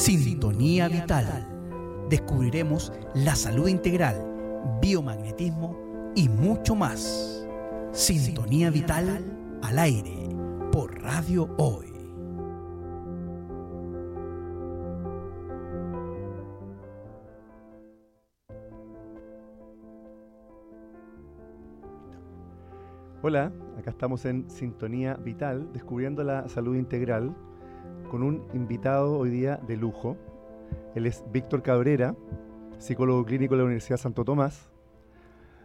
Sintonía 0.00 0.88
Vital. 0.88 1.46
Descubriremos 2.08 2.90
la 3.12 3.36
salud 3.36 3.68
integral, 3.68 4.16
biomagnetismo 4.80 6.12
y 6.16 6.26
mucho 6.30 6.74
más. 6.74 7.46
Sintonía 7.92 8.70
Vital 8.70 9.22
al 9.62 9.78
aire 9.78 10.26
por 10.72 10.98
Radio 11.02 11.54
Hoy. 11.58 11.86
Hola, 23.20 23.52
acá 23.78 23.90
estamos 23.90 24.24
en 24.24 24.48
Sintonía 24.48 25.12
Vital, 25.16 25.70
descubriendo 25.74 26.24
la 26.24 26.48
salud 26.48 26.74
integral, 26.74 27.36
con 28.10 28.24
un 28.24 28.42
invitado 28.52 29.16
hoy 29.16 29.30
día 29.30 29.60
de 29.68 29.76
lujo. 29.76 30.16
Él 30.96 31.06
es 31.06 31.24
Víctor 31.32 31.62
Cabrera, 31.62 32.16
psicólogo 32.78 33.24
clínico 33.24 33.54
de 33.54 33.58
la 33.58 33.64
Universidad 33.64 33.98
Santo 33.98 34.24
Tomás, 34.24 34.68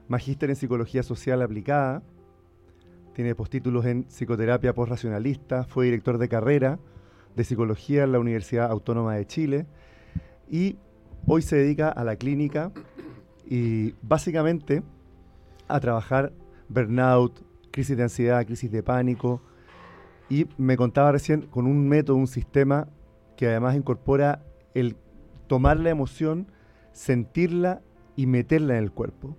magíster 0.07 0.51
en 0.51 0.55
psicología 0.55 1.01
social 1.01 1.41
aplicada, 1.41 2.03
tiene 3.13 3.33
postítulos 3.33 3.85
en 3.85 4.03
psicoterapia 4.03 4.73
postracionalista, 4.73 5.63
fue 5.63 5.85
director 5.85 6.19
de 6.19 6.29
carrera 6.29 6.79
de 7.35 7.43
psicología 7.43 8.03
en 8.03 8.11
la 8.11 8.19
Universidad 8.19 8.69
Autónoma 8.69 9.15
de 9.15 9.25
Chile 9.25 9.65
y 10.49 10.77
hoy 11.25 11.41
se 11.41 11.55
dedica 11.55 11.89
a 11.89 12.03
la 12.03 12.15
clínica 12.15 12.71
y 13.49 13.95
básicamente 14.03 14.83
a 15.67 15.79
trabajar 15.79 16.31
burnout, 16.69 17.41
crisis 17.71 17.97
de 17.97 18.03
ansiedad, 18.03 18.45
crisis 18.45 18.71
de 18.71 18.83
pánico. 18.83 19.41
Y 20.29 20.47
me 20.57 20.77
contaba 20.77 21.11
recién 21.11 21.41
con 21.43 21.67
un 21.67 21.87
método, 21.87 22.17
un 22.17 22.27
sistema 22.27 22.87
que 23.35 23.47
además 23.47 23.75
incorpora 23.75 24.43
el 24.73 24.95
tomar 25.47 25.79
la 25.79 25.89
emoción, 25.89 26.47
sentirla 26.93 27.81
y 28.15 28.25
meterla 28.25 28.77
en 28.77 28.83
el 28.83 28.91
cuerpo. 28.91 29.35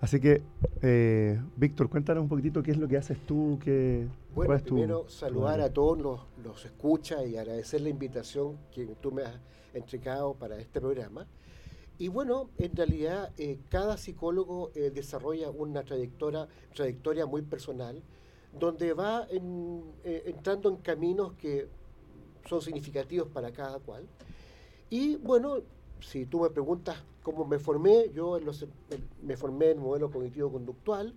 Así 0.00 0.20
que, 0.20 0.42
eh, 0.82 1.40
Víctor, 1.56 1.88
cuéntanos 1.88 2.22
un 2.22 2.28
poquitito 2.28 2.62
qué 2.62 2.72
es 2.72 2.76
lo 2.76 2.86
que 2.86 2.98
haces 2.98 3.18
tú. 3.24 3.58
Qué, 3.62 4.06
bueno, 4.34 4.58
primero 4.62 5.08
saludar 5.08 5.60
a 5.60 5.72
todos 5.72 5.98
los, 5.98 6.20
los 6.44 6.64
escuchas 6.64 7.26
y 7.26 7.36
agradecer 7.36 7.80
la 7.80 7.88
invitación 7.88 8.58
que 8.72 8.86
tú 9.00 9.10
me 9.10 9.22
has 9.22 9.34
entregado 9.72 10.34
para 10.34 10.58
este 10.58 10.80
programa. 10.80 11.26
Y 11.98 12.08
bueno, 12.08 12.50
en 12.58 12.76
realidad 12.76 13.32
eh, 13.38 13.58
cada 13.70 13.96
psicólogo 13.96 14.70
eh, 14.74 14.90
desarrolla 14.94 15.48
una 15.50 15.82
trayectoria, 15.82 16.46
trayectoria 16.74 17.24
muy 17.24 17.40
personal, 17.40 18.02
donde 18.58 18.92
va 18.92 19.26
eh, 19.30 20.22
entrando 20.26 20.68
en 20.68 20.76
caminos 20.76 21.32
que 21.34 21.68
son 22.48 22.60
significativos 22.62 23.28
para 23.28 23.52
cada 23.52 23.78
cual. 23.78 24.04
Y 24.90 25.16
bueno, 25.16 25.58
si 26.00 26.26
tú 26.26 26.40
me 26.40 26.50
preguntas 26.50 26.96
cómo 27.22 27.44
me 27.44 27.58
formé, 27.58 28.10
yo 28.14 28.38
me 29.22 29.36
formé 29.36 29.70
en 29.70 29.78
modelo 29.78 30.10
cognitivo-conductual 30.10 31.12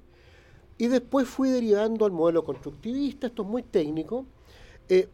y 0.77 0.87
después 0.87 1.27
fui 1.27 1.49
derivando 1.49 2.05
al 2.05 2.11
modelo 2.11 2.43
constructivista, 2.43 3.27
esto 3.27 3.43
es 3.43 3.47
muy 3.47 3.61
técnico, 3.61 4.25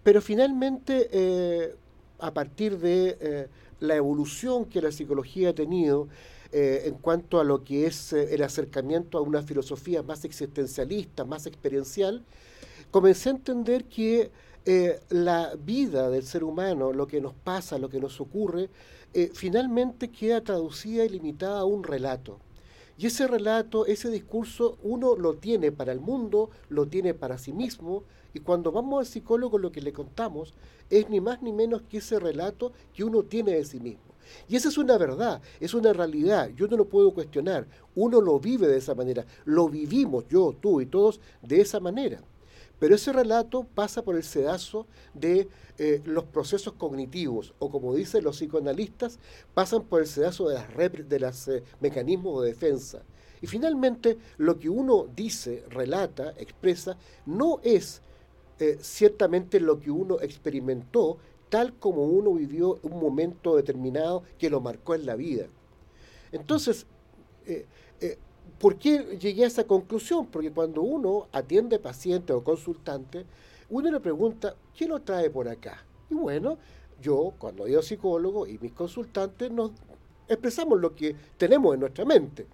pero 0.04 0.22
finalmente 0.22 1.76
a 2.20 2.34
partir 2.34 2.78
de 2.78 3.50
la 3.82 3.96
evolución 3.96 4.66
que 4.66 4.82
la 4.82 4.92
psicología 4.92 5.50
ha 5.50 5.54
tenido 5.54 6.08
eh, 6.52 6.84
en 6.86 6.96
cuanto 6.96 7.40
a 7.40 7.44
lo 7.44 7.64
que 7.64 7.86
es 7.86 8.14
eh, 8.14 8.34
el 8.34 8.44
acercamiento 8.44 9.18
a 9.18 9.22
una 9.22 9.42
filosofía 9.42 10.04
más 10.04 10.26
existencialista, 10.26 11.26
más 11.26 11.46
experiencial, 11.46 12.24
comencé 12.92 13.30
a 13.30 13.34
entender 13.34 13.86
que 13.86 14.32
eh, 14.66 15.00
la 15.10 15.56
vida 15.56 16.10
del 16.10 16.24
ser 16.24 16.44
humano, 16.44 16.94
lo 16.94 17.08
que 17.08 17.22
nos 17.22 17.34
pasa, 17.34 17.78
lo 17.78 17.90
que 17.90 18.00
nos 18.00 18.20
ocurre, 18.20 18.70
finalmente 19.34 20.12
queda 20.12 20.42
traducida 20.42 21.06
y 21.06 21.10
limitada 21.10 21.62
a 21.62 21.66
un 21.66 21.86
relato. 21.86 22.40
Y 22.98 23.08
ese 23.08 23.28
relato, 23.28 23.86
ese 23.86 24.10
discurso, 24.10 24.78
uno 24.84 25.16
lo 25.16 25.36
tiene 25.36 25.72
para 25.72 25.94
el 25.94 26.02
mundo, 26.02 26.50
lo 26.68 26.88
tiene 26.88 27.14
para 27.14 27.38
sí 27.38 27.54
mismo, 27.54 28.04
y 28.34 28.40
cuando 28.40 28.74
vamos 28.74 29.00
al 29.00 29.06
psicólogo 29.06 29.58
lo 29.58 29.72
que 29.72 29.82
le 29.82 29.94
contamos 29.94 30.54
es 30.90 31.10
ni 31.10 31.22
más 31.22 31.42
ni 31.42 31.54
menos 31.54 31.84
que 31.84 32.00
ese 32.00 32.20
relato 32.20 32.74
que 32.94 33.06
uno 33.06 33.24
tiene 33.24 33.54
de 33.54 33.64
sí 33.64 33.80
mismo. 33.80 34.15
Y 34.48 34.56
esa 34.56 34.70
es 34.70 34.78
una 34.78 34.98
verdad, 34.98 35.42
es 35.60 35.74
una 35.74 35.94
realidad, 35.94 36.50
yo 36.56 36.68
no 36.68 36.78
lo 36.78 36.86
puedo 36.86 37.14
cuestionar, 37.14 37.68
uno 37.96 38.22
lo 38.22 38.40
vive 38.40 38.68
de 38.68 38.78
esa 38.78 38.96
manera, 38.96 39.26
lo 39.46 39.70
vivimos 39.70 40.26
yo, 40.30 40.56
tú 40.60 40.82
y 40.82 40.86
todos 40.86 41.20
de 41.42 41.62
esa 41.62 41.80
manera. 41.80 42.22
Pero 42.80 42.96
ese 42.96 43.14
relato 43.14 43.66
pasa 43.74 44.04
por 44.04 44.16
el 44.16 44.24
sedazo 44.24 44.86
de 45.14 45.48
eh, 45.78 46.02
los 46.06 46.26
procesos 46.26 46.74
cognitivos, 46.74 47.54
o 47.60 47.70
como 47.70 47.96
dicen 47.96 48.24
los 48.24 48.38
psicoanalistas, 48.38 49.20
pasan 49.54 49.84
por 49.84 50.02
el 50.02 50.08
sedazo 50.08 50.50
de 50.50 50.60
los 51.20 51.46
de 51.46 51.58
eh, 51.58 51.64
mecanismos 51.80 52.42
de 52.42 52.50
defensa. 52.50 53.02
Y 53.42 53.48
finalmente, 53.48 54.18
lo 54.38 54.58
que 54.60 54.70
uno 54.70 55.08
dice, 55.16 55.64
relata, 55.70 56.34
expresa, 56.38 56.98
no 57.26 57.60
es 57.64 58.02
eh, 58.60 58.78
ciertamente 58.82 59.60
lo 59.60 59.80
que 59.80 59.92
uno 59.92 60.20
experimentó 60.22 61.18
tal 61.56 61.72
como 61.76 62.04
uno 62.04 62.34
vivió 62.34 62.80
un 62.84 63.00
momento 63.00 63.56
determinado 63.56 64.24
que 64.38 64.50
lo 64.50 64.60
marcó 64.60 64.94
en 64.94 65.06
la 65.06 65.16
vida. 65.16 65.48
Entonces, 66.34 66.86
eh, 67.46 67.66
eh, 68.02 68.18
¿por 68.60 68.78
qué 68.78 69.18
llegué 69.18 69.46
a 69.46 69.48
esa 69.48 69.64
conclusión? 69.64 70.26
Porque 70.26 70.52
cuando 70.52 70.82
uno 70.82 71.30
atiende 71.32 71.80
paciente 71.80 72.34
o 72.34 72.44
consultante, 72.44 73.26
uno 73.70 73.90
le 73.90 74.02
pregunta, 74.02 74.54
¿qué 74.76 74.86
lo 74.86 75.02
trae 75.02 75.30
por 75.30 75.48
acá? 75.48 75.86
Y 76.10 76.16
bueno, 76.16 76.58
yo 77.02 77.34
cuando 77.38 77.68
he 77.68 77.82
psicólogo 77.82 78.46
y 78.46 78.58
mis 78.58 78.74
consultantes 78.74 79.50
nos 79.50 79.72
expresamos 80.28 80.78
lo 80.82 80.94
que 80.94 81.16
tenemos 81.38 81.74
en 81.74 81.80
nuestra 81.80 82.04
mente. 82.04 82.48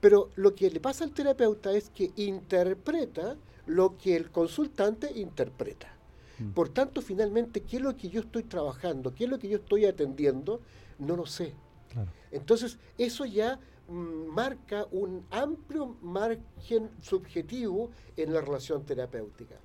Pero 0.00 0.30
lo 0.34 0.52
que 0.52 0.68
le 0.68 0.80
pasa 0.80 1.04
al 1.04 1.12
terapeuta 1.12 1.72
es 1.72 1.90
que 1.90 2.10
interpreta 2.16 3.36
lo 3.66 3.96
que 3.96 4.16
el 4.16 4.32
consultante 4.32 5.12
interpreta. 5.14 5.91
Mm. 6.42 6.52
Por 6.52 6.68
tanto, 6.68 7.00
finalmente, 7.02 7.62
¿qué 7.62 7.76
es 7.76 7.82
lo 7.82 7.96
que 7.96 8.08
yo 8.08 8.20
estoy 8.20 8.44
trabajando? 8.44 9.14
¿Qué 9.14 9.24
es 9.24 9.30
lo 9.30 9.38
que 9.38 9.48
yo 9.48 9.58
estoy 9.58 9.84
atendiendo? 9.84 10.60
No 10.98 11.16
lo 11.16 11.26
sé. 11.26 11.54
Entonces, 12.30 12.78
eso 12.96 13.26
ya 13.26 13.58
mm, 13.88 14.26
marca 14.28 14.86
un 14.92 15.24
amplio 15.30 15.96
margen 16.00 16.90
subjetivo 17.00 17.90
en 18.16 18.32
la 18.32 18.40
relación 18.40 18.84
terapéutica. 18.84 19.56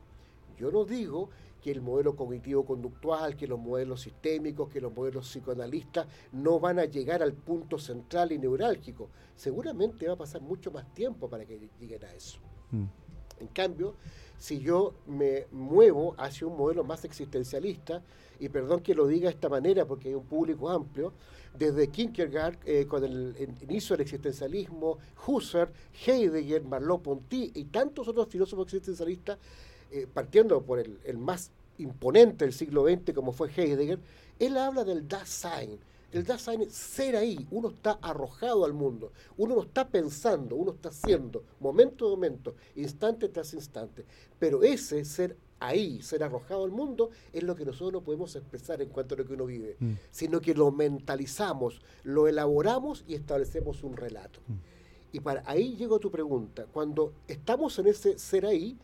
Yo 0.57 0.71
no 0.71 0.83
digo 0.83 1.29
que 1.61 1.71
el 1.71 1.81
modelo 1.81 2.15
cognitivo-conductual, 2.15 3.35
que 3.35 3.47
los 3.47 3.59
modelos 3.59 4.01
sistémicos, 4.01 4.69
que 4.69 4.81
los 4.81 4.93
modelos 4.93 5.27
psicoanalistas 5.27 6.07
no 6.31 6.59
van 6.59 6.79
a 6.79 6.85
llegar 6.85 7.23
al 7.23 7.33
punto 7.33 7.79
central 7.79 8.31
y 8.31 8.37
neurálgico. 8.37 9.09
Seguramente 9.35 10.07
va 10.07 10.13
a 10.13 10.17
pasar 10.17 10.41
mucho 10.41 10.71
más 10.71 10.93
tiempo 10.93 11.29
para 11.29 11.45
que 11.45 11.69
lleguen 11.79 12.03
a 12.03 12.13
eso. 12.13 12.39
Mm. 12.71 12.85
En 13.39 13.47
cambio, 13.47 13.95
si 14.37 14.59
yo 14.59 14.93
me 15.07 15.45
muevo 15.51 16.15
hacia 16.17 16.47
un 16.47 16.57
modelo 16.57 16.83
más 16.83 17.05
existencialista, 17.05 18.01
y 18.39 18.49
perdón 18.49 18.81
que 18.81 18.93
lo 18.93 19.07
diga 19.07 19.29
de 19.29 19.35
esta 19.35 19.49
manera 19.49 19.85
porque 19.85 20.09
hay 20.09 20.15
un 20.15 20.25
público 20.25 20.69
amplio, 20.69 21.13
desde 21.57 21.87
Kierkegaard, 21.87 22.57
eh, 22.65 22.85
con 22.85 23.03
el, 23.03 23.35
inicio 23.61 23.95
del 23.95 24.03
existencialismo, 24.03 24.99
Husserl, 25.25 25.71
Heidegger, 26.05 26.63
Merleau-Ponty 26.63 27.51
y 27.55 27.63
tantos 27.65 28.07
otros 28.07 28.27
filósofos 28.27 28.67
existencialistas, 28.67 29.39
eh, 29.91 30.07
partiendo 30.11 30.61
por 30.61 30.79
el, 30.79 31.17
más 31.17 31.51
imponente 31.79 32.45
del 32.45 32.53
siglo 32.53 32.85
XX 32.87 33.13
como 33.13 33.31
fue 33.31 33.49
Heidegger, 33.55 33.99
él 34.39 34.57
habla 34.57 34.83
del 34.83 35.07
Dasein, 35.07 35.79
el 36.11 36.23
Dasein 36.23 36.61
es 36.61 36.73
ser 36.73 37.15
ahí, 37.15 37.47
uno 37.51 37.69
está 37.69 37.99
arrojado 38.01 38.63
al 38.63 38.73
mundo, 38.73 39.11
uno 39.37 39.55
no 39.55 39.63
está 39.63 39.87
pensando, 39.87 40.55
uno 40.55 40.71
está 40.71 40.89
haciendo, 40.89 41.43
momento 41.59 42.07
a 42.07 42.09
momento, 42.09 42.55
instante 42.75 43.27
tras 43.29 43.53
instante. 43.53 44.05
Pero 44.39 44.63
ese 44.63 45.03
ser 45.03 45.35
ahí, 45.59 46.01
ser 46.01 46.23
arrojado 46.23 46.63
al 46.63 46.71
mundo, 46.71 47.09
es 47.33 47.43
lo 47.43 47.55
que 47.55 47.65
nosotros 47.65 47.91
no 47.91 48.01
podemos 48.01 48.35
expresar 48.35 48.81
en 48.81 48.89
cuanto 48.89 49.15
a 49.15 49.17
lo 49.17 49.25
que 49.25 49.33
uno 49.33 49.45
vive, 49.45 49.75
mm. 49.79 49.93
sino 50.11 50.39
que 50.39 50.53
lo 50.53 50.71
mentalizamos, 50.71 51.81
lo 52.03 52.27
elaboramos 52.27 53.03
y 53.07 53.15
establecemos 53.15 53.83
un 53.83 53.97
relato. 53.97 54.39
Mm. 54.47 54.53
Y 55.13 55.19
para 55.19 55.43
ahí 55.45 55.75
llego 55.75 55.95
a 55.95 55.99
tu 55.99 56.11
pregunta. 56.11 56.67
Cuando 56.71 57.13
estamos 57.27 57.77
en 57.79 57.87
ese 57.87 58.19
ser 58.19 58.45
ahí, 58.45 58.77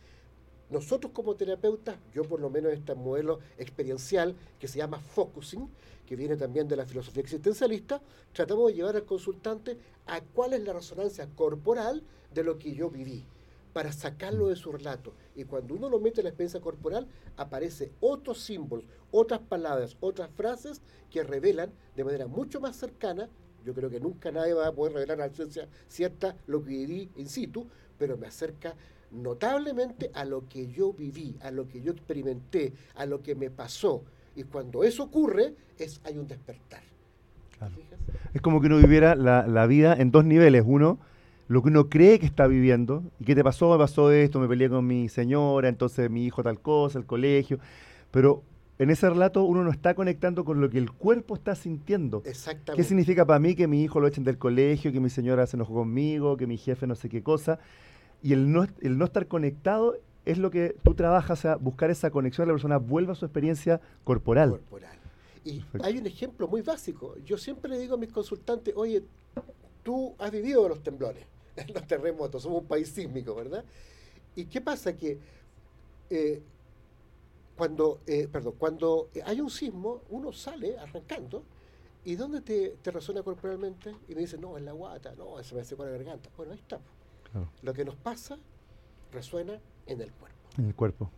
nosotros 0.70 1.12
como 1.12 1.36
terapeutas, 1.36 1.96
yo 2.12 2.24
por 2.24 2.40
lo 2.40 2.50
menos 2.50 2.72
en 2.72 2.78
este 2.78 2.94
modelo 2.94 3.38
experiencial 3.58 4.34
que 4.58 4.66
se 4.66 4.78
llama 4.78 4.98
focusing, 4.98 5.68
que 6.06 6.16
viene 6.16 6.36
también 6.36 6.68
de 6.68 6.76
la 6.76 6.86
filosofía 6.86 7.22
existencialista, 7.22 8.00
tratamos 8.32 8.68
de 8.68 8.74
llevar 8.74 8.96
al 8.96 9.04
consultante 9.04 9.78
a 10.06 10.20
cuál 10.20 10.52
es 10.52 10.62
la 10.62 10.72
resonancia 10.72 11.28
corporal 11.34 12.02
de 12.32 12.44
lo 12.44 12.58
que 12.58 12.74
yo 12.74 12.90
viví, 12.90 13.24
para 13.72 13.92
sacarlo 13.92 14.48
de 14.48 14.56
su 14.56 14.70
relato. 14.70 15.14
Y 15.34 15.44
cuando 15.44 15.74
uno 15.74 15.88
lo 15.88 16.00
mete 16.00 16.20
en 16.20 16.24
la 16.24 16.30
experiencia 16.30 16.60
corporal, 16.60 17.06
aparece 17.36 17.92
otros 18.00 18.40
símbolos, 18.40 18.84
otras 19.10 19.40
palabras, 19.40 19.96
otras 20.00 20.30
frases 20.30 20.80
que 21.10 21.22
revelan 21.22 21.72
de 21.96 22.04
manera 22.04 22.26
mucho 22.26 22.60
más 22.60 22.76
cercana, 22.76 23.28
yo 23.64 23.72
creo 23.72 23.88
que 23.88 24.00
nunca 24.00 24.30
nadie 24.30 24.52
va 24.52 24.66
a 24.66 24.72
poder 24.72 24.92
revelar 24.92 25.20
a 25.22 25.28
la 25.28 25.34
ciencia 25.34 25.68
cierta 25.88 26.36
lo 26.46 26.62
que 26.62 26.70
viví 26.70 27.10
in 27.16 27.28
situ, 27.28 27.66
pero 27.98 28.18
me 28.18 28.26
acerca 28.26 28.74
notablemente 29.10 30.10
a 30.12 30.24
lo 30.24 30.48
que 30.48 30.66
yo 30.66 30.92
viví, 30.92 31.36
a 31.40 31.50
lo 31.50 31.66
que 31.66 31.80
yo 31.80 31.92
experimenté, 31.92 32.74
a 32.94 33.06
lo 33.06 33.22
que 33.22 33.34
me 33.34 33.50
pasó 33.50 34.04
Y 34.36 34.44
cuando 34.44 34.84
eso 34.84 35.04
ocurre, 35.04 35.54
es, 35.78 36.00
hay 36.04 36.18
un 36.18 36.26
despertar. 36.26 36.82
Es 38.32 38.40
como 38.40 38.60
que 38.60 38.66
uno 38.66 38.78
viviera 38.78 39.14
la, 39.14 39.46
la, 39.46 39.66
vida 39.66 39.94
en 39.94 40.10
dos 40.10 40.24
niveles. 40.24 40.64
Uno, 40.66 40.98
lo 41.48 41.62
que 41.62 41.68
uno 41.68 41.88
cree 41.88 42.18
que 42.18 42.26
está 42.26 42.46
viviendo. 42.46 43.02
¿Y 43.20 43.24
qué 43.24 43.34
te 43.34 43.44
pasó? 43.44 43.70
Me 43.72 43.78
pasó 43.78 44.10
esto, 44.10 44.40
me 44.40 44.48
peleé 44.48 44.68
con 44.68 44.86
mi 44.86 45.08
señora, 45.08 45.68
entonces 45.68 46.10
mi 46.10 46.24
hijo 46.24 46.42
tal 46.42 46.60
cosa, 46.60 46.98
el 46.98 47.06
colegio. 47.06 47.58
Pero 48.10 48.42
en 48.78 48.90
ese 48.90 49.08
relato 49.08 49.44
uno 49.44 49.62
no 49.62 49.70
está 49.70 49.94
conectando 49.94 50.44
con 50.44 50.60
lo 50.60 50.68
que 50.68 50.78
el 50.78 50.90
cuerpo 50.90 51.34
está 51.34 51.54
sintiendo. 51.54 52.22
Exactamente. 52.24 52.82
¿Qué 52.82 52.88
significa 52.88 53.24
para 53.24 53.38
mí 53.38 53.54
que 53.54 53.68
mi 53.68 53.82
hijo 53.82 54.00
lo 54.00 54.08
echen 54.08 54.24
del 54.24 54.38
colegio, 54.38 54.92
que 54.92 55.00
mi 55.00 55.10
señora 55.10 55.46
se 55.46 55.56
enojó 55.56 55.74
conmigo, 55.74 56.36
que 56.36 56.46
mi 56.46 56.56
jefe 56.56 56.86
no 56.86 56.96
sé 56.96 57.08
qué 57.08 57.22
cosa? 57.22 57.60
Y 58.22 58.32
el 58.32 58.50
no, 58.50 58.66
el 58.80 58.98
no 58.98 59.04
estar 59.04 59.28
conectado 59.28 59.96
es 60.24 60.38
lo 60.38 60.50
que 60.50 60.76
tú 60.82 60.94
trabajas 60.94 61.44
a 61.44 61.56
buscar 61.56 61.90
esa 61.90 62.10
conexión, 62.10 62.48
la 62.48 62.54
persona 62.54 62.78
vuelva 62.78 63.12
a 63.12 63.16
su 63.16 63.24
experiencia 63.24 63.80
corporal. 64.04 64.50
Corporal. 64.50 64.98
Y 65.44 65.62
hay 65.82 65.98
un 65.98 66.06
ejemplo 66.06 66.48
muy 66.48 66.62
básico. 66.62 67.16
Yo 67.24 67.36
siempre 67.36 67.70
le 67.70 67.78
digo 67.78 67.94
a 67.94 67.98
mis 67.98 68.10
consultantes, 68.10 68.74
oye, 68.76 69.04
tú 69.82 70.14
has 70.18 70.30
vivido 70.30 70.66
los 70.68 70.82
temblores, 70.82 71.24
los 71.74 71.86
terremotos, 71.86 72.42
somos 72.42 72.62
un 72.62 72.66
país 72.66 72.88
sísmico, 72.88 73.34
¿verdad? 73.34 73.64
¿Y 74.34 74.46
qué 74.46 74.60
pasa? 74.60 74.96
Que 74.96 75.18
eh, 76.08 76.42
cuando, 77.56 78.00
eh, 78.06 78.26
perdón, 78.30 78.54
cuando 78.58 79.10
hay 79.24 79.40
un 79.40 79.50
sismo, 79.50 80.02
uno 80.08 80.32
sale 80.32 80.78
arrancando, 80.78 81.44
¿y 82.04 82.16
dónde 82.16 82.40
te, 82.40 82.76
te 82.82 82.90
resuena 82.90 83.22
corporalmente? 83.22 83.94
Y 84.08 84.14
me 84.14 84.22
dice, 84.22 84.38
no, 84.38 84.56
en 84.56 84.64
la 84.64 84.72
guata, 84.72 85.14
no, 85.16 85.42
se 85.44 85.54
me 85.54 85.60
hace 85.60 85.76
con 85.76 85.86
la 85.86 85.92
garganta. 85.92 86.30
Bueno, 86.36 86.52
ahí 86.52 86.58
está. 86.58 86.80
Lo 87.62 87.74
que 87.74 87.84
nos 87.84 87.96
pasa 87.96 88.38
resuena 89.12 89.60
en 89.86 90.00
el 90.00 90.10
cuerpo. 90.12 90.38
En 90.58 90.66
el 90.66 90.74
cuerpo. 90.74 91.10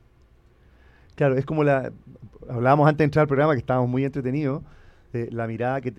Claro, 1.14 1.36
es 1.36 1.44
como 1.46 1.64
la. 1.64 1.92
Hablábamos 2.48 2.86
antes 2.86 2.98
de 2.98 3.04
entrar 3.04 3.22
al 3.22 3.28
programa 3.28 3.54
que 3.54 3.60
estábamos 3.60 3.88
muy 3.88 4.04
entretenidos, 4.04 4.62
de 5.12 5.30
la 5.32 5.46
mirada 5.46 5.80
que, 5.80 5.92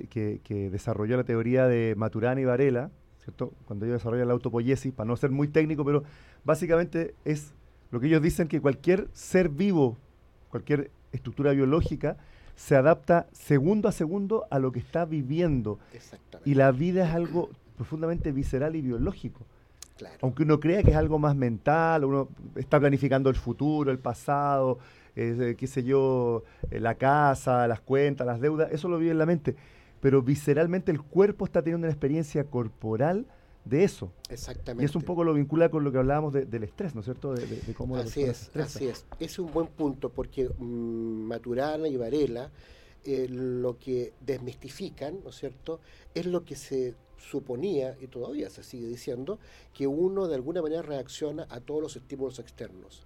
que, 0.44 0.70
desarrolló 0.70 1.18
la 1.18 1.24
teoría 1.24 1.68
de 1.68 1.96
Maturana 1.98 2.40
y 2.40 2.46
Varela, 2.46 2.92
¿cierto? 3.24 3.52
Cuando 3.66 3.86
ellos 3.86 4.00
desarrollan 4.00 4.28
la 4.28 4.34
autopoiesis, 4.34 4.94
para 4.94 5.08
no 5.08 5.18
ser 5.18 5.32
muy 5.32 5.48
técnico, 5.48 5.84
pero 5.84 6.04
básicamente 6.46 7.16
es 7.26 7.54
lo 7.92 8.00
que 8.00 8.08
ellos 8.08 8.22
dicen 8.22 8.48
que 8.48 8.62
cualquier 8.62 9.08
ser 9.12 9.50
vivo, 9.50 9.98
cualquier 10.50 10.92
estructura 11.12 11.52
biológica, 11.52 12.18
se 12.56 12.76
adapta 12.76 13.28
segundo 13.32 13.88
a 13.88 13.92
segundo 13.92 14.46
a 14.50 14.60
lo 14.60 14.72
que 14.72 14.80
está 14.80 15.06
viviendo. 15.06 15.80
Y 16.46 16.56
la 16.56 16.72
vida 16.72 17.08
es 17.08 17.14
algo 17.14 17.50
profundamente 17.76 18.32
visceral 18.32 18.76
y 18.76 18.82
biológico. 18.82 19.46
Aunque 20.22 20.44
uno 20.44 20.60
crea 20.60 20.84
que 20.84 20.92
es 20.92 20.98
algo 20.98 21.20
más 21.20 21.36
mental, 21.36 22.06
uno 22.06 22.30
está 22.56 22.80
planificando 22.80 23.30
el 23.30 23.36
futuro, 23.36 23.92
el 23.92 24.00
pasado, 24.00 24.80
eh, 25.16 25.56
qué 25.58 25.68
sé 25.68 25.84
yo, 25.84 26.44
eh, 26.70 26.80
la 26.80 26.96
casa, 26.96 27.68
las 27.68 27.82
cuentas, 27.82 28.28
las 28.28 28.40
deudas, 28.40 28.72
eso 28.72 28.88
lo 28.88 28.98
vive 28.98 29.12
en 29.12 29.18
la 29.18 29.26
mente. 29.26 29.56
Pero 30.00 30.22
visceralmente 30.22 30.92
el 30.92 31.02
cuerpo 31.02 31.46
está 31.46 31.62
teniendo 31.62 31.86
una 31.86 31.92
experiencia 31.92 32.44
corporal 32.44 33.26
de 33.66 33.84
eso. 33.84 34.12
Exactamente. 34.30 34.84
Y 34.84 34.86
es 34.86 34.96
un 34.96 35.02
poco 35.02 35.24
lo 35.24 35.34
vincula 35.34 35.70
con 35.70 35.84
lo 35.84 35.92
que 35.92 35.98
hablábamos 35.98 36.34
del 36.34 36.64
estrés, 36.64 36.96
¿no 36.96 37.02
es 37.02 37.06
cierto? 37.06 37.34
De, 37.34 37.46
cómo 37.76 37.98
así 37.98 38.24
es, 38.24 38.52
así 38.56 38.88
es. 38.88 39.06
Es 39.20 39.40
un 39.40 39.52
buen 39.52 39.68
punto 39.68 40.10
porque 40.10 40.50
mm, 40.50 41.28
Maturana 41.28 41.88
y 41.88 41.98
Varela 41.98 42.52
eh, 43.04 43.28
lo 43.30 43.78
que 43.78 44.14
desmistifican, 44.22 45.20
¿no 45.24 45.30
es 45.30 45.38
cierto? 45.38 45.80
Es 46.14 46.26
lo 46.26 46.44
que 46.44 46.56
se 46.56 46.96
suponía, 47.18 47.98
y 48.02 48.08
todavía 48.08 48.50
se 48.50 48.64
sigue 48.64 48.88
diciendo, 48.88 49.40
que 49.74 49.88
uno 49.88 50.28
de 50.28 50.36
alguna 50.36 50.62
manera 50.62 50.82
reacciona 50.82 51.48
a 51.50 51.60
todos 51.60 51.82
los 51.82 51.96
estímulos 51.96 52.40
externos. 52.40 53.06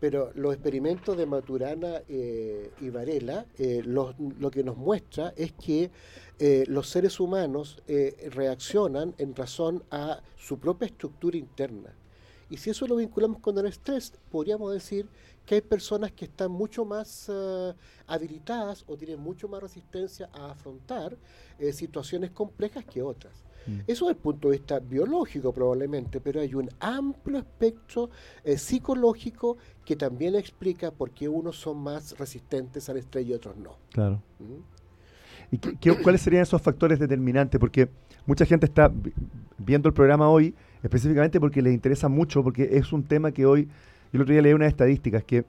Pero 0.00 0.30
los 0.34 0.54
experimentos 0.54 1.16
de 1.16 1.26
Maturana 1.26 2.02
eh, 2.08 2.70
y 2.80 2.88
Varela 2.90 3.46
eh, 3.58 3.82
lo, 3.84 4.14
que 4.52 4.62
nos 4.62 4.76
muestra 4.76 5.32
es 5.36 5.52
que 5.52 5.90
eh, 6.38 6.64
los 6.68 6.88
seres 6.88 7.18
humanos 7.18 7.82
reaccionan 8.30 9.14
en 9.18 9.34
razón 9.34 9.82
a 9.90 10.22
su 10.36 10.58
propia 10.58 10.86
estructura 10.86 11.36
interna. 11.36 11.92
Y 12.48 12.56
si 12.58 12.70
eso 12.70 12.86
lo 12.86 12.96
vinculamos 12.96 13.40
con 13.40 13.58
el 13.58 13.66
estrés, 13.66 14.12
podríamos 14.30 14.72
decir 14.72 15.06
que 15.48 15.54
hay 15.54 15.60
personas 15.62 16.12
que 16.12 16.26
están 16.26 16.50
mucho 16.50 16.84
más 16.84 17.32
habilitadas 18.06 18.84
o 18.86 18.98
tienen 18.98 19.18
mucho 19.18 19.48
más 19.48 19.62
resistencia 19.62 20.28
a 20.34 20.50
afrontar 20.50 21.16
situaciones 21.72 22.32
complejas 22.32 22.84
que 22.84 23.00
otras. 23.00 23.32
Mm. 23.66 23.80
Eso 23.86 24.04
desde 24.04 24.18
el 24.18 24.22
punto 24.22 24.48
de 24.48 24.58
vista 24.58 24.78
biológico 24.78 25.54
probablemente, 25.54 26.20
pero 26.20 26.42
hay 26.42 26.54
un 26.54 26.68
amplio 26.80 27.38
espectro 27.38 28.10
eh, 28.44 28.58
psicológico 28.58 29.56
que 29.86 29.96
también 29.96 30.34
explica 30.34 30.90
por 30.90 31.12
qué 31.12 31.30
unos 31.30 31.56
son 31.56 31.78
más 31.78 32.18
resistentes 32.18 32.86
al 32.90 32.98
estrés 32.98 33.26
y 33.26 33.32
otros 33.32 33.56
no. 33.56 33.78
Claro. 33.92 34.22
¿Mm? 34.40 35.54
¿Y 35.54 35.58
qué, 35.58 35.96
cuáles 36.02 36.20
serían 36.20 36.42
esos 36.42 36.60
factores 36.60 36.98
determinantes? 36.98 37.58
Porque 37.58 37.88
mucha 38.26 38.44
gente 38.44 38.66
está 38.66 38.92
viendo 39.56 39.88
el 39.88 39.94
programa 39.94 40.28
hoy 40.28 40.54
específicamente 40.82 41.40
porque 41.40 41.62
les 41.62 41.72
interesa 41.72 42.08
mucho, 42.08 42.42
porque 42.42 42.68
es 42.72 42.92
un 42.92 43.02
tema 43.02 43.32
que 43.32 43.46
hoy, 43.46 43.68
yo 44.12 44.16
el 44.16 44.22
otro 44.22 44.32
día 44.32 44.42
leí 44.42 44.52
unas 44.52 44.68
estadísticas 44.68 45.22
que 45.24 45.44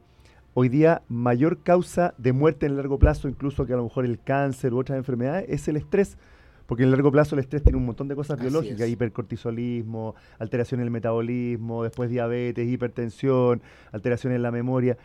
hoy 0.54 0.68
día 0.68 1.02
mayor 1.08 1.64
causa 1.64 2.14
de 2.18 2.34
muerte 2.34 2.66
en 2.66 2.76
largo 2.76 3.00
plazo, 3.00 3.30
incluso 3.30 3.66
que 3.66 3.74
a 3.74 3.78
lo 3.78 3.84
mejor 3.84 4.06
el 4.06 4.20
cáncer 4.20 4.74
u 4.74 4.80
otras 4.80 4.98
enfermedades, 4.98 5.46
es 5.48 5.68
el 5.68 5.78
estrés. 5.78 6.18
Porque 6.66 6.84
en 6.84 6.90
el 6.90 6.92
largo 6.92 7.12
plazo 7.12 7.36
el 7.36 7.40
estrés 7.40 7.64
tiene 7.64 7.78
un 7.80 7.86
montón 7.86 8.08
de 8.08 8.16
cosas 8.16 8.40
biológicas, 8.40 8.88
hipercortisolismo, 8.88 10.14
alteración 10.38 10.82
en 10.82 10.86
el 10.86 10.92
metabolismo, 10.92 11.84
después 11.84 12.12
diabetes, 12.12 12.68
hipertensión, 12.68 13.62
alteración 13.92 14.34
en 14.34 14.44
la 14.44 14.52
memoria. 14.52 14.96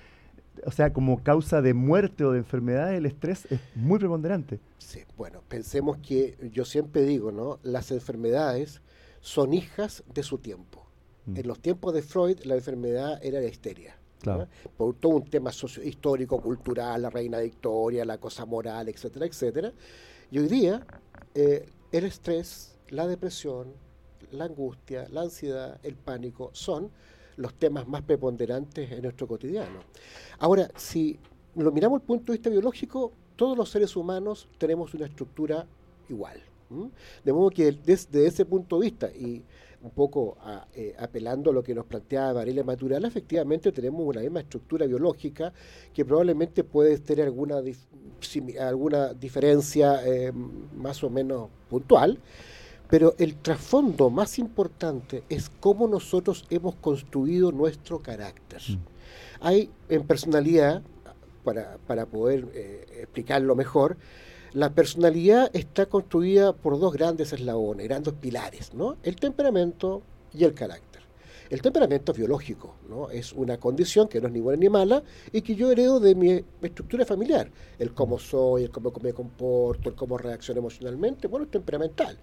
O 0.66 0.70
sea, 0.70 0.92
como 0.92 1.22
causa 1.22 1.62
de 1.62 1.72
muerte 1.72 2.24
o 2.24 2.32
de 2.32 2.38
enfermedad, 2.38 2.94
el 2.94 3.06
estrés 3.06 3.46
es 3.50 3.60
muy 3.76 3.98
preponderante. 3.98 4.60
Sí, 4.76 5.00
bueno, 5.16 5.40
pensemos 5.48 5.96
que 5.98 6.36
yo 6.52 6.66
siempre 6.66 7.02
digo, 7.02 7.32
¿no? 7.32 7.58
Las 7.62 7.92
enfermedades 7.92 8.82
son 9.20 9.54
hijas 9.54 10.04
de 10.12 10.22
su 10.22 10.36
tiempo. 10.38 10.83
Mm. 11.26 11.36
En 11.38 11.46
los 11.46 11.60
tiempos 11.60 11.94
de 11.94 12.02
Freud, 12.02 12.40
la 12.44 12.54
enfermedad 12.54 13.18
era 13.22 13.40
la 13.40 13.46
histeria. 13.46 13.96
Por 14.76 14.94
todo 14.94 15.16
un 15.16 15.24
tema 15.24 15.52
socio 15.52 15.82
histórico, 15.82 16.40
cultural, 16.40 17.02
la 17.02 17.10
reina 17.10 17.40
Victoria, 17.40 18.06
la 18.06 18.16
cosa 18.18 18.46
moral, 18.46 18.88
etcétera, 18.88 19.26
etcétera. 19.26 19.72
Y 20.30 20.38
hoy 20.38 20.48
día 20.48 20.86
eh, 21.34 21.68
el 21.92 22.04
estrés, 22.04 22.74
la 22.88 23.06
depresión, 23.06 23.74
la 24.30 24.44
angustia, 24.44 25.06
la 25.10 25.22
ansiedad, 25.22 25.78
el 25.82 25.96
pánico 25.96 26.50
son 26.54 26.90
los 27.36 27.54
temas 27.54 27.86
más 27.86 28.02
preponderantes 28.02 28.90
en 28.92 29.02
nuestro 29.02 29.26
cotidiano. 29.26 29.80
Ahora, 30.38 30.70
si 30.76 31.18
lo 31.56 31.70
miramos 31.72 32.00
desde 32.00 32.04
el 32.04 32.06
punto 32.06 32.32
de 32.32 32.38
vista 32.38 32.50
biológico, 32.50 33.12
todos 33.36 33.56
los 33.56 33.70
seres 33.70 33.94
humanos 33.96 34.48
tenemos 34.58 34.94
una 34.94 35.06
estructura 35.06 35.66
igual. 36.08 36.40
De 37.22 37.32
modo 37.32 37.50
que 37.50 37.70
desde 37.70 38.26
ese 38.26 38.44
punto 38.44 38.78
de 38.78 38.84
vista, 38.86 39.08
y 39.08 39.44
un 39.84 39.90
poco 39.90 40.38
eh, 40.74 40.96
apelando 40.98 41.50
a 41.50 41.52
lo 41.52 41.62
que 41.62 41.74
nos 41.74 41.84
planteaba 41.84 42.32
Varela 42.32 42.64
Maturana, 42.64 43.06
efectivamente 43.06 43.70
tenemos 43.70 44.00
una 44.00 44.22
misma 44.22 44.40
estructura 44.40 44.86
biológica 44.86 45.52
que 45.92 46.06
probablemente 46.06 46.64
puede 46.64 46.96
tener 46.98 47.26
alguna, 47.26 47.60
alguna 48.60 49.12
diferencia 49.12 50.00
eh, 50.06 50.32
más 50.32 51.04
o 51.04 51.10
menos 51.10 51.50
puntual, 51.68 52.18
pero 52.88 53.14
el 53.18 53.36
trasfondo 53.36 54.08
más 54.08 54.38
importante 54.38 55.22
es 55.28 55.50
cómo 55.50 55.86
nosotros 55.86 56.46
hemos 56.48 56.76
construido 56.76 57.52
nuestro 57.52 57.98
carácter. 58.00 58.62
Mm. 58.66 58.78
Hay 59.40 59.70
en 59.90 60.06
personalidad, 60.06 60.82
para, 61.44 61.76
para 61.86 62.06
poder 62.06 62.48
eh, 62.54 62.86
explicarlo 63.02 63.54
mejor, 63.54 63.98
la 64.54 64.72
personalidad 64.72 65.50
está 65.52 65.86
construida 65.86 66.52
por 66.52 66.78
dos 66.78 66.92
grandes 66.92 67.32
eslabones, 67.32 67.88
grandes 67.88 68.14
pilares, 68.14 68.72
¿no? 68.72 68.96
El 69.02 69.16
temperamento 69.16 70.02
y 70.32 70.44
el 70.44 70.54
carácter. 70.54 71.02
El 71.50 71.60
temperamento 71.60 72.12
es 72.12 72.18
biológico, 72.18 72.76
¿no? 72.88 73.10
Es 73.10 73.32
una 73.32 73.58
condición 73.58 74.06
que 74.06 74.20
no 74.20 74.28
es 74.28 74.32
ni 74.32 74.38
buena 74.38 74.60
ni 74.60 74.68
mala 74.68 75.02
y 75.32 75.42
que 75.42 75.56
yo 75.56 75.72
heredo 75.72 75.98
de 75.98 76.14
mi 76.14 76.44
estructura 76.62 77.04
familiar. 77.04 77.50
El 77.80 77.92
cómo 77.94 78.16
soy, 78.16 78.62
el 78.62 78.70
cómo 78.70 78.92
me 79.02 79.12
comporto, 79.12 79.88
el 79.88 79.96
cómo 79.96 80.16
reacciono 80.16 80.60
emocionalmente, 80.60 81.26
bueno, 81.26 81.46
es 81.46 81.50
temperamental. 81.50 82.16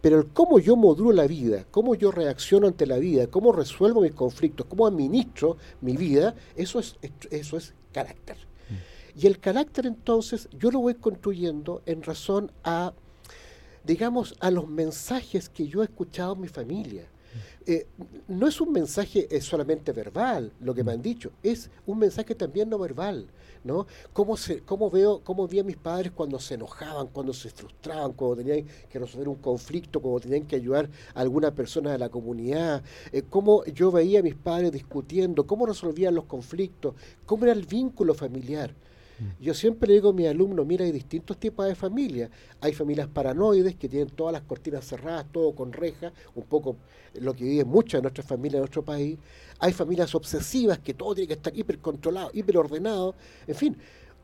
Pero 0.00 0.18
el 0.18 0.28
cómo 0.28 0.60
yo 0.60 0.76
modulo 0.76 1.10
la 1.10 1.26
vida, 1.26 1.66
cómo 1.72 1.96
yo 1.96 2.12
reacciono 2.12 2.68
ante 2.68 2.86
la 2.86 2.98
vida, 2.98 3.26
cómo 3.26 3.50
resuelvo 3.50 4.00
mis 4.00 4.14
conflictos, 4.14 4.66
cómo 4.66 4.86
administro 4.86 5.56
mi 5.80 5.96
vida, 5.96 6.36
eso 6.54 6.78
es, 6.78 6.96
eso 7.30 7.56
es 7.56 7.74
carácter. 7.92 8.53
Y 9.16 9.26
el 9.26 9.38
carácter 9.38 9.86
entonces 9.86 10.48
yo 10.58 10.70
lo 10.70 10.80
voy 10.80 10.94
construyendo 10.94 11.82
en 11.86 12.02
razón 12.02 12.50
a, 12.64 12.92
digamos, 13.84 14.34
a 14.40 14.50
los 14.50 14.68
mensajes 14.68 15.48
que 15.48 15.68
yo 15.68 15.82
he 15.82 15.84
escuchado 15.84 16.34
en 16.34 16.40
mi 16.40 16.48
familia. 16.48 17.08
Eh, 17.66 17.86
no 18.28 18.46
es 18.46 18.60
un 18.60 18.72
mensaje 18.72 19.26
eh, 19.30 19.40
solamente 19.40 19.92
verbal, 19.92 20.52
lo 20.60 20.74
que 20.74 20.84
me 20.84 20.92
han 20.92 21.00
dicho, 21.00 21.32
es 21.42 21.70
un 21.86 21.98
mensaje 21.98 22.34
también 22.34 22.68
no 22.68 22.78
verbal, 22.78 23.26
¿no? 23.64 23.86
Cómo, 24.12 24.36
se, 24.36 24.60
cómo 24.60 24.90
veo, 24.90 25.20
cómo 25.24 25.48
vi 25.48 25.60
a 25.60 25.64
mis 25.64 25.78
padres 25.78 26.12
cuando 26.12 26.38
se 26.38 26.54
enojaban, 26.54 27.08
cuando 27.08 27.32
se 27.32 27.48
frustraban, 27.48 28.12
cuando 28.12 28.36
tenían 28.36 28.66
que 28.90 28.98
resolver 28.98 29.28
un 29.28 29.36
conflicto, 29.36 30.00
cuando 30.00 30.20
tenían 30.20 30.46
que 30.46 30.56
ayudar 30.56 30.90
a 31.14 31.20
alguna 31.20 31.54
persona 31.54 31.90
de 31.92 31.98
la 31.98 32.10
comunidad, 32.10 32.82
eh, 33.12 33.22
cómo 33.28 33.64
yo 33.64 33.90
veía 33.90 34.20
a 34.20 34.22
mis 34.22 34.36
padres 34.36 34.70
discutiendo, 34.70 35.46
cómo 35.46 35.64
resolvían 35.64 36.14
los 36.14 36.26
conflictos, 36.26 36.94
cómo 37.24 37.44
era 37.44 37.54
el 37.54 37.64
vínculo 37.64 38.14
familiar. 38.14 38.74
Yo 39.40 39.54
siempre 39.54 39.88
le 39.88 39.94
digo 39.94 40.10
a 40.10 40.12
mis 40.12 40.26
alumnos, 40.26 40.66
mira, 40.66 40.84
hay 40.84 40.92
distintos 40.92 41.38
tipos 41.38 41.66
de 41.66 41.74
familias. 41.74 42.30
Hay 42.60 42.72
familias 42.72 43.08
paranoides 43.08 43.76
que 43.76 43.88
tienen 43.88 44.10
todas 44.10 44.32
las 44.32 44.42
cortinas 44.42 44.84
cerradas, 44.84 45.26
todo 45.30 45.54
con 45.54 45.72
rejas, 45.72 46.12
un 46.34 46.44
poco 46.44 46.76
lo 47.20 47.34
que 47.34 47.44
viven 47.44 47.68
muchas 47.68 47.98
de 47.98 48.02
nuestras 48.02 48.26
familias 48.26 48.54
en 48.54 48.60
nuestro 48.60 48.84
país. 48.84 49.18
Hay 49.60 49.72
familias 49.72 50.14
obsesivas 50.14 50.78
que 50.80 50.94
todo 50.94 51.14
tiene 51.14 51.28
que 51.28 51.34
estar 51.34 51.56
hiper 51.56 51.78
controlado, 51.78 52.30
hiper 52.32 52.58
ordenado. 52.58 53.14
En 53.46 53.54
fin, 53.54 53.76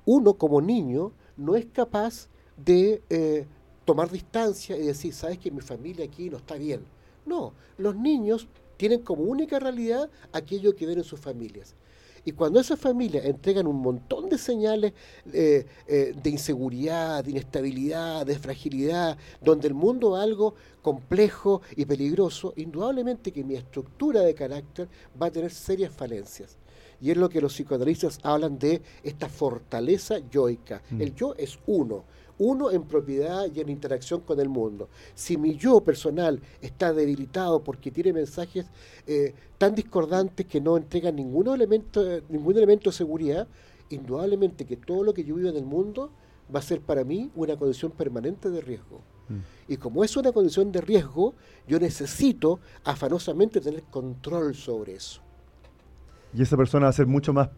uno 0.06 0.34
como 0.34 0.60
niño 0.60 1.12
no 1.36 1.54
es 1.54 1.66
capaz 1.66 2.28
de 2.56 3.02
eh, 3.08 3.46
tomar 3.84 4.10
distancia 4.10 4.76
y 4.76 4.86
decir, 4.86 5.14
sabes 5.14 5.38
que 5.38 5.50
mi 5.50 5.60
familia 5.60 6.04
aquí 6.04 6.30
no 6.30 6.38
está 6.38 6.56
bien. 6.56 6.84
No, 7.26 7.52
los 7.78 7.94
niños 7.94 8.48
tienen 8.76 9.02
como 9.02 9.22
única 9.22 9.58
realidad 9.58 10.10
aquello 10.32 10.74
que 10.74 10.86
ven 10.86 10.98
en 10.98 11.04
sus 11.04 11.20
familias. 11.20 11.74
Y 12.24 12.32
cuando 12.32 12.60
esas 12.60 12.78
familias 12.78 13.24
entregan 13.24 13.66
un 13.66 13.80
montón 13.80 14.28
de 14.28 14.38
señales 14.38 14.92
eh, 15.32 15.66
eh, 15.86 16.14
de 16.22 16.30
inseguridad, 16.30 17.24
de 17.24 17.30
inestabilidad, 17.30 18.26
de 18.26 18.38
fragilidad, 18.38 19.16
donde 19.40 19.68
el 19.68 19.74
mundo 19.74 20.16
es 20.16 20.22
algo 20.22 20.54
complejo 20.82 21.62
y 21.76 21.84
peligroso, 21.84 22.52
indudablemente 22.56 23.32
que 23.32 23.44
mi 23.44 23.54
estructura 23.54 24.20
de 24.20 24.34
carácter 24.34 24.88
va 25.20 25.26
a 25.26 25.30
tener 25.30 25.50
serias 25.50 25.92
falencias. 25.92 26.58
Y 27.00 27.10
es 27.10 27.16
lo 27.16 27.30
que 27.30 27.40
los 27.40 27.54
psicoanalistas 27.54 28.18
hablan 28.22 28.58
de 28.58 28.82
esta 29.02 29.28
fortaleza 29.28 30.18
yoica. 30.30 30.82
Mm. 30.90 31.00
El 31.00 31.14
yo 31.14 31.34
es 31.38 31.58
uno 31.66 32.04
uno 32.40 32.70
en 32.70 32.84
propiedad 32.84 33.46
y 33.54 33.60
en 33.60 33.68
interacción 33.68 34.22
con 34.22 34.40
el 34.40 34.48
mundo. 34.48 34.88
Si 35.14 35.36
mi 35.36 35.56
yo 35.56 35.80
personal 35.82 36.40
está 36.62 36.92
debilitado 36.92 37.62
porque 37.62 37.90
tiene 37.90 38.14
mensajes 38.14 38.66
eh, 39.06 39.34
tan 39.58 39.74
discordantes 39.74 40.46
que 40.46 40.58
no 40.58 40.78
entregan 40.78 41.16
ningún 41.16 41.48
elemento, 41.48 42.02
ningún 42.30 42.56
elemento 42.56 42.88
de 42.88 42.96
seguridad, 42.96 43.46
indudablemente 43.90 44.64
que 44.64 44.78
todo 44.78 45.04
lo 45.04 45.12
que 45.12 45.22
yo 45.22 45.34
vivo 45.34 45.50
en 45.50 45.56
el 45.56 45.66
mundo 45.66 46.10
va 46.52 46.60
a 46.60 46.62
ser 46.62 46.80
para 46.80 47.04
mí 47.04 47.30
una 47.34 47.56
condición 47.56 47.92
permanente 47.92 48.48
de 48.48 48.62
riesgo. 48.62 49.02
Mm. 49.28 49.72
Y 49.72 49.76
como 49.76 50.02
es 50.02 50.16
una 50.16 50.32
condición 50.32 50.72
de 50.72 50.80
riesgo, 50.80 51.34
yo 51.68 51.78
necesito 51.78 52.58
afanosamente 52.84 53.60
tener 53.60 53.82
control 53.82 54.54
sobre 54.54 54.94
eso. 54.94 55.20
Y 56.32 56.40
esa 56.40 56.56
persona 56.56 56.86
va 56.86 56.90
a 56.90 56.94
ser 56.94 57.06
mucho 57.06 57.34
más 57.34 57.50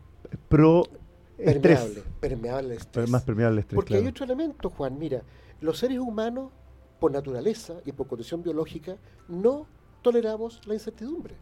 pro 0.49 0.83
Permeable, 1.37 2.03
permeable 2.21 2.75
estrés. 2.75 3.09
Más 3.11 3.23
permeable 3.23 3.61
estrés. 3.61 3.77
Porque 3.77 3.97
hay 3.97 4.07
otro 4.07 4.25
elemento, 4.25 4.71
Juan. 4.71 4.99
Mira, 4.99 5.23
los 5.61 5.79
seres 5.79 5.99
humanos, 5.99 6.51
por 7.01 7.11
naturaleza 7.11 7.75
y 7.85 7.93
por 7.93 8.07
condición 8.07 8.43
biológica, 8.43 8.97
no 9.29 9.67
toleramos 10.03 10.61
la 10.67 10.75
incertidumbre. 10.75 11.35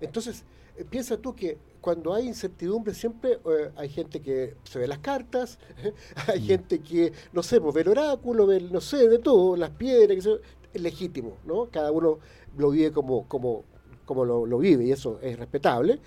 Entonces, 0.00 0.44
eh, 0.76 0.84
piensa 0.88 1.16
tú 1.16 1.34
que 1.34 1.58
cuando 1.80 2.14
hay 2.14 2.26
incertidumbre 2.26 2.94
siempre 2.94 3.38
eh, 3.44 3.70
hay 3.76 3.88
gente 3.88 4.20
que 4.20 4.56
se 4.64 4.78
ve 4.78 4.88
las 4.88 4.98
cartas, 4.98 5.58
hay 6.26 6.40
mm. 6.40 6.44
gente 6.44 6.78
que, 6.80 7.12
no 7.32 7.42
sé, 7.42 7.60
pues, 7.60 7.74
ve 7.74 7.82
el 7.82 7.88
oráculo, 7.88 8.46
ve, 8.46 8.60
no 8.60 8.80
sé, 8.80 9.08
de 9.08 9.18
todo, 9.18 9.56
las 9.56 9.70
piedras, 9.70 10.26
es 10.72 10.80
legítimo, 10.80 11.36
¿no? 11.44 11.68
Cada 11.70 11.92
uno 11.92 12.18
lo 12.56 12.70
vive 12.70 12.90
como, 12.90 13.28
como, 13.28 13.64
como 14.04 14.24
lo, 14.24 14.46
lo 14.46 14.58
vive 14.58 14.84
y 14.86 14.92
eso 14.92 15.18
es 15.22 15.38
respetable 15.38 16.00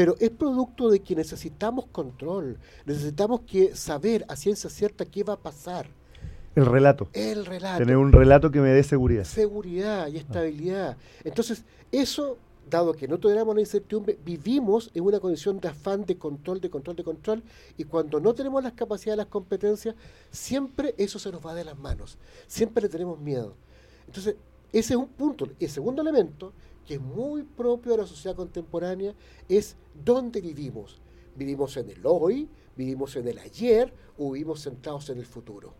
pero 0.00 0.16
es 0.18 0.30
producto 0.30 0.88
de 0.88 1.00
que 1.00 1.14
necesitamos 1.14 1.84
control, 1.92 2.56
necesitamos 2.86 3.42
que 3.42 3.76
saber 3.76 4.24
a 4.28 4.34
ciencia 4.34 4.70
cierta 4.70 5.04
qué 5.04 5.22
va 5.24 5.34
a 5.34 5.38
pasar. 5.38 5.88
El 6.54 6.64
relato. 6.64 7.08
El 7.12 7.44
relato. 7.44 7.80
Tener 7.80 7.98
un 7.98 8.10
relato 8.10 8.50
que 8.50 8.62
me 8.62 8.70
dé 8.70 8.82
seguridad. 8.82 9.24
Seguridad 9.24 10.08
y 10.08 10.16
estabilidad. 10.16 10.96
Entonces, 11.22 11.64
eso, 11.92 12.38
dado 12.70 12.94
que 12.94 13.08
no 13.08 13.20
toleramos 13.20 13.54
la 13.54 13.60
incertidumbre, 13.60 14.18
vivimos 14.24 14.90
en 14.94 15.04
una 15.04 15.20
condición 15.20 15.60
de 15.60 15.68
afán 15.68 16.06
de 16.06 16.16
control, 16.16 16.62
de 16.62 16.70
control, 16.70 16.96
de 16.96 17.04
control, 17.04 17.42
y 17.76 17.84
cuando 17.84 18.20
no 18.20 18.32
tenemos 18.32 18.62
las 18.62 18.72
capacidades, 18.72 19.18
las 19.18 19.26
competencias, 19.26 19.94
siempre 20.30 20.94
eso 20.96 21.18
se 21.18 21.30
nos 21.30 21.44
va 21.44 21.52
de 21.52 21.64
las 21.64 21.78
manos. 21.78 22.16
Siempre 22.46 22.84
le 22.84 22.88
tenemos 22.88 23.20
miedo. 23.20 23.54
Entonces, 24.06 24.34
ese 24.72 24.94
es 24.94 24.98
un 24.98 25.08
punto. 25.08 25.46
El 25.60 25.68
segundo 25.68 26.00
elemento 26.00 26.54
que 26.90 26.96
es 26.96 27.00
muy 27.00 27.44
propio 27.44 27.92
de 27.92 27.98
la 27.98 28.06
sociedad 28.08 28.34
contemporánea, 28.34 29.14
es 29.48 29.76
dónde 30.04 30.40
vivimos. 30.40 31.00
¿Vivimos 31.36 31.76
en 31.76 31.88
el 31.88 32.00
hoy, 32.04 32.48
vivimos 32.76 33.14
en 33.14 33.28
el 33.28 33.38
ayer 33.38 33.94
o 34.18 34.32
vivimos 34.32 34.64
centrados 34.64 35.08
en 35.08 35.18
el 35.18 35.24
futuro? 35.24 35.72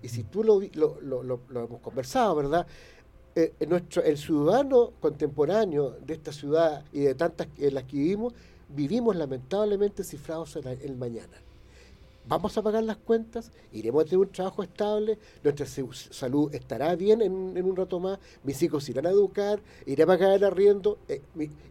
Y 0.00 0.08
si 0.08 0.22
tú 0.22 0.42
lo, 0.42 0.62
lo, 0.62 1.40
hemos 1.62 1.80
conversado, 1.82 2.36
¿verdad? 2.36 2.66
Eh, 3.34 3.52
nuestro, 3.68 4.02
el 4.02 4.16
ciudadano 4.16 4.92
contemporáneo 4.98 5.90
de 5.90 6.14
esta 6.14 6.32
ciudad 6.32 6.82
y 6.90 7.00
de 7.00 7.14
tantas 7.14 7.48
en 7.58 7.74
las 7.74 7.84
que 7.84 7.98
vivimos, 7.98 8.32
vivimos 8.70 9.14
lamentablemente 9.14 10.04
cifrados 10.04 10.56
en 10.56 10.68
el 10.68 10.96
mañana 10.96 11.36
vamos 12.28 12.56
a 12.56 12.62
pagar 12.62 12.82
las 12.82 12.96
cuentas, 12.96 13.52
iremos 13.72 14.02
a 14.02 14.04
tener 14.04 14.18
un 14.18 14.32
trabajo 14.32 14.62
estable, 14.62 15.18
nuestra 15.42 15.66
salud 15.66 16.54
estará 16.54 16.94
bien 16.96 17.22
en, 17.22 17.32
un 17.32 17.76
rato 17.76 18.00
más, 18.00 18.18
mis 18.42 18.62
hijos 18.62 18.88
irán 18.88 19.06
a 19.06 19.10
educar, 19.10 19.60
iré 19.86 20.02
a 20.02 20.06
pagar 20.06 20.32
el 20.32 20.44
arriendo, 20.44 20.98
eh, 21.08 21.22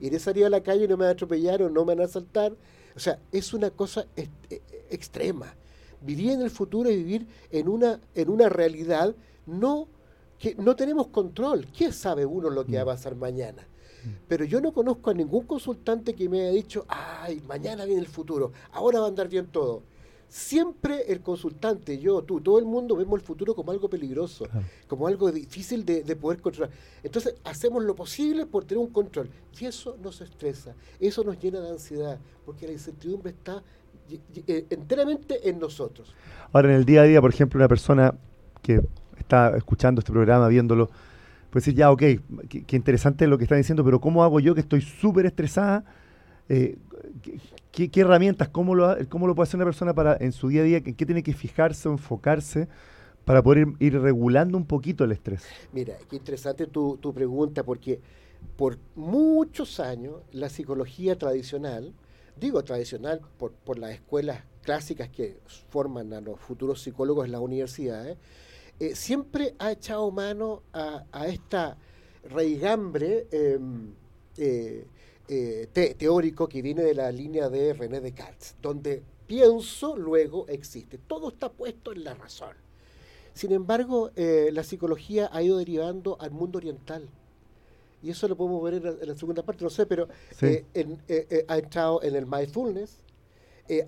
iré 0.01 0.17
a 0.17 0.19
salir 0.19 0.45
a 0.45 0.50
la 0.50 0.62
calle 0.62 0.85
y 0.85 0.88
no 0.88 0.97
me 0.97 1.03
van 1.03 1.09
a 1.09 1.13
atropellar 1.13 1.62
o 1.62 1.69
no 1.69 1.85
me 1.85 1.95
van 1.95 2.03
a 2.03 2.05
asaltar. 2.05 2.53
O 2.95 3.00
sea, 3.00 3.19
es 3.31 3.53
una 3.53 3.69
cosa 3.71 4.05
e, 4.15 4.29
extrema. 4.89 5.53
Vivir 6.01 6.31
en 6.31 6.41
el 6.41 6.50
futuro 6.50 6.89
y 6.89 6.97
vivir 6.97 7.27
en 7.51 7.67
una, 7.67 8.00
en 8.13 8.29
una 8.29 8.47
realidad 8.47 9.15
no 9.45 9.88
que 10.39 10.55
no 10.55 10.75
tenemos 10.75 11.07
control. 11.07 11.67
¿Qué 11.75 11.91
sabe 11.91 12.25
uno 12.25 12.50
lo 12.50 12.65
que 12.65 12.75
va 12.75 12.81
a 12.81 12.85
mm. 12.85 12.88
pasar 12.88 13.15
mañana? 13.15 13.63
Mm. 14.03 14.09
Pero 14.27 14.45
yo 14.45 14.62
no 14.62 14.71
conozco 14.74 15.09
a 15.09 15.13
ningún 15.13 15.45
consultante 15.45 16.13
que 16.13 16.29
me 16.29 16.41
haya 16.41 16.51
dicho, 16.51 16.85
ay, 16.88 17.41
mañana 17.47 17.85
viene 17.85 18.01
el 18.01 18.07
futuro, 18.07 18.51
ahora 18.71 19.00
va 19.00 19.05
a 19.05 19.09
andar 19.09 19.27
bien 19.27 19.47
todo 19.47 19.83
siempre 20.36 21.04
el 21.08 21.22
consultante, 21.22 21.98
yo, 21.98 22.22
tú, 22.22 22.42
todo 22.42 22.60
el 22.60 22.65
mundo 22.65 22.98
vemos 22.98 23.22
el 23.22 23.25
futuro 23.25 23.56
como 23.56 23.72
algo 23.72 23.89
peligroso, 23.89 24.46
como 24.86 25.08
algo 25.08 25.32
difícil 25.32 25.86
de, 25.86 26.04
poder 26.18 26.42
controlar. 26.42 26.75
Entonces 27.01 27.36
hacemos 27.46 27.86
lo 27.86 27.96
posible 27.96 28.46
por 28.46 28.65
tener 28.65 28.84
un 28.84 28.92
control. 28.92 29.30
Y 29.58 29.65
eso 29.65 29.96
nos 30.04 30.20
estresa, 30.20 30.75
eso 31.00 31.24
nos 31.24 31.39
llena 31.39 31.62
de 31.62 31.70
ansiedad, 31.70 32.20
porque 32.46 32.68
la 32.68 32.74
incertidumbre 32.74 33.32
está 33.32 33.63
eh, 34.10 34.65
enteramente 34.72 35.48
en 35.48 35.58
nosotros. 35.58 36.13
Ahora, 36.51 36.68
en 36.70 36.75
el 36.75 36.86
día 36.86 37.04
a 37.04 37.06
día, 37.06 37.22
por 37.22 37.34
ejemplo, 37.34 37.58
una 37.58 37.70
persona 37.70 38.13
que 38.62 38.82
está 39.18 39.56
escuchando 39.56 40.00
este 40.00 40.12
programa, 40.12 40.50
viéndolo, 40.50 40.88
puede 41.50 41.62
decir, 41.62 41.75
ya, 41.75 41.92
ok, 41.92 42.04
qué, 42.50 42.75
interesante 42.75 43.25
lo 43.25 43.38
que 43.38 43.46
están 43.46 43.60
diciendo, 43.60 43.86
pero 43.86 44.01
¿cómo 44.01 44.22
hago 44.22 44.42
yo 44.42 44.54
que 44.54 44.60
estoy 44.60 44.82
súper 44.82 45.27
estresada? 45.27 45.86
Eh, 46.50 46.77
¿Qué, 47.75 47.89
herramientas, 48.00 48.48
cómo 48.48 48.74
lo, 48.74 48.96
cómo 49.10 49.27
lo 49.27 49.36
puede 49.36 49.50
hacer 49.50 49.58
una 49.58 49.65
persona 49.65 49.94
para 49.94 50.15
en 50.22 50.32
su 50.32 50.48
día 50.48 50.62
a 50.62 50.63
día, 50.63 50.77
en 50.77 50.96
qué 50.96 51.05
tiene 51.05 51.22
que 51.22 51.34
fijarse 51.34 51.89
o 51.89 51.91
enfocarse 51.91 52.70
para 53.25 53.44
poder 53.44 53.67
ir, 53.79 54.00
regulando 54.00 54.58
un 54.58 54.65
poquito 54.65 55.03
el 55.03 55.12
estrés? 55.12 55.44
Mira, 55.74 55.98
qué 56.10 56.15
interesante 56.15 56.67
tu, 56.67 57.13
pregunta, 57.13 57.63
porque 57.63 58.00
por 58.55 58.77
muchos 58.96 59.82
años 59.82 60.22
la 60.32 60.48
psicología 60.48 61.17
tradicional, 61.17 61.94
digo 62.39 62.63
tradicional 62.63 63.20
por, 63.38 63.51
por 63.51 63.77
las 63.77 63.91
escuelas 63.91 64.46
clásicas 64.62 65.10
que 65.10 65.38
forman 65.67 66.13
a 66.13 66.22
los 66.22 66.39
futuros 66.39 66.82
psicólogos 66.82 67.25
en 67.25 67.34
las 67.34 67.41
universidades, 67.41 68.17
eh, 68.79 68.96
siempre 68.96 69.53
ha 69.60 69.72
echado 69.72 70.10
mano 70.12 70.63
a, 70.72 71.27
esta 71.27 71.77
raigambre 72.29 73.27
em, 73.32 73.94
eh, 75.27 75.96
teórico 75.98 76.48
que 76.48 76.62
viene 76.62 76.84
de 76.84 76.94
la 76.94 77.12
línea 77.12 77.50
de 77.50 77.74
René 77.74 78.00
Descartes, 78.00 78.55
donde 78.62 79.01
pienso, 79.25 79.96
luego 79.96 80.48
existe. 80.48 80.98
Todo 81.00 81.29
está 81.29 81.51
puesto 81.51 81.91
en 81.91 82.03
la 82.03 82.13
razón. 82.13 82.55
Sin 83.34 83.51
embargo, 83.51 84.12
eh, 84.15 84.50
la 84.53 84.63
psicología 84.63 85.29
ha 85.32 85.41
ido 85.41 85.58
derivando 85.58 86.17
al 86.20 86.32
mundo 86.32 86.58
oriental. 86.58 87.10
Y 88.03 88.12
eso 88.12 88.27
lo 88.27 88.38
podemos 88.38 88.63
ver 88.63 88.75
en 88.75 89.08
la, 89.08 89.17
segunda 89.17 89.41
parte, 89.41 89.63
no 89.63 89.70
sé, 89.72 89.88
pero 89.88 90.08
eh, 90.41 91.46
ha 91.48 91.58
entrado 91.58 92.03
en 92.03 92.15
el 92.15 92.27
mindfulness, 92.27 93.00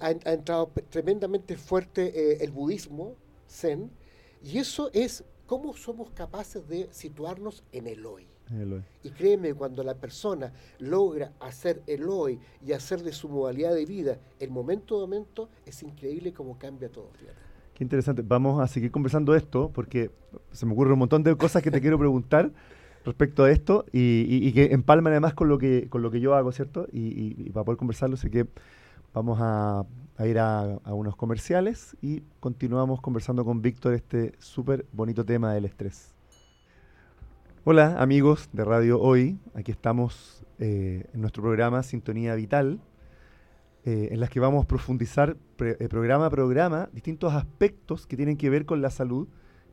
ha, 0.01 0.07
ha, 0.07 0.33
entrado 0.33 0.71
tremendamente 0.89 1.55
fuerte 1.55 2.43
el 2.43 2.49
budismo, 2.49 3.13
zen, 3.47 3.91
y 4.43 4.57
eso 4.57 4.89
es 4.91 5.23
cómo 5.45 5.77
somos 5.77 6.09
capaces 6.11 6.67
de 6.67 6.89
situarnos 6.91 7.63
en 7.71 7.85
el 7.85 8.05
hoy. 8.07 8.27
Y 9.03 9.09
créeme, 9.09 9.53
cuando 9.53 9.83
la 9.83 9.95
persona 9.95 10.51
logra 10.79 11.33
hacer 11.39 11.81
el 11.87 12.07
hoy 12.07 12.39
y 12.65 12.71
hacer 12.71 13.03
de 13.03 13.11
su 13.11 13.27
modalidad 13.29 13.73
de 13.73 13.85
vida 13.85 14.17
el 14.39 14.49
momento 14.49 14.97
a 14.97 14.99
momento, 15.01 15.49
es 15.65 15.83
increíble 15.83 16.33
cómo 16.33 16.57
cambia 16.57 16.89
todo. 16.89 17.09
Qué 17.73 17.83
interesante. 17.83 18.23
Vamos 18.25 18.61
a 18.61 18.67
seguir 18.67 18.91
conversando 18.91 19.35
esto 19.35 19.69
porque 19.73 20.11
se 20.51 20.65
me 20.65 20.73
ocurre 20.73 20.93
un 20.93 20.99
montón 20.99 21.23
de 21.23 21.35
cosas 21.35 21.61
que 21.61 21.71
te 21.71 21.81
quiero 21.81 21.99
preguntar 21.99 22.51
respecto 23.05 23.43
a 23.43 23.51
esto 23.51 23.85
y, 23.91 24.51
que 24.51 24.73
empalman 24.73 25.13
además 25.13 25.33
con 25.33 25.47
lo 25.47 25.57
que, 25.57 25.87
con 25.89 26.01
lo 26.01 26.11
que 26.11 26.19
yo 26.19 26.35
hago, 26.35 26.51
¿cierto? 26.51 26.87
Y, 26.91 27.49
para 27.51 27.65
poder 27.65 27.77
conversarlo, 27.77 28.17
sé 28.17 28.29
que 28.29 28.47
vamos 29.13 29.39
a, 29.41 29.85
ir 30.25 30.39
a, 30.39 30.73
a, 30.83 30.93
unos 30.93 31.15
comerciales 31.15 31.95
y 32.01 32.23
continuamos 32.39 33.01
conversando 33.01 33.45
con 33.45 33.61
Víctor 33.61 33.93
este 33.93 34.33
súper 34.39 34.85
bonito 34.91 35.23
tema 35.23 35.53
del 35.53 35.65
estrés. 35.65 36.16
Hola 37.69 37.97
amigos 38.01 38.47
de 38.53 38.63
Radio 38.63 38.97
Hoy, 39.01 39.37
aquí 39.53 39.73
estamos 39.73 40.41
eh, 40.57 41.03
en 41.13 41.19
nuestro 41.19 41.43
programa 41.43 41.83
Sintonía 41.83 42.33
Vital. 42.33 42.79
eh, 43.83 44.07
en 44.13 44.21
las 44.21 44.29
que 44.29 44.39
vamos 44.39 44.63
a 44.63 44.67
profundizar 44.69 45.35
eh, 45.59 45.87
programa 45.89 46.27
a 46.27 46.29
programa 46.29 46.87
distintos 46.93 47.33
aspectos 47.33 48.07
que 48.07 48.15
tienen 48.15 48.37
que 48.37 48.49
ver 48.49 48.65
con 48.65 48.81
la 48.81 48.89
salud. 48.89 49.27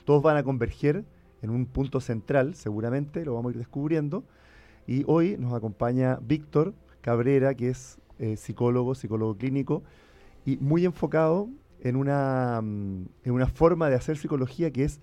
Todos 0.05 0.25
van 0.25 0.37
a 0.37 0.43
converger 0.43 1.05
en 1.41 1.51
un 1.51 1.67
punto 1.67 2.01
central, 2.01 2.57
seguramente, 2.57 3.25
lo 3.25 3.35
vamos 3.35 3.51
a 3.51 3.53
ir 3.53 3.59
descubriendo. 3.59 4.25
Y 4.89 5.05
hoy 5.07 5.37
nos 5.39 5.53
acompaña 5.53 6.19
Víctor 6.21 6.75
Cabrera, 7.01 7.55
que 7.55 7.69
es 7.69 8.01
psicólogo, 8.35 8.97
psicólogo 8.97 9.37
clínico, 9.37 9.85
y 10.45 10.57
muy 10.57 10.85
enfocado 10.85 11.49
en 11.81 11.95
una, 11.95 12.61
mm, 12.61 13.05
en 13.23 13.33
una 13.33 13.47
forma 13.47 13.89
de 13.89 13.95
hacer 13.95 14.17
psicología 14.17 14.73
que 14.73 14.83
es 14.83 15.01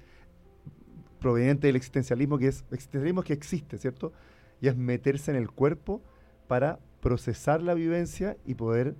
proveniente 1.22 1.68
del 1.68 1.78
existencialismo, 1.78 2.38
que 2.38 2.48
es 2.48 2.66
existencialismo 2.72 3.22
que 3.22 3.34
existe, 3.34 3.78
¿cierto? 3.78 4.12
Y 4.60 4.68
es 4.68 4.76
meterse 4.76 5.32
en 5.32 5.38
el 5.38 5.50
cuerpo 5.50 6.02
para 6.48 6.80
procesar 7.00 7.62
la 7.62 7.74
vivencia 7.74 8.36
y 8.46 8.56
poder 8.56 8.96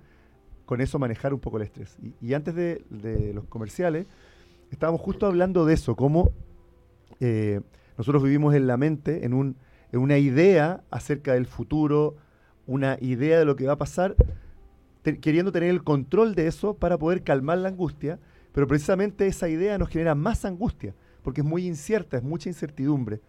con 0.64 0.80
eso 0.80 0.98
manejar 0.98 1.34
un 1.34 1.40
poco 1.40 1.58
el 1.58 1.64
estrés. 1.64 1.98
Y, 2.22 2.32
antes 2.32 2.54
de, 2.54 3.32
los 3.34 3.44
comerciales, 3.44 4.06
estábamos 4.70 5.00
justo 5.02 5.26
hablando 5.26 5.66
de 5.66 5.74
eso, 5.74 5.96
cómo 5.96 6.30
eh, 7.20 7.60
nosotros 7.98 8.22
vivimos 8.22 8.54
en 8.54 8.66
la 8.66 8.76
mente, 8.76 9.26
en, 9.26 9.34
un, 9.34 9.56
en 9.90 10.00
una 10.00 10.16
idea 10.16 10.82
acerca 10.90 11.34
del 11.34 11.46
futuro, 11.46 12.16
una 12.66 12.96
idea 13.00 13.38
de 13.38 13.44
lo 13.44 13.56
que 13.56 13.66
va 13.66 13.74
a 13.74 13.78
pasar, 13.78 14.14
queriendo 15.02 15.52
tener 15.52 15.70
el 15.70 15.82
control 15.82 16.34
de 16.34 16.46
eso 16.46 16.74
para 16.74 16.96
poder 16.96 17.22
calmar 17.22 17.58
la 17.58 17.68
angustia, 17.68 18.18
pero 18.52 18.66
precisamente 18.66 19.26
esa 19.26 19.48
idea 19.48 19.76
nos 19.78 19.88
genera 19.88 20.14
más 20.14 20.44
angustia, 20.44 20.94
porque 21.22 21.40
es 21.40 21.46
muy 21.46 21.66
incierta, 21.66 22.16
es 22.16 22.22
mucha 22.22 22.48
incertidumbre. 22.48 23.20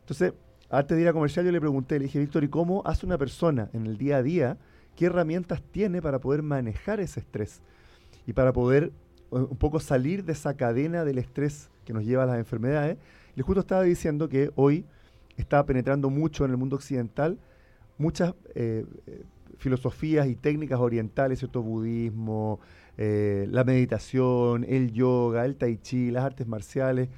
Entonces, 0.00 0.32
antes 0.70 0.96
de 0.96 1.02
ir 1.02 1.08
a 1.08 1.12
comercial 1.12 1.44
yo 1.44 1.52
le 1.52 1.60
pregunté, 1.60 1.98
le 1.98 2.06
dije, 2.06 2.18
Víctor, 2.18 2.44
¿y 2.44 2.48
cómo 2.48 2.82
hace 2.84 3.06
una 3.06 3.18
persona 3.18 3.70
en 3.72 3.86
el 3.86 3.98
día 3.98 4.18
a 4.18 4.22
día? 4.22 4.58
¿Qué 4.96 5.06
herramientas 5.06 5.62
tiene 5.70 6.00
para 6.02 6.20
poder 6.20 6.42
manejar 6.42 7.00
ese 7.00 7.20
estrés? 7.20 7.60
Y 8.26 8.32
para 8.32 8.52
poder 8.52 8.92
eh, 9.30 9.36
un 9.36 9.56
poco 9.56 9.80
salir 9.80 10.24
de 10.24 10.32
esa 10.32 10.54
cadena 10.54 11.04
del 11.04 11.18
estrés 11.18 11.70
que 11.84 11.92
nos 11.92 12.04
lleva 12.04 12.24
a 12.24 12.26
las 12.26 12.38
enfermedades. 12.38 12.98
Le 13.34 13.42
justo 13.42 13.60
estaba 13.60 13.82
diciendo 13.82 14.28
que 14.28 14.50
hoy 14.56 14.84
está 15.36 15.64
penetrando 15.66 16.10
mucho 16.10 16.44
en 16.44 16.50
el 16.50 16.56
mundo 16.56 16.76
occidental 16.76 17.38
muchas 17.98 18.34
eh, 18.54 18.84
eh, 19.06 19.24
filosofías 19.58 20.26
y 20.26 20.36
técnicas 20.36 20.80
orientales, 20.80 21.38
¿cierto? 21.38 21.62
Budismo, 21.62 22.60
la 22.96 23.64
meditación, 23.64 24.64
el 24.64 24.92
yoga, 24.92 25.44
el 25.44 25.56
tai 25.56 25.78
chi, 25.78 26.10
las 26.10 26.24
artes 26.24 26.46
marciales. 26.46 27.08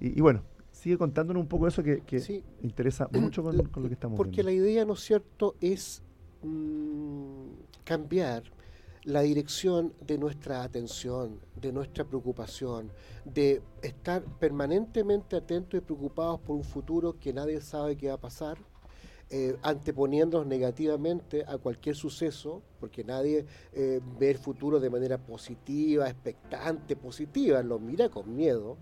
y 0.00 0.20
bueno, 0.20 0.42
sigue 0.76 0.98
contándonos 0.98 1.40
un 1.40 1.48
poco 1.48 1.66
eso 1.66 1.82
que, 1.82 2.00
interesa 2.62 3.08
mucho 3.12 3.42
con, 3.42 3.56
lo 3.56 3.88
que 3.88 3.94
estamos 3.94 4.16
Porque 4.16 4.44
la 4.44 4.52
idea, 4.52 4.84
¿no 4.84 4.92
es 4.92 5.00
cierto?, 5.00 5.56
es 5.60 6.00
mm, 6.42 7.48
cambiar 7.82 8.44
la 9.02 9.22
dirección 9.22 9.94
de 10.00 10.16
nuestra 10.16 10.62
atención, 10.62 11.40
de 11.60 11.72
nuestra 11.72 12.04
preocupación, 12.04 12.92
de 13.24 13.62
estar 13.82 14.22
permanentemente 14.38 15.36
atentos 15.36 15.78
y 15.78 15.80
preocupados 15.80 16.40
por 16.40 16.54
un 16.54 16.64
futuro 16.64 17.18
que 17.18 17.32
nadie 17.32 17.60
sabe 17.60 17.96
qué 17.96 18.08
va 18.08 18.14
a 18.14 18.20
pasar, 18.20 18.58
eh, 19.28 19.56
anteponiéndonos 19.62 20.46
negativamente 20.46 21.44
a 21.46 21.58
cualquier 21.58 21.96
suceso, 21.96 22.62
porque 22.78 23.02
nadie 23.02 23.44
eh, 23.72 24.00
ve 24.18 24.30
el 24.30 24.38
futuro 24.38 24.78
de 24.78 24.88
manera 24.88 25.18
positiva, 25.18 26.08
expectante, 26.08 26.94
positiva, 26.94 27.62
lo 27.62 27.78
mira 27.78 28.08
con 28.08 28.34
miedo 28.34 28.76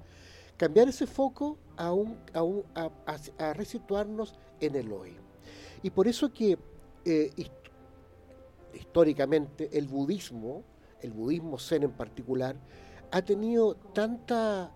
cambiar 0.56 0.88
ese 0.88 1.06
foco 1.06 1.58
a, 1.76 1.92
un, 1.92 2.16
a, 2.34 2.90
a, 3.38 3.52
resituarnos 3.54 4.34
en 4.60 4.76
el 4.76 4.92
hoy. 4.92 5.16
Y 5.82 5.90
por 5.90 6.08
eso 6.08 6.32
que 6.32 6.58
eh, 7.04 7.30
históricamente 8.72 9.70
el 9.76 9.88
budismo, 9.88 10.62
el 11.00 11.12
budismo 11.12 11.58
zen 11.58 11.84
en 11.84 11.92
particular, 11.92 12.56
ha 13.10 13.22
tenido 13.22 13.74
tanta, 13.74 14.72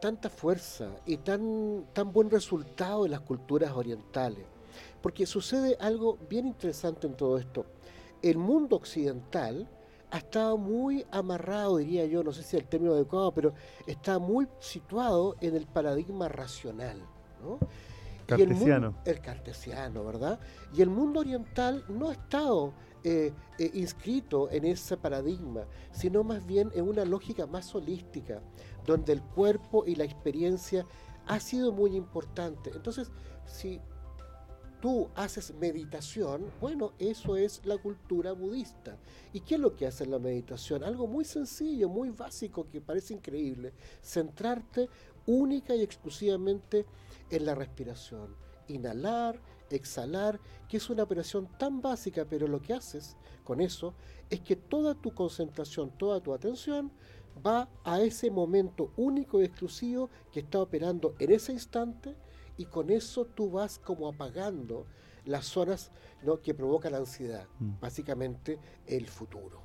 tanta 0.00 0.28
fuerza 0.28 0.90
y 1.06 1.18
tan, 1.18 1.86
tan 1.92 2.12
buen 2.12 2.30
resultado 2.30 3.04
en 3.04 3.12
las 3.12 3.20
culturas 3.20 3.72
orientales. 3.72 4.44
Porque 5.00 5.26
sucede 5.26 5.76
algo 5.80 6.18
bien 6.28 6.46
interesante 6.46 7.06
en 7.06 7.14
todo 7.14 7.38
esto. 7.38 7.66
El 8.22 8.38
mundo 8.38 8.76
occidental, 8.76 9.68
ha 10.12 10.18
estado 10.18 10.58
muy 10.58 11.06
amarrado, 11.10 11.78
diría 11.78 12.04
yo, 12.04 12.22
no 12.22 12.32
sé 12.32 12.42
si 12.42 12.56
es 12.56 12.62
el 12.62 12.68
término 12.68 12.92
adecuado, 12.92 13.32
pero 13.32 13.54
está 13.86 14.18
muy 14.18 14.46
situado 14.60 15.36
en 15.40 15.56
el 15.56 15.66
paradigma 15.66 16.28
racional. 16.28 17.00
¿no? 17.42 17.58
Cartesiano. 18.26 18.94
el, 19.06 19.20
cartesiano, 19.20 20.04
¿verdad? 20.04 20.38
Y 20.74 20.82
el 20.82 20.90
mundo 20.90 21.20
oriental 21.20 21.84
no 21.88 22.10
ha 22.10 22.12
estado 22.12 22.74
eh, 23.04 23.32
eh, 23.58 23.70
inscrito 23.74 24.50
en 24.50 24.66
ese 24.66 24.98
paradigma, 24.98 25.64
sino 25.92 26.22
más 26.22 26.46
bien 26.46 26.70
en 26.74 26.88
una 26.88 27.06
lógica 27.06 27.46
más 27.46 27.74
holística, 27.74 28.42
donde 28.86 29.14
el 29.14 29.22
cuerpo 29.22 29.84
y 29.86 29.94
la 29.94 30.04
experiencia 30.04 30.84
ha 31.26 31.40
sido 31.40 31.72
muy 31.72 31.96
importante. 31.96 32.70
Entonces, 32.74 33.10
si 33.46 33.80
tú 34.82 35.08
haces 35.14 35.54
meditación, 35.54 36.50
bueno, 36.60 36.92
eso 36.98 37.36
es 37.36 37.64
la 37.64 37.78
cultura 37.78 38.32
budista. 38.32 38.98
¿Y 39.32 39.40
qué 39.40 39.54
es 39.54 39.60
lo 39.60 39.76
que 39.76 39.86
hace 39.86 40.04
la 40.04 40.18
meditación? 40.18 40.82
Algo 40.82 41.06
muy 41.06 41.24
sencillo, 41.24 41.88
muy 41.88 42.10
básico, 42.10 42.68
que 42.68 42.80
parece 42.80 43.14
increíble. 43.14 43.72
Centrarte 44.02 44.88
única 45.24 45.76
y 45.76 45.82
exclusivamente 45.82 46.84
en 47.30 47.46
la 47.46 47.54
respiración. 47.54 48.34
Inhalar, 48.66 49.40
exhalar, 49.70 50.40
que 50.68 50.78
es 50.78 50.90
una 50.90 51.04
operación 51.04 51.48
tan 51.58 51.80
básica, 51.80 52.26
pero 52.28 52.48
lo 52.48 52.60
que 52.60 52.74
haces 52.74 53.16
con 53.44 53.60
eso 53.60 53.94
es 54.30 54.40
que 54.40 54.56
toda 54.56 54.96
tu 54.96 55.14
concentración, 55.14 55.96
toda 55.96 56.20
tu 56.20 56.34
atención 56.34 56.90
va 57.46 57.68
a 57.84 58.00
ese 58.00 58.32
momento 58.32 58.90
único 58.96 59.40
y 59.40 59.44
exclusivo 59.44 60.10
que 60.32 60.40
está 60.40 60.60
operando 60.60 61.14
en 61.20 61.30
ese 61.30 61.52
instante 61.52 62.16
y 62.62 62.66
con 62.66 62.90
eso 62.90 63.24
tú 63.24 63.50
vas 63.50 63.80
como 63.80 64.06
apagando 64.06 64.86
las 65.24 65.46
zonas 65.46 65.90
¿no? 66.22 66.40
que 66.40 66.54
provocan 66.54 66.94
ansiedad, 66.94 67.44
mm. 67.58 67.80
básicamente 67.80 68.56
el 68.86 69.08
futuro. 69.08 69.60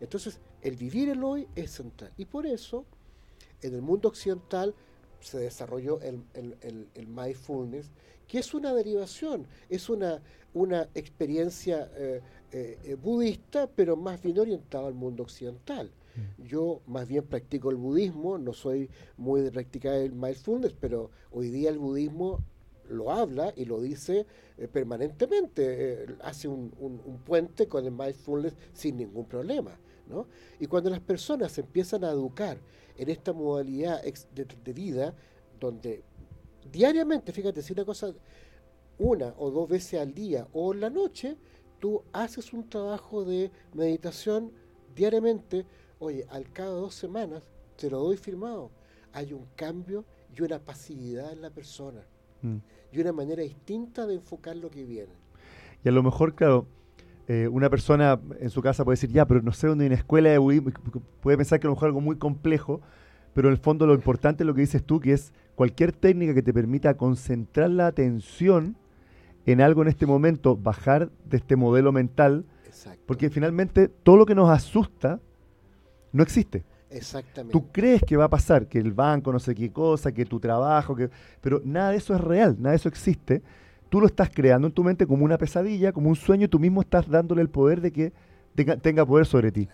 Entonces, 0.00 0.40
el 0.62 0.76
vivir 0.76 1.10
el 1.10 1.22
hoy 1.22 1.46
es 1.54 1.72
central. 1.72 2.10
Y 2.16 2.24
por 2.24 2.46
eso, 2.46 2.86
en 3.60 3.74
el 3.74 3.82
mundo 3.82 4.08
occidental 4.08 4.74
se 5.20 5.38
desarrolló 5.38 6.00
el, 6.00 6.24
el, 6.32 7.06
mindfulness, 7.06 7.90
que 8.26 8.38
es 8.38 8.54
una 8.54 8.72
derivación, 8.72 9.46
es 9.68 9.90
una, 9.90 10.22
una 10.54 10.88
experiencia 10.94 11.90
eh, 11.96 12.22
eh, 12.50 12.96
budista, 13.00 13.68
pero 13.68 13.94
más 13.94 14.22
bien 14.22 14.38
orientada 14.38 14.88
al 14.88 14.94
mundo 14.94 15.22
occidental. 15.22 15.92
Yo 16.38 16.80
más 16.86 17.08
bien 17.08 17.24
practico 17.24 17.70
el 17.70 17.76
budismo, 17.76 18.38
no 18.38 18.52
soy 18.52 18.90
muy 19.16 19.40
de 19.40 19.50
practicar 19.50 19.94
el 19.94 20.12
mindfulness, 20.12 20.74
pero 20.78 21.10
hoy 21.30 21.50
día 21.50 21.70
el 21.70 21.78
budismo 21.78 22.40
lo 22.88 23.10
habla 23.10 23.52
y 23.56 23.64
lo 23.64 23.80
dice 23.80 24.26
eh, 24.56 24.68
permanentemente, 24.68 26.04
eh, 26.04 26.06
hace 26.22 26.48
un, 26.48 26.70
puente 27.24 27.68
con 27.68 27.84
el 27.84 27.92
mindfulness 27.92 28.54
sin 28.72 28.96
ningún 28.96 29.26
problema. 29.26 29.78
¿no? 30.08 30.26
Y 30.58 30.66
cuando 30.66 30.90
las 30.90 31.00
personas 31.00 31.56
empiezan 31.58 32.04
a 32.04 32.10
educar 32.10 32.58
en 32.96 33.10
esta 33.10 33.32
modalidad 33.32 34.02
de, 34.02 34.72
vida, 34.72 35.14
donde 35.60 36.02
diariamente, 36.72 37.32
fíjate, 37.32 37.62
si 37.62 37.72
una 37.72 37.84
cosa, 37.84 38.12
una 38.98 39.34
o 39.38 39.50
dos 39.50 39.68
veces 39.68 40.00
al 40.00 40.14
día 40.14 40.48
o 40.52 40.72
en 40.72 40.80
la 40.80 40.90
noche, 40.90 41.36
tú 41.78 42.02
haces 42.12 42.52
un 42.52 42.68
trabajo 42.68 43.24
de 43.24 43.50
meditación 43.74 44.50
diariamente, 44.94 45.64
Oye, 45.98 46.26
al 46.30 46.50
cabo 46.52 46.74
de 46.74 46.80
dos 46.82 46.94
semanas, 46.94 47.42
te 47.76 47.90
lo 47.90 47.98
doy 47.98 48.16
firmado, 48.16 48.70
hay 49.12 49.32
un 49.32 49.46
cambio 49.56 50.04
y 50.36 50.42
una 50.42 50.58
pasividad 50.58 51.32
en 51.32 51.42
la 51.42 51.50
persona. 51.50 52.00
Mm. 52.42 52.56
Y 52.92 53.00
una 53.00 53.12
manera 53.12 53.42
distinta 53.42 54.06
de 54.06 54.14
enfocar 54.14 54.56
lo 54.56 54.70
que 54.70 54.84
viene. 54.84 55.12
Y 55.84 55.88
a 55.88 55.92
lo 55.92 56.02
mejor, 56.02 56.34
claro, 56.34 56.66
eh, 57.26 57.48
una 57.48 57.68
persona 57.68 58.18
en 58.40 58.50
su 58.50 58.62
casa 58.62 58.84
puede 58.84 58.94
decir, 58.94 59.10
ya, 59.10 59.26
pero 59.26 59.42
no 59.42 59.52
sé 59.52 59.66
dónde 59.66 59.84
hay 59.84 59.88
una 59.88 59.96
escuela 59.96 60.34
puede 61.20 61.36
pensar 61.36 61.60
que 61.60 61.66
a 61.66 61.70
lo 61.70 61.74
mejor 61.74 61.88
algo 61.88 62.00
muy 62.00 62.16
complejo, 62.16 62.80
pero 63.34 63.48
en 63.48 63.52
el 63.52 63.60
fondo 63.60 63.86
lo 63.86 63.94
importante 63.94 64.42
es 64.42 64.46
lo 64.46 64.54
que 64.54 64.62
dices 64.62 64.82
tú, 64.82 64.98
que 65.00 65.12
es 65.12 65.32
cualquier 65.54 65.92
técnica 65.92 66.34
que 66.34 66.42
te 66.42 66.54
permita 66.54 66.96
concentrar 66.96 67.70
la 67.70 67.86
atención 67.86 68.76
en 69.44 69.60
algo 69.60 69.82
en 69.82 69.88
este 69.88 70.06
momento, 70.06 70.56
bajar 70.56 71.10
de 71.24 71.36
este 71.36 71.56
modelo 71.56 71.92
mental, 71.92 72.46
porque 73.06 73.30
finalmente 73.30 73.88
todo 73.88 74.16
lo 74.16 74.26
que 74.26 74.34
nos 74.34 74.50
asusta 74.50 75.20
no 76.12 76.22
existe. 76.22 76.64
Exactamente. 76.90 77.52
Tú 77.52 77.70
crees 77.70 78.02
que 78.02 78.16
va 78.16 78.24
a 78.24 78.30
pasar, 78.30 78.66
que 78.66 78.78
el 78.78 78.92
banco, 78.92 79.32
no 79.32 79.38
sé 79.38 79.54
qué 79.54 79.70
cosa, 79.70 80.12
que 80.12 80.24
tu 80.24 80.40
trabajo, 80.40 80.96
que 80.96 81.10
pero 81.40 81.60
nada 81.64 81.90
de 81.90 81.98
eso 81.98 82.14
es 82.14 82.20
real, 82.20 82.56
nada 82.58 82.70
de 82.70 82.76
eso 82.76 82.88
existe. 82.88 83.42
Tú 83.88 84.00
lo 84.00 84.06
estás 84.06 84.30
creando 84.30 84.66
en 84.66 84.72
tu 84.72 84.84
mente 84.84 85.06
como 85.06 85.24
una 85.24 85.38
pesadilla, 85.38 85.92
como 85.92 86.08
un 86.08 86.16
sueño, 86.16 86.46
y 86.46 86.48
tú 86.48 86.58
mismo 86.58 86.80
estás 86.80 87.08
dándole 87.08 87.42
el 87.42 87.48
poder 87.48 87.80
de 87.80 87.92
que 87.92 88.12
tenga, 88.82 89.06
poder 89.06 89.26
sobre 89.26 89.52
ti. 89.52 89.68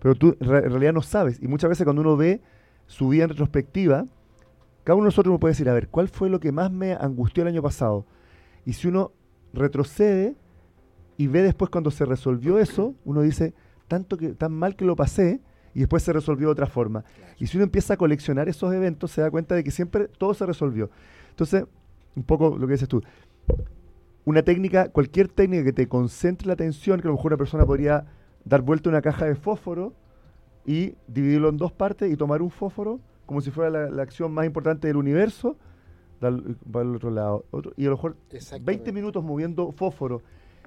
Pero 0.00 0.14
tú 0.14 0.36
en 0.40 0.48
realidad 0.48 0.92
no 0.92 1.02
sabes. 1.02 1.38
Y 1.42 1.48
muchas 1.48 1.68
veces 1.68 1.84
cuando 1.84 2.02
uno 2.02 2.16
ve 2.16 2.40
su 2.86 3.08
vida 3.08 3.24
en 3.24 3.30
retrospectiva, 3.30 4.06
cada 4.84 4.94
uno 4.94 5.04
de 5.04 5.08
nosotros 5.08 5.38
puede 5.38 5.52
decir, 5.52 5.68
a 5.68 5.74
ver, 5.74 5.88
¿cuál 5.88 6.08
fue 6.08 6.30
lo 6.30 6.40
que 6.40 6.52
más 6.52 6.70
me 6.70 6.92
angustió 6.92 7.42
el 7.42 7.48
año 7.48 7.62
pasado? 7.62 8.06
Y 8.64 8.74
si 8.74 8.88
uno 8.88 9.12
retrocede 9.52 10.34
y 11.16 11.26
ve 11.26 11.42
después 11.42 11.70
cuando 11.70 11.90
se 11.90 12.04
resolvió 12.04 12.58
eso, 12.58 12.94
uno 13.04 13.20
dice, 13.22 13.52
tanto 13.86 14.16
que, 14.16 14.28
tan 14.28 14.52
mal 14.52 14.76
que 14.76 14.84
lo 14.84 14.96
pasé 14.96 15.40
y 15.74 15.80
después 15.80 16.02
se 16.02 16.12
resolvió 16.12 16.48
de 16.48 16.52
otra 16.52 16.66
forma. 16.66 17.04
Y 17.38 17.46
si 17.46 17.56
uno 17.56 17.64
empieza 17.64 17.94
a 17.94 17.96
coleccionar 17.96 18.48
esos 18.48 18.72
eventos, 18.72 19.10
se 19.10 19.20
da 19.20 19.30
cuenta 19.30 19.54
de 19.54 19.64
que 19.64 19.70
siempre 19.70 20.08
todo 20.08 20.34
se 20.34 20.46
resolvió. 20.46 20.90
Entonces, 21.30 21.64
un 22.16 22.22
poco 22.22 22.56
lo 22.58 22.66
que 22.66 22.72
dices 22.72 22.88
tú, 22.88 23.02
una 24.24 24.42
técnica, 24.42 24.88
cualquier 24.90 25.28
técnica 25.28 25.64
que 25.64 25.72
te 25.72 25.88
concentre 25.88 26.46
la 26.46 26.54
atención, 26.54 27.00
que 27.00 27.06
a 27.06 27.10
lo 27.10 27.16
mejor 27.16 27.32
una 27.32 27.38
persona 27.38 27.64
podría 27.64 28.06
dar 28.44 28.62
vuelta 28.62 28.90
una 28.90 29.02
caja 29.02 29.26
de 29.26 29.34
fósforo 29.34 29.94
y 30.66 30.94
dividirlo 31.06 31.48
en 31.48 31.56
dos 31.56 31.72
partes 31.72 32.12
y 32.12 32.16
tomar 32.16 32.42
un 32.42 32.50
fósforo 32.50 33.00
como 33.24 33.40
si 33.42 33.50
fuera 33.50 33.88
la, 33.90 34.02
acción 34.02 34.32
más 34.32 34.46
importante 34.46 34.88
del 34.88 34.96
universo, 34.96 35.56
para 36.18 36.34
el 36.82 36.96
otro 36.96 37.10
lado. 37.10 37.44
y 37.76 37.84
a 37.84 37.90
lo 37.90 37.96
mejor 37.96 38.16
20 38.62 38.90
minutos 38.92 39.22
moviendo 39.22 39.70
fósforo 39.72 40.22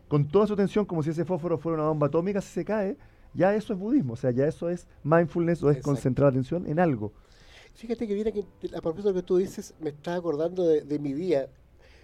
con 0.07 0.27
toda 0.27 0.45
su 0.45 0.53
atención 0.53 0.85
como 0.85 1.01
si 1.01 1.09
ese 1.09 1.25
fósforo 1.25 1.57
fuera 1.57 1.77
una 1.79 1.87
bomba 1.87 2.07
atómica, 2.07 2.39
si 2.39 2.49
se 2.49 2.65
cae, 2.65 2.97
ya 3.33 3.55
eso 3.55 3.73
es 3.73 3.79
budismo, 3.79 4.13
o 4.13 4.15
sea, 4.15 4.31
ya 4.31 4.47
eso 4.47 4.69
es 4.69 4.87
mindfulness 5.03 5.63
o 5.63 5.69
es 5.69 5.81
concentrar 5.81 6.25
la 6.25 6.29
atención 6.29 6.67
en 6.67 6.79
algo. 6.79 7.13
Fíjate 7.73 8.07
que 8.07 8.13
viene 8.13 8.33
que 8.33 8.45
a 8.75 8.81
propósito 8.81 9.13
que 9.13 9.23
tú 9.23 9.37
dices, 9.37 9.73
me 9.79 9.89
está 9.91 10.15
acordando 10.15 10.67
de, 10.67 10.99
mi 10.99 11.13
día. 11.13 11.49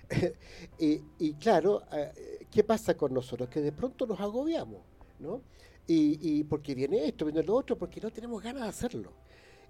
y, 0.80 1.34
claro, 1.34 1.84
eh, 1.92 2.46
¿qué 2.50 2.64
pasa 2.64 2.96
con 2.96 3.14
nosotros? 3.14 3.50
Que 3.50 3.62
de 3.62 3.72
pronto 3.72 4.08
nos 4.08 4.20
agobiamos, 4.20 4.82
¿no? 5.20 5.42
Y, 5.86 6.20
y 6.22 6.44
porque 6.44 6.74
viene 6.74 7.06
esto, 7.06 7.26
viene 7.26 7.44
lo 7.44 7.56
otro, 7.56 7.78
porque 7.78 8.00
no 8.02 8.10
tenemos 8.12 8.42
ganas 8.42 8.64
de 8.64 8.70
hacerlo. 8.70 9.12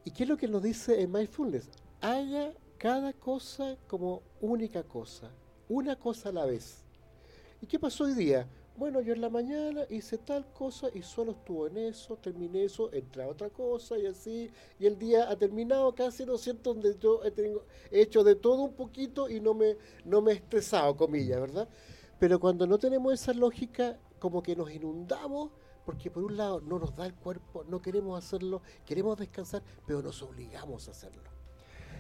¿Y 0.06 0.12
qué 0.12 0.24
es 0.24 0.30
lo 0.30 0.38
que 0.38 0.48
nos 0.48 0.64
dice 0.64 1.02
en 1.02 1.12
Mindfulness? 1.12 1.70
Haga 2.02 2.54
cada 2.78 3.12
cosa 3.14 3.76
como 3.88 4.22
única 4.40 4.84
cosa, 4.84 5.32
una 5.68 5.96
cosa 5.96 6.30
a 6.30 6.32
la 6.32 6.46
vez. 6.46 6.86
¿Y 7.62 7.66
qué 7.66 7.80
pasó 7.80 8.04
hoy 8.04 8.14
día? 8.14 8.48
Bueno, 8.78 9.02
yo 9.02 9.16
en 9.16 9.22
la 9.22 9.30
mañana 9.30 9.82
hice 9.90 10.20
tal 10.20 10.46
cosa 10.54 10.90
y 10.94 11.02
solo 11.02 11.32
estuvo 11.32 11.66
en 11.66 11.78
eso, 11.78 12.16
terminé 12.18 12.66
eso, 12.66 12.94
entré 12.94 13.24
a 13.24 13.28
otra 13.28 13.50
cosa 13.50 13.98
y 13.98 14.06
así. 14.06 14.52
Y 14.80 14.86
el 14.86 15.00
día 15.00 15.32
ha 15.32 15.36
terminado 15.36 15.96
casi, 15.96 16.28
¿no 16.28 16.36
es 16.36 16.42
cierto?, 16.42 16.76
donde 16.76 16.96
yo 17.00 17.22
he, 17.24 18.02
hecho 18.02 18.24
de 18.24 18.36
todo 18.36 18.62
un 18.62 18.74
poquito 18.74 19.32
y 19.32 19.40
no 19.40 19.56
me, 19.56 19.78
no 20.06 20.22
me 20.22 20.34
he 20.34 20.36
estresado, 20.36 20.96
comillas, 20.96 21.42
¿verdad? 21.42 21.68
Pero 22.20 22.40
cuando 22.40 22.68
no 22.68 22.78
tenemos 22.78 23.12
esa 23.16 23.34
lógica, 23.34 23.98
como 24.20 24.44
que 24.44 24.56
nos 24.56 24.72
inundamos, 24.72 25.50
porque 25.84 26.12
por 26.12 26.24
un 26.24 26.38
lado 26.38 26.62
no 26.62 26.78
nos 26.78 26.96
da 26.96 27.08
el 27.08 27.16
cuerpo, 27.16 27.64
no 27.68 27.82
queremos 27.82 28.24
hacerlo, 28.24 28.62
queremos 28.86 29.18
descansar, 29.18 29.64
pero 29.88 30.04
nos 30.04 30.22
obligamos 30.22 30.88
a 30.88 30.92
hacerlo. 30.92 31.24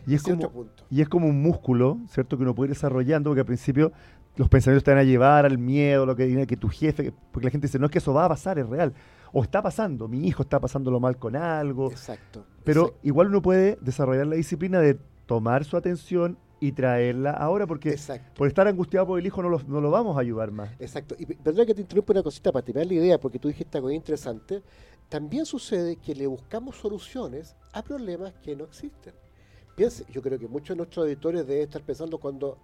Y 0.05 0.15
es, 0.15 0.23
como, 0.23 0.67
y 0.89 1.01
es 1.01 1.09
como 1.09 1.27
un 1.27 1.41
músculo, 1.41 1.97
¿cierto? 2.09 2.37
Que 2.37 2.43
uno 2.43 2.55
puede 2.55 2.69
ir 2.69 2.75
desarrollando, 2.75 3.29
porque 3.29 3.41
al 3.41 3.45
principio 3.45 3.91
los 4.37 4.49
pensamientos 4.49 4.83
te 4.83 4.91
van 4.91 4.99
a 4.99 5.03
llevar 5.03 5.45
al 5.45 5.57
miedo, 5.57 6.05
lo 6.05 6.15
que 6.15 6.47
que 6.47 6.57
tu 6.57 6.69
jefe, 6.69 7.11
porque 7.31 7.45
la 7.45 7.51
gente 7.51 7.67
dice, 7.67 7.79
no 7.79 7.87
es 7.87 7.91
que 7.91 7.97
eso 7.97 8.13
va 8.13 8.25
a 8.25 8.29
pasar, 8.29 8.59
es 8.59 8.69
real. 8.69 8.93
O 9.33 9.43
está 9.43 9.61
pasando, 9.61 10.07
mi 10.07 10.25
hijo 10.25 10.43
está 10.43 10.59
pasándolo 10.59 10.99
mal 10.99 11.17
con 11.17 11.35
algo. 11.35 11.91
Exacto. 11.91 12.45
Pero 12.63 12.95
igual 13.03 13.27
uno 13.27 13.41
puede 13.41 13.77
desarrollar 13.81 14.27
la 14.27 14.35
disciplina 14.35 14.79
de 14.79 14.97
tomar 15.25 15.65
su 15.65 15.75
atención 15.75 16.37
y 16.59 16.71
traerla 16.71 17.31
ahora, 17.31 17.67
porque 17.67 17.95
por 18.35 18.47
estar 18.47 18.67
angustiado 18.67 19.05
por 19.05 19.19
el 19.19 19.25
hijo 19.25 19.41
no 19.41 19.49
lo, 19.49 19.61
no 19.67 19.81
lo 19.81 19.91
vamos 19.91 20.17
a 20.17 20.21
ayudar 20.21 20.51
más. 20.51 20.69
Exacto. 20.79 21.15
Y 21.17 21.25
perdón 21.25 21.65
que 21.65 21.73
te 21.73 21.81
interrumpa 21.81 22.13
una 22.13 22.23
cosita 22.23 22.51
para 22.51 22.63
terminar 22.63 22.87
la 22.87 22.93
idea, 22.93 23.19
porque 23.19 23.39
tú 23.39 23.47
dijiste 23.47 23.77
algo 23.77 23.91
interesante. 23.91 24.63
También 25.09 25.45
sucede 25.45 25.97
que 25.97 26.15
le 26.15 26.27
buscamos 26.27 26.75
soluciones 26.77 27.55
a 27.73 27.81
problemas 27.81 28.33
que 28.43 28.55
no 28.55 28.65
existen. 28.65 29.13
Piense, 29.77 30.05
yo 30.11 30.23
creo 30.23 30.39
que 30.39 30.47
muchos 30.47 30.69
de 30.69 30.77
nuestros 30.77 31.03
auditores 31.03 31.45
deben 31.45 31.65
estar 31.65 31.83
pensando 31.83 32.17
cuando 32.17 32.57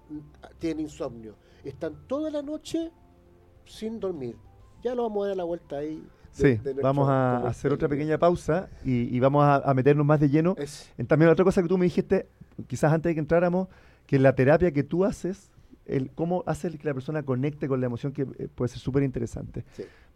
tienen 0.57 0.79
insomnio 0.79 1.35
están 1.63 2.07
toda 2.07 2.31
la 2.31 2.41
noche 2.41 2.91
sin 3.65 3.99
dormir. 3.99 4.35
Ya 4.81 4.95
lo 4.95 5.03
vamos 5.03 5.25
a 5.25 5.27
dar 5.27 5.37
la 5.37 5.43
vuelta 5.43 5.77
ahí. 5.77 6.03
sí, 6.31 6.59
vamos 6.81 7.07
a 7.07 7.45
hacer 7.45 7.71
otra 7.71 7.87
pequeña 7.87 8.17
pausa 8.17 8.67
y, 8.83 9.19
vamos 9.19 9.45
a, 9.45 9.71
meternos 9.75 10.07
más 10.07 10.19
de 10.21 10.29
lleno. 10.29 10.55
En 10.97 11.05
también 11.05 11.29
otra 11.29 11.45
cosa 11.45 11.61
que 11.61 11.67
tú 11.67 11.77
me 11.77 11.85
dijiste, 11.85 12.27
quizás 12.65 12.91
antes 12.91 13.11
de 13.11 13.13
que 13.13 13.19
entráramos, 13.19 13.67
que 14.07 14.17
la 14.17 14.33
terapia 14.33 14.71
que 14.71 14.81
tú 14.81 15.05
haces, 15.05 15.51
el 15.85 16.09
cómo 16.09 16.43
hace 16.47 16.75
que 16.75 16.87
la 16.87 16.95
persona 16.95 17.21
conecte 17.21 17.67
con 17.67 17.79
la 17.79 17.85
emoción, 17.85 18.11
que 18.11 18.23
eh, 18.23 18.47
puede 18.47 18.69
ser 18.69 18.79
súper 18.79 19.03
interesante. 19.03 19.65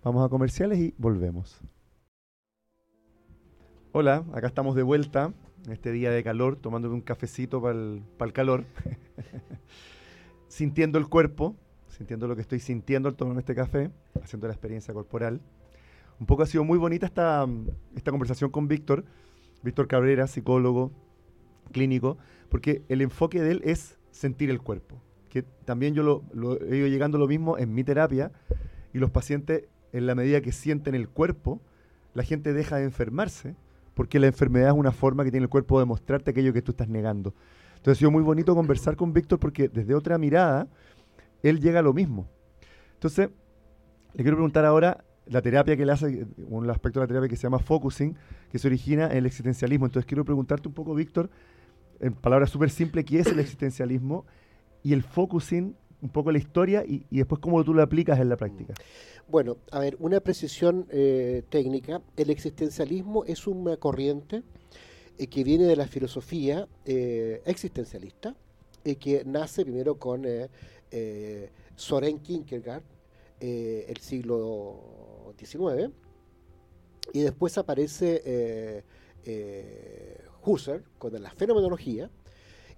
Vamos 0.03 0.25
a 0.25 0.29
comerciales 0.29 0.79
y 0.79 0.95
volvemos. 0.97 1.61
Hola, 3.99 4.23
acá 4.31 4.45
estamos 4.45 4.75
de 4.75 4.83
vuelta 4.83 5.33
en 5.65 5.71
este 5.71 5.91
día 5.91 6.11
de 6.11 6.23
calor, 6.23 6.55
tomando 6.55 6.87
un 6.91 7.01
cafecito 7.01 7.63
para 7.63 7.73
el 7.73 8.31
calor. 8.31 8.63
sintiendo 10.47 10.99
el 10.99 11.07
cuerpo, 11.07 11.55
sintiendo 11.87 12.27
lo 12.27 12.35
que 12.35 12.43
estoy 12.43 12.59
sintiendo 12.59 13.09
al 13.09 13.15
tomar 13.15 13.35
este 13.39 13.55
café, 13.55 13.89
haciendo 14.21 14.45
la 14.45 14.53
experiencia 14.53 14.93
corporal. 14.93 15.41
Un 16.19 16.27
poco 16.27 16.43
ha 16.43 16.45
sido 16.45 16.63
muy 16.63 16.77
bonita 16.77 17.07
esta, 17.07 17.47
esta 17.95 18.11
conversación 18.11 18.51
con 18.51 18.67
Víctor, 18.67 19.03
Víctor 19.63 19.87
Cabrera, 19.87 20.27
psicólogo 20.27 20.91
clínico, 21.71 22.19
porque 22.49 22.83
el 22.89 23.01
enfoque 23.01 23.41
de 23.41 23.53
él 23.53 23.61
es 23.63 23.97
sentir 24.11 24.51
el 24.51 24.61
cuerpo. 24.61 25.01
Que 25.27 25.41
también 25.41 25.95
yo 25.95 26.03
lo, 26.03 26.61
he 26.69 26.77
ido 26.77 26.87
llegando 26.87 27.17
lo 27.17 27.25
mismo 27.25 27.57
en 27.57 27.73
mi 27.73 27.83
terapia 27.83 28.31
y 28.93 28.99
los 28.99 29.09
pacientes, 29.09 29.63
en 29.91 30.05
la 30.05 30.13
medida 30.13 30.41
que 30.41 30.51
sienten 30.51 30.93
el 30.93 31.09
cuerpo, 31.09 31.63
la 32.13 32.21
gente 32.21 32.53
deja 32.53 32.75
de 32.77 32.83
enfermarse, 32.83 33.55
porque 33.97 34.19
la 34.19 34.27
enfermedad 34.27 34.67
es 34.67 34.75
una 34.75 34.91
forma 34.91 35.23
que 35.23 35.31
tiene 35.31 35.45
el 35.45 35.49
cuerpo 35.49 35.79
de 35.79 35.85
mostrarte 35.85 36.29
aquello 36.29 36.53
que 36.53 36.61
tú 36.61 36.69
estás 36.71 36.87
negando. 36.87 37.33
Entonces 37.77 37.97
ha 37.97 37.99
sido 37.99 38.11
muy 38.11 38.21
bonito 38.21 38.53
conversar 38.53 38.95
con 38.95 39.11
Víctor 39.11 39.39
porque 39.39 39.69
desde 39.69 39.95
otra 39.95 40.19
mirada 40.19 40.67
él 41.41 41.59
llega 41.59 41.79
a 41.79 41.81
lo 41.81 41.93
mismo. 41.93 42.27
Entonces, 42.93 43.29
le 44.13 44.23
quiero 44.23 44.37
preguntar 44.37 44.65
ahora 44.65 45.03
la 45.25 45.41
terapia 45.41 45.75
que 45.75 45.83
le 45.83 45.91
hace, 45.91 46.27
un 46.47 46.69
aspecto 46.69 46.99
de 46.99 47.05
la 47.05 47.07
terapia 47.07 47.27
que 47.27 47.35
se 47.35 47.43
llama 47.43 47.57
focusing, 47.57 48.15
que 48.51 48.59
se 48.59 48.67
origina 48.67 49.07
en 49.07 49.17
el 49.17 49.25
existencialismo. 49.25 49.87
Entonces 49.87 50.05
quiero 50.05 50.23
preguntarte 50.23 50.67
un 50.67 50.75
poco, 50.75 50.93
Víctor, 50.93 51.31
en 51.99 52.13
palabras 52.13 52.51
súper 52.51 52.69
simples, 52.69 53.03
¿qué 53.03 53.19
es 53.19 53.27
el 53.27 53.39
existencialismo 53.39 54.27
y 54.83 54.93
el 54.93 55.01
focusing, 55.01 55.75
un 56.01 56.09
poco 56.09 56.31
la 56.31 56.37
historia 56.37 56.83
y, 56.85 57.05
después 57.09 57.41
cómo 57.41 57.63
tú 57.63 57.73
lo 57.73 57.81
aplicas 57.81 58.19
en 58.19 58.29
la 58.29 58.37
práctica? 58.37 58.73
Bueno, 59.27 59.57
a 59.71 59.79
ver, 59.79 59.97
una 59.99 60.19
precisión 60.19 60.87
eh, 60.89 61.43
técnica. 61.49 62.01
El 62.15 62.29
existencialismo 62.29 63.25
es 63.25 63.47
una 63.47 63.77
corriente 63.77 64.43
eh, 65.17 65.27
que 65.27 65.43
viene 65.43 65.65
de 65.65 65.75
la 65.75 65.87
filosofía 65.87 66.67
eh, 66.85 67.41
existencialista, 67.45 68.35
y 68.83 68.95
que 68.95 69.23
nace 69.25 69.63
primero 69.63 69.97
con 69.97 70.23
eh, 70.25 71.49
Soren 71.75 72.19
Kierkegaard, 72.19 72.83
el 73.39 73.97
siglo 73.97 75.33
XIX, 75.37 75.91
y 77.13 77.21
después 77.21 77.57
aparece 77.57 78.83
Husserl 80.43 80.83
con 80.97 81.21
la 81.21 81.31
fenomenología, 81.31 82.09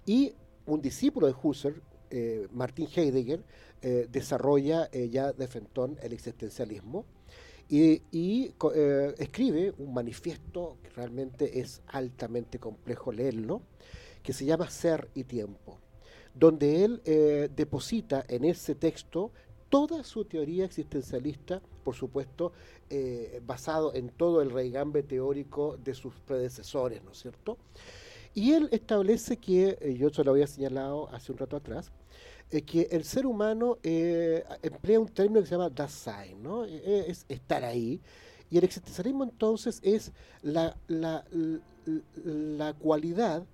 y 0.04 0.34
un 0.66 0.82
discípulo 0.82 1.26
de 1.28 1.34
Husserl, 1.40 1.80
Martin 2.52 2.88
Heidegger, 2.94 3.44
desarrolla 4.10 4.90
ya 4.90 5.32
de 5.32 5.46
frentón 5.46 5.96
el 6.02 6.12
existencialismo, 6.12 7.04
y, 7.70 8.52
eh, 8.74 9.14
escribe 9.18 9.72
un 9.78 9.94
manifiesto 9.94 10.78
que 10.82 10.90
realmente 10.90 11.60
es 11.60 11.82
altamente 11.86 12.58
complejo 12.58 13.12
leerlo, 13.12 13.62
que 14.24 14.32
se 14.32 14.44
llama 14.44 14.68
Ser 14.68 15.08
y 15.14 15.22
Tiempo, 15.22 15.78
donde 16.34 16.84
él 16.84 17.00
eh, 17.04 17.48
deposita 17.54 18.24
en 18.26 18.44
ese 18.44 18.74
texto 18.74 19.30
toda 19.68 20.02
su 20.02 20.24
teoría 20.24 20.64
existencialista, 20.64 21.62
por 21.84 21.94
supuesto, 21.94 22.52
eh, 22.90 23.40
basado 23.46 23.94
en 23.94 24.08
todo 24.08 24.42
el 24.42 24.50
reigambe 24.50 25.04
teórico 25.04 25.76
de 25.76 25.94
sus 25.94 26.12
predecesores, 26.26 27.04
¿no 27.04 27.12
es 27.12 27.18
cierto? 27.18 27.56
Y 28.34 28.52
él 28.52 28.68
establece 28.72 29.36
que, 29.36 29.96
yo 29.96 30.10
se 30.10 30.24
lo 30.24 30.32
había 30.32 30.48
señalado 30.48 31.08
hace 31.10 31.30
un 31.30 31.38
rato 31.38 31.56
atrás, 31.56 31.92
es 32.50 32.62
que 32.62 32.88
el 32.90 33.04
ser 33.04 33.26
humano 33.26 33.78
eh, 33.82 34.44
emplea 34.62 34.98
un 35.00 35.08
término 35.08 35.40
que 35.40 35.46
se 35.46 35.52
llama 35.52 35.70
Dasein, 35.70 36.42
¿no? 36.42 36.64
E, 36.64 36.76
e, 36.76 37.10
es 37.10 37.24
estar 37.28 37.64
ahí. 37.64 38.00
Y 38.50 38.58
el 38.58 38.64
existencialismo 38.64 39.22
entonces 39.22 39.78
es 39.82 40.12
la, 40.42 40.76
la, 40.88 41.24
la 42.24 42.74
cualidad 42.74 43.44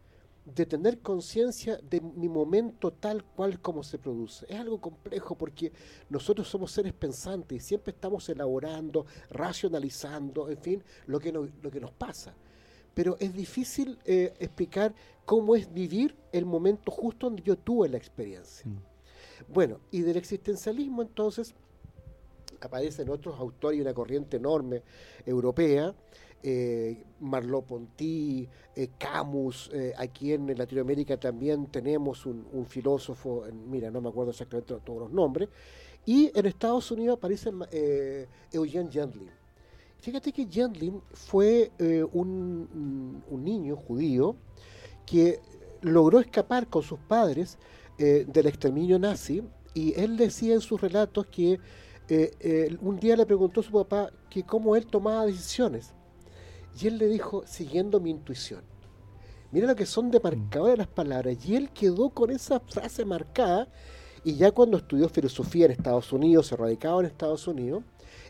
de 0.47 0.65
tener 0.65 1.01
conciencia 1.01 1.79
de 1.91 2.01
mi 2.01 2.29
momento 2.29 2.93
tal 2.93 3.25
cual 3.25 3.61
como 3.61 3.83
se 3.83 3.99
produce. 3.99 4.47
Es 4.49 4.59
algo 4.59 4.81
complejo 4.81 5.35
porque 5.35 5.73
nosotros 6.09 6.49
somos 6.49 6.71
seres 6.71 6.93
pensantes 6.93 7.57
y 7.57 7.61
siempre 7.67 7.93
estamos 7.93 8.29
elaborando, 8.29 9.07
racionalizando, 9.31 10.49
en 10.49 10.59
fin, 10.59 10.85
lo 11.07 11.19
que, 11.19 11.33
lo 11.33 11.71
que 11.71 11.81
nos 11.81 11.91
pasa. 11.93 12.33
Pero 12.97 13.17
es 13.21 13.33
difícil 13.35 13.99
eh, 14.07 14.33
explicar 14.41 14.95
cómo 15.27 15.55
es 15.55 15.73
vivir 15.73 16.17
el 16.33 16.47
momento 16.47 16.91
justo 16.91 17.27
donde 17.27 17.43
yo 17.43 17.57
tuve 17.57 17.91
la 17.91 17.99
experiencia. 17.99 18.65
Mm. 18.67 19.53
Bueno, 19.53 19.81
y 19.91 20.01
del 20.01 20.17
existencialismo 20.17 21.03
entonces 21.03 21.55
aparecen 22.61 23.11
otros 23.11 23.39
autores 23.39 23.79
y 23.79 23.83
una 23.83 23.93
corriente 23.93 24.39
enorme 24.39 24.83
europea, 25.27 25.95
eh, 26.43 27.05
Ponty, 27.67 28.49
eh, 28.75 28.89
Camus, 28.99 29.71
eh, 29.73 29.93
aquí 29.97 30.33
en 30.33 30.57
Latinoamérica 30.57 31.19
también 31.19 31.67
tenemos 31.67 32.25
un, 32.25 32.67
filósofo, 32.67 33.45
mira, 33.69 33.91
no 33.91 34.01
me 34.01 34.09
acuerdo 34.09 34.31
exactamente 34.31 34.75
todos 34.85 35.01
los 35.01 35.13
nombres, 35.13 35.49
y 36.05 36.31
en 36.39 36.47
Estados 36.47 36.91
Unidos 36.91 37.17
aparece 37.17 37.51
Eugene 38.53 38.91
Gently. 38.91 39.29
Fíjate 40.01 40.33
que 40.33 40.47
Jendlin 40.47 41.01
fue 41.13 41.73
eh, 41.79 42.05
un, 42.13 43.23
un, 43.29 43.45
niño 43.45 43.77
judío 43.77 44.37
que 45.05 45.41
logró 45.83 46.21
escapar 46.21 46.69
con 46.69 46.83
sus 46.83 46.99
padres 47.01 47.59
eh, 47.99 48.25
del 48.29 48.47
exterminio 48.47 48.99
nazi 48.99 49.43
y 49.75 49.99
él 49.99 50.17
decía 50.17 50.55
en 50.55 50.61
sus 50.61 50.81
relatos 50.81 51.27
que 51.27 51.59
eh, 52.09 52.77
un 52.81 53.01
día 53.01 53.17
le 53.17 53.27
preguntó 53.27 53.61
a 53.61 53.65
su 53.65 53.73
papá 53.73 54.13
que 54.31 54.45
cómo 54.45 54.77
él 54.77 54.87
tomaba 54.87 55.27
decisiones 55.27 55.93
y 56.81 56.87
él 56.87 56.99
le 56.99 57.09
dijo 57.09 57.43
siguiendo 57.47 58.01
mi 58.01 58.11
intuición. 58.11 58.63
Mira 59.51 59.67
lo 59.67 59.77
que 59.77 59.87
son 59.87 60.11
de 60.11 60.21
marcadoras 60.21 60.79
las 60.79 60.89
palabras 60.89 61.45
y 61.47 61.57
él 61.57 61.71
quedó 61.71 62.11
con 62.11 62.31
esa 62.31 62.61
frase 62.61 63.05
marcada 63.05 63.69
y 64.25 64.35
ya 64.35 64.51
cuando 64.51 64.77
estudió 64.77 65.09
filosofía 65.09 65.67
en 65.67 65.73
Estados 65.73 66.13
Unidos, 66.13 66.49
se 66.49 66.57
radicaba 66.57 67.01
en 67.01 67.07
Estados 67.07 67.47
Unidos, 67.47 67.85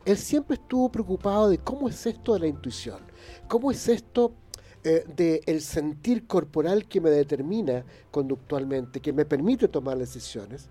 él 0.06 0.16
siempre 0.16 0.54
estuvo 0.54 0.88
preocupado 0.90 1.50
de 1.50 1.58
cómo 1.58 1.88
es 1.88 2.06
esto 2.06 2.34
de 2.34 2.40
la 2.40 2.46
intuición, 2.46 3.00
cómo 3.48 3.72
es 3.72 3.88
esto 3.88 4.32
eh, 4.84 5.04
del 5.16 5.60
sentir 5.60 6.28
corporal 6.28 6.86
que 6.86 7.00
me 7.00 7.10
determina 7.10 7.84
conductualmente, 8.12 9.00
que 9.00 9.12
me 9.12 9.24
permite 9.24 9.66
tomar 9.66 9.98
decisiones. 9.98 10.68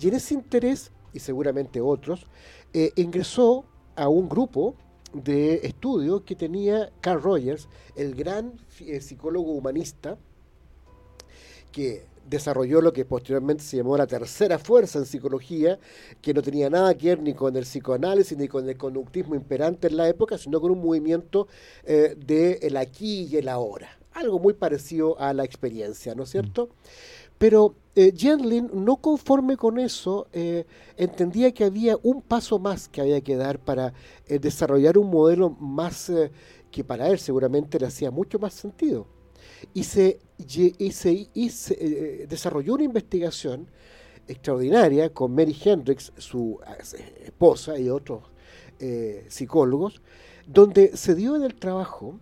Y 0.00 0.08
en 0.08 0.14
ese 0.14 0.34
interés, 0.34 0.90
y 1.12 1.20
seguramente 1.20 1.80
otros, 1.80 2.26
eh, 2.72 2.90
ingresó 2.96 3.64
a 3.94 4.08
un 4.08 4.28
grupo 4.28 4.74
de 5.12 5.60
estudio 5.62 6.24
que 6.24 6.34
tenía 6.34 6.90
Carl 7.00 7.22
Rogers, 7.22 7.68
el 7.94 8.16
gran 8.16 8.54
eh, 8.80 9.00
psicólogo 9.00 9.52
humanista, 9.52 10.18
que 11.70 12.04
desarrolló 12.28 12.80
lo 12.80 12.92
que 12.92 13.04
posteriormente 13.04 13.62
se 13.62 13.76
llamó 13.76 13.96
la 13.96 14.06
tercera 14.06 14.58
fuerza 14.58 14.98
en 14.98 15.06
psicología, 15.06 15.78
que 16.20 16.34
no 16.34 16.42
tenía 16.42 16.70
nada 16.70 16.96
que 16.96 17.08
ver 17.08 17.20
ni 17.20 17.34
con 17.34 17.56
el 17.56 17.64
psicoanálisis 17.64 18.36
ni 18.36 18.48
con 18.48 18.68
el 18.68 18.76
conductismo 18.76 19.34
imperante 19.34 19.88
en 19.88 19.96
la 19.96 20.08
época, 20.08 20.38
sino 20.38 20.60
con 20.60 20.70
un 20.70 20.82
movimiento 20.82 21.48
eh, 21.84 22.16
de 22.16 22.58
el 22.62 22.76
aquí 22.76 23.28
y 23.30 23.36
el 23.36 23.48
ahora. 23.48 23.98
Algo 24.12 24.38
muy 24.38 24.52
parecido 24.52 25.18
a 25.18 25.32
la 25.32 25.44
experiencia, 25.44 26.14
¿no 26.14 26.24
es 26.24 26.30
cierto? 26.30 26.68
Pero 27.38 27.74
eh, 27.96 28.12
no 28.72 28.96
conforme 28.98 29.56
con 29.56 29.78
eso, 29.78 30.28
eh, 30.32 30.64
entendía 30.96 31.52
que 31.52 31.64
había 31.64 31.98
un 32.02 32.22
paso 32.22 32.58
más 32.58 32.88
que 32.88 33.00
había 33.00 33.20
que 33.20 33.36
dar 33.36 33.58
para 33.58 33.92
eh, 34.28 34.38
desarrollar 34.38 34.96
un 34.96 35.10
modelo 35.10 35.50
más 35.50 36.08
eh, 36.08 36.30
que 36.70 36.84
para 36.84 37.08
él 37.08 37.18
seguramente 37.18 37.80
le 37.80 37.86
hacía 37.86 38.10
mucho 38.10 38.38
más 38.38 38.54
sentido 38.54 39.06
y 39.74 39.84
se, 39.84 40.20
y 41.34 41.50
desarrolló 42.26 42.74
una 42.74 42.84
investigación 42.84 43.68
extraordinaria 44.28 45.12
con 45.12 45.34
Mary 45.34 45.56
Hendricks, 45.62 46.12
su 46.16 46.60
eh, 46.66 47.24
esposa 47.26 47.78
y 47.78 47.88
otros 47.88 48.24
eh, 48.78 49.26
psicólogos, 49.28 50.00
donde 50.46 50.96
se 50.96 51.14
dio 51.14 51.36
en 51.36 51.42
el 51.42 51.54
trabajo 51.54 52.18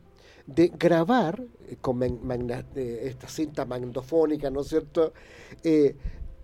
de 0.46 0.68
grabar 0.68 1.42
eh, 1.68 1.76
con 1.80 2.02
esta 2.02 3.28
cinta 3.28 3.64
magnetofónica, 3.64 4.50
¿no 4.50 4.60
es 4.60 4.68
cierto?, 4.68 5.12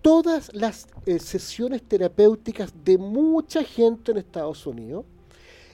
todas 0.01 0.53
las 0.53 0.87
sesiones 1.19 1.83
terapéuticas 1.83 2.73
de 2.85 2.97
mucha 2.97 3.63
gente 3.63 4.11
en 4.11 4.19
Estados 4.19 4.65
Unidos 4.65 5.05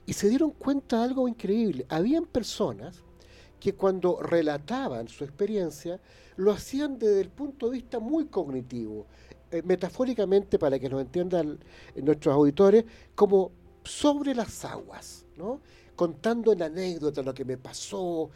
y 0.06 0.14
se 0.14 0.28
dieron 0.28 0.52
cuenta 0.52 0.98
de 0.98 1.04
algo 1.04 1.28
increíble. 1.28 1.86
Habían 1.88 2.26
personas 2.26 3.03
que 3.64 3.76
cuando 3.76 4.22
relataban 4.22 5.08
su 5.08 5.24
experiencia 5.24 5.98
lo 6.36 6.52
hacían 6.52 7.00
desde 7.00 7.22
el 7.22 7.30
punto 7.30 7.68
de 7.68 7.78
vista 7.78 7.98
muy 7.98 8.26
cognitivo, 8.26 9.08
eh, 9.50 9.62
metafóricamente 9.64 10.60
para 10.60 10.78
que 10.78 10.90
nos 10.90 11.00
entiendan 11.00 11.58
nuestros 11.96 12.36
auditores, 12.36 12.84
como 13.16 13.54
sobre 13.86 14.36
las 14.36 14.66
aguas, 14.66 15.26
¿no? 15.38 15.62
contando 15.96 16.52
en 16.52 16.62
anécdota 16.62 17.22
lo 17.22 17.34
que 17.34 17.46
me 17.46 17.58
pasó. 17.58 18.30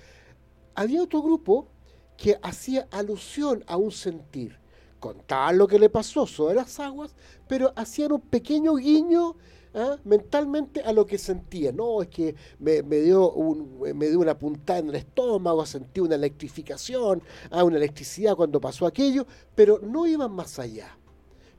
Había 0.76 1.04
otro 1.04 1.22
grupo 1.22 1.68
que 2.16 2.40
hacía 2.42 2.88
alusión 2.90 3.66
a 3.68 3.76
un 3.76 3.92
sentir, 3.92 4.58
contaban 4.98 5.58
lo 5.58 5.68
que 5.68 5.78
le 5.78 5.90
pasó 5.90 6.26
sobre 6.26 6.56
las 6.56 6.80
aguas, 6.80 7.14
pero 7.50 7.74
hacían 7.76 8.14
un 8.14 8.22
pequeño 8.22 8.76
guiño 8.76 9.36
¿ah? 9.78 9.98
mentalmente 10.04 10.82
a 10.82 10.92
lo 10.92 11.06
que 11.06 11.18
sentía. 11.18 11.72
No, 11.72 12.02
es 12.02 12.10
que 12.10 12.36
me, 12.60 12.82
dio 12.82 13.32
un, 13.32 13.80
me 13.96 14.10
dio 14.10 14.20
una 14.20 14.38
puntada 14.38 14.80
en 14.80 14.90
el 14.90 14.96
estómago, 14.96 15.66
sentí 15.66 16.02
una 16.02 16.16
electrificación, 16.16 17.22
¿ah? 17.52 17.64
una 17.64 17.78
electricidad 17.78 18.36
cuando 18.36 18.60
pasó 18.60 18.86
aquello, 18.86 19.26
pero 19.56 19.80
no 19.82 20.08
iban 20.08 20.32
más 20.32 20.60
allá, 20.60 20.98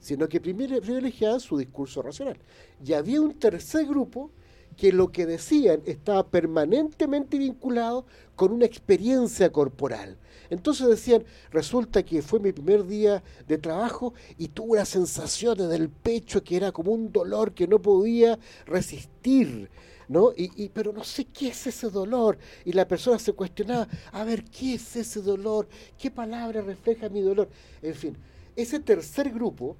sino 0.01 0.29
que 0.29 0.41
privilegiaban 0.41 1.41
su 1.41 1.57
discurso 1.57 2.03
racional. 2.03 2.39
Y 2.85 2.93
había 2.93 3.21
un 3.21 3.39
tercer 3.39 3.87
grupo 3.87 4.31
que 4.77 4.93
lo 4.93 5.11
que 5.11 5.27
decían 5.27 5.83
estaba 5.87 6.29
permanentemente 6.29 7.39
vinculado 7.39 8.07
con 8.37 8.53
una 8.53 8.67
experiencia 8.67 9.51
corporal. 9.51 10.19
Entonces 10.51 10.87
decían, 10.87 11.25
resulta 11.51 12.03
que 12.03 12.23
fue 12.23 12.41
mi 12.41 12.53
primer 12.53 12.87
día 12.87 13.23
de 13.47 13.59
trabajo 13.59 14.15
y 14.37 14.49
tuve 14.49 14.73
una 14.73 14.85
sensación 14.85 15.61
en 15.61 15.73
el 15.73 15.89
pecho 15.89 16.43
que 16.43 16.57
era 16.57 16.73
como 16.73 16.93
un 16.93 17.13
dolor 17.13 17.53
que 17.53 17.67
no 17.67 17.81
podía 17.81 18.39
resistir. 18.67 19.71
¿No? 20.09 20.33
Y, 20.35 20.71
pero 20.71 20.91
no 20.91 21.05
sé 21.05 21.27
qué 21.27 21.49
es 21.49 21.67
ese 21.67 21.91
dolor. 21.91 22.39
Y 22.65 22.73
la 22.73 22.89
persona 22.89 23.19
se 23.19 23.35
cuestionaba, 23.35 23.87
a 24.11 24.25
ver, 24.25 24.43
¿qué 24.45 24.75
es 24.75 24.97
ese 24.97 25.21
dolor? 25.21 25.69
¿Qué 25.99 26.11
palabra 26.11 26.63
refleja 26.63 27.11
mi 27.11 27.21
dolor? 27.21 27.51
En 27.83 27.95
fin, 27.95 28.17
ese 28.57 28.81
tercer 28.81 29.31
grupo 29.31 29.77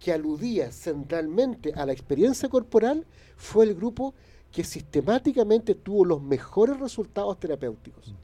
que 0.00 0.12
aludía 0.12 0.72
centralmente 0.72 1.74
a 1.74 1.84
la 1.84 1.92
experiencia 1.92 2.48
corporal 2.48 3.06
fue 3.36 3.66
el 3.66 3.74
grupo 3.74 4.14
que 4.50 4.64
sistemáticamente 4.64 5.74
tuvo 5.74 6.04
los 6.04 6.22
mejores 6.22 6.80
resultados 6.80 7.38
terapéuticos. 7.38 8.14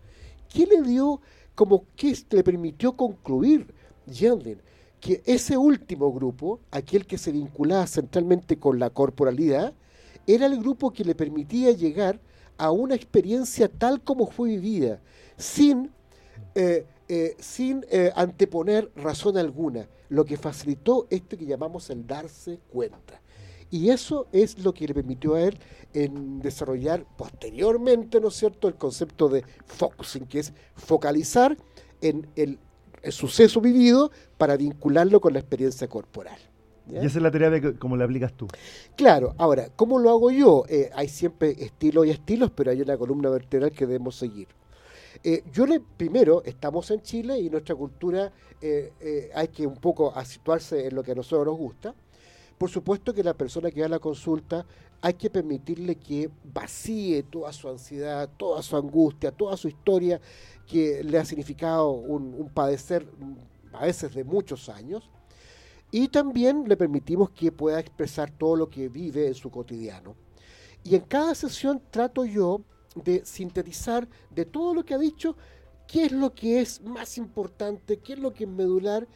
¿Qué 0.48 0.66
le 0.66 0.82
dio 0.82 1.20
como 1.54 1.84
que 1.96 2.16
le 2.30 2.42
permitió 2.42 2.96
concluir 2.96 3.72
Yandlin 4.06 4.60
que 5.00 5.20
ese 5.26 5.56
último 5.56 6.12
grupo, 6.12 6.60
aquel 6.70 7.06
que 7.06 7.18
se 7.18 7.32
vinculaba 7.32 7.86
centralmente 7.88 8.58
con 8.58 8.78
la 8.78 8.90
corporalidad, 8.90 9.74
era 10.28 10.46
el 10.46 10.58
grupo 10.58 10.92
que 10.92 11.04
le 11.04 11.16
permitía 11.16 11.72
llegar 11.72 12.20
a 12.56 12.70
una 12.70 12.94
experiencia 12.94 13.68
tal 13.68 14.00
como 14.00 14.28
fue 14.28 14.50
vivida, 14.50 15.00
sin, 15.36 15.90
eh, 16.54 16.86
eh, 17.08 17.34
sin 17.40 17.84
eh, 17.90 18.12
anteponer 18.14 18.92
razón 18.94 19.36
alguna, 19.36 19.88
lo 20.08 20.24
que 20.24 20.36
facilitó 20.36 21.08
esto 21.10 21.36
que 21.36 21.46
llamamos 21.46 21.90
el 21.90 22.06
darse 22.06 22.60
cuenta. 22.70 23.21
Y 23.72 23.88
eso 23.88 24.26
es 24.32 24.58
lo 24.62 24.74
que 24.74 24.86
le 24.86 24.92
permitió 24.92 25.34
a 25.34 25.40
él 25.40 25.58
en 25.94 26.40
desarrollar 26.40 27.06
posteriormente, 27.16 28.20
¿no 28.20 28.28
es 28.28 28.34
cierto?, 28.34 28.68
el 28.68 28.74
concepto 28.74 29.30
de 29.30 29.44
focusing, 29.64 30.26
que 30.26 30.40
es 30.40 30.52
focalizar 30.76 31.56
en 32.02 32.26
el, 32.36 32.58
suceso 33.08 33.62
vivido 33.62 34.12
para 34.36 34.58
vincularlo 34.58 35.22
con 35.22 35.32
la 35.32 35.38
experiencia 35.38 35.88
corporal. 35.88 36.38
Y 36.86 36.96
esa 36.98 37.06
es 37.06 37.22
la 37.22 37.30
terapia 37.30 37.72
como 37.78 37.96
la 37.96 38.04
aplicas 38.04 38.34
tú. 38.34 38.46
Claro, 38.94 39.34
ahora, 39.38 39.70
¿cómo 39.74 39.98
lo 39.98 40.10
hago 40.10 40.30
yo? 40.30 40.64
Eh, 40.68 40.90
hay 40.94 41.08
siempre 41.08 41.56
estilos 41.58 42.06
y 42.06 42.10
estilos, 42.10 42.50
pero 42.50 42.70
hay 42.70 42.82
una 42.82 42.98
columna 42.98 43.30
vertebral 43.30 43.72
que 43.72 43.86
debemos 43.86 44.16
seguir. 44.16 44.48
Eh, 45.24 45.42
yo 45.50 45.66
le, 45.66 45.80
primero, 45.80 46.42
estamos 46.44 46.90
en 46.90 47.00
Chile 47.00 47.40
y 47.40 47.48
nuestra 47.48 47.74
cultura 47.74 48.30
eh, 48.60 49.30
hay 49.34 49.48
que 49.48 49.66
un 49.66 49.76
poco 49.76 50.12
situarse 50.24 50.86
en 50.86 50.94
lo 50.94 51.02
que 51.02 51.12
a 51.12 51.14
nosotros 51.14 51.46
nos 51.46 51.56
gusta. 51.56 51.94
Por 52.58 52.70
supuesto 52.70 53.12
que 53.12 53.24
la 53.24 53.34
persona 53.34 53.70
que 53.70 53.80
va 53.80 53.86
a 53.86 53.90
la 53.90 53.98
consulta 53.98 54.64
hay 55.00 55.14
que 55.14 55.30
permitirle 55.30 55.96
que 55.96 56.30
vacíe 56.44 57.24
toda 57.24 57.52
su 57.52 57.68
ansiedad, 57.68 58.28
toda 58.36 58.62
su 58.62 58.76
angustia, 58.76 59.32
toda 59.32 59.56
su 59.56 59.68
historia 59.68 60.20
que 60.66 61.02
le 61.02 61.18
ha 61.18 61.24
significado 61.24 61.90
un, 61.90 62.48
padecer 62.54 63.04
mm, 63.04 63.74
a 63.74 63.86
veces 63.86 64.14
de 64.14 64.22
muchos 64.22 64.68
años. 64.68 65.10
Y 65.90 66.08
también 66.08 66.64
le 66.68 66.76
permitimos 66.76 67.30
que 67.30 67.52
pueda 67.52 67.80
expresar 67.80 68.30
todo 68.30 68.56
lo 68.56 68.70
que 68.70 68.88
vive 68.88 69.26
en 69.26 69.34
su 69.34 69.50
cotidiano. 69.50 70.14
Y 70.84 70.94
en 70.94 71.02
cada 71.02 71.34
sesión 71.34 71.82
trato 71.90 72.24
yo 72.24 72.62
de 72.94 73.24
sintetizar 73.24 74.08
de 74.30 74.44
todo 74.44 74.74
lo 74.74 74.84
que 74.84 74.94
ha 74.94 74.98
dicho 74.98 75.36
qué 75.86 76.04
es 76.04 76.12
lo 76.12 76.32
que 76.32 76.60
es 76.60 76.80
más 76.82 77.18
importante, 77.18 77.98
qué 77.98 78.14
es 78.14 78.18
lo 78.18 78.32
que 78.32 78.44
es 78.44 78.50
medular, 78.50 79.06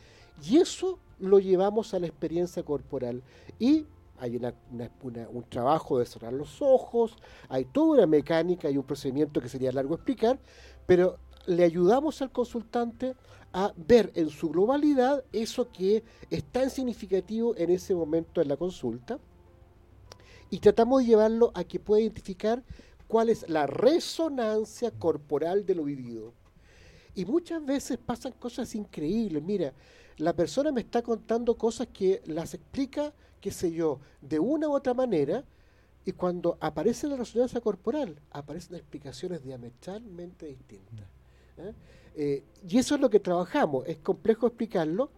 y 0.44 0.58
eso 0.58 0.98
lo 1.18 1.38
llevamos 1.38 1.94
a 1.94 1.98
la 1.98 2.06
experiencia 2.06 2.62
corporal. 2.62 3.22
Y 3.58 3.86
hay 4.18 4.36
un 4.36 5.44
trabajo 5.48 5.98
de 5.98 6.06
cerrar 6.06 6.32
los 6.32 6.60
ojos, 6.62 7.16
hay 7.48 7.64
toda 7.66 7.98
una 7.98 8.06
mecánica 8.06 8.70
y 8.70 8.76
un 8.76 8.84
procedimiento 8.84 9.40
que 9.40 9.48
sería 9.48 9.72
largo 9.72 9.94
explicar, 9.94 10.38
pero 10.86 11.18
le 11.46 11.64
ayudamos 11.64 12.22
al 12.22 12.32
consultante 12.32 13.14
a 13.52 13.72
ver 13.76 14.10
en 14.14 14.28
su 14.28 14.50
globalidad 14.50 15.24
eso 15.32 15.70
que 15.70 16.02
es 16.30 16.44
tan 16.44 16.70
significativo 16.70 17.54
en 17.56 17.70
ese 17.70 17.94
momento 17.94 18.40
en 18.40 18.48
la 18.48 18.56
consulta 18.56 19.18
y 20.50 20.58
tratamos 20.58 21.00
de 21.00 21.08
llevarlo 21.08 21.52
a 21.54 21.64
que 21.64 21.80
pueda 21.80 22.02
identificar 22.02 22.62
cuál 23.08 23.28
es 23.28 23.48
la 23.48 23.66
resonancia 23.66 24.90
corporal 24.90 25.64
de 25.64 25.74
lo 25.74 25.84
vivido. 25.84 26.32
Y 27.14 27.24
muchas 27.24 27.64
veces 27.64 27.98
pasan 27.98 28.32
cosas 28.32 28.74
increíbles. 28.74 29.42
Mira, 29.42 29.72
la 30.18 30.34
persona 30.34 30.72
me 30.72 30.80
está 30.80 31.02
contando 31.02 31.56
cosas 31.56 31.88
que 31.88 32.22
las 32.26 32.54
explica, 32.54 33.12
qué 33.40 33.50
sé 33.50 33.70
yo, 33.72 34.00
de 34.20 34.38
una 34.38 34.68
u 34.68 34.74
otra 34.74 34.94
manera, 34.94 35.44
Y 36.08 36.12
cuando 36.12 36.56
aparece 36.60 37.08
la 37.08 37.16
resonancia 37.16 37.60
corporal, 37.60 38.20
aparecen 38.30 38.76
explicaciones 38.76 39.42
diametralmente 39.42 40.46
distintas. 40.46 41.08
¿eh? 41.58 41.72
Eh, 42.14 42.44
y 42.68 42.78
eso 42.78 42.94
es 42.94 43.00
lo 43.00 43.10
que 43.10 43.18
trabajamos, 43.18 43.84
es 43.88 43.98
complejo 43.98 44.46
explicarlo. 44.46 45.10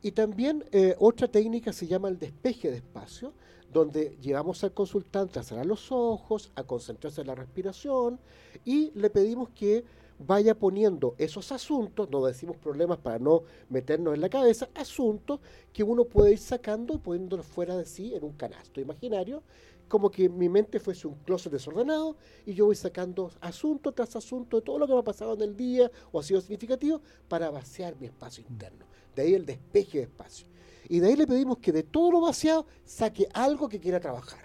Y 0.00 0.12
también 0.12 0.64
eh, 0.72 0.96
otra 0.98 1.28
técnica 1.28 1.74
se 1.74 1.86
llama 1.86 2.08
el 2.08 2.18
despeje 2.18 2.70
de 2.70 2.78
espacio, 2.78 3.34
donde 3.70 4.16
llevamos 4.22 4.64
al 4.64 4.72
consultante 4.72 5.38
a 5.38 5.42
cerrar 5.42 5.66
los 5.66 5.92
ojos, 5.92 6.50
a 6.54 6.64
concentrarse 6.64 7.20
en 7.20 7.26
la 7.26 7.34
respiración 7.34 8.18
y 8.64 8.90
le 8.94 9.10
pedimos 9.10 9.50
que 9.50 9.84
vaya 10.26 10.54
poniendo 10.54 11.14
esos 11.18 11.50
asuntos, 11.50 12.10
no 12.10 12.24
decimos 12.24 12.56
problemas 12.56 12.98
para 12.98 13.18
no 13.18 13.42
meternos 13.68 14.14
en 14.14 14.20
la 14.20 14.28
cabeza, 14.28 14.68
asuntos 14.74 15.40
que 15.72 15.82
uno 15.82 16.04
puede 16.04 16.32
ir 16.32 16.38
sacando 16.38 16.94
y 16.94 16.98
poniéndolos 16.98 17.46
fuera 17.46 17.76
de 17.76 17.86
sí 17.86 18.14
en 18.14 18.24
un 18.24 18.32
canasto 18.32 18.80
imaginario, 18.80 19.42
como 19.88 20.10
que 20.10 20.28
mi 20.28 20.48
mente 20.48 20.78
fuese 20.78 21.08
un 21.08 21.14
closet 21.24 21.52
desordenado 21.52 22.16
y 22.46 22.54
yo 22.54 22.66
voy 22.66 22.76
sacando 22.76 23.30
asunto 23.40 23.92
tras 23.92 24.14
asunto 24.14 24.58
de 24.58 24.62
todo 24.62 24.78
lo 24.78 24.86
que 24.86 24.92
me 24.92 25.00
ha 25.00 25.04
pasado 25.04 25.34
en 25.34 25.42
el 25.42 25.56
día 25.56 25.90
o 26.12 26.20
ha 26.20 26.22
sido 26.22 26.40
significativo 26.40 27.00
para 27.26 27.50
vaciar 27.50 27.96
mi 27.98 28.06
espacio 28.06 28.44
interno. 28.48 28.86
De 29.16 29.22
ahí 29.22 29.34
el 29.34 29.44
despeje 29.44 29.98
de 29.98 30.04
espacio. 30.04 30.46
Y 30.88 31.00
de 31.00 31.08
ahí 31.08 31.16
le 31.16 31.26
pedimos 31.26 31.58
que 31.58 31.72
de 31.72 31.82
todo 31.82 32.12
lo 32.12 32.20
vaciado 32.20 32.66
saque 32.84 33.26
algo 33.32 33.68
que 33.68 33.80
quiera 33.80 33.98
trabajar. 33.98 34.40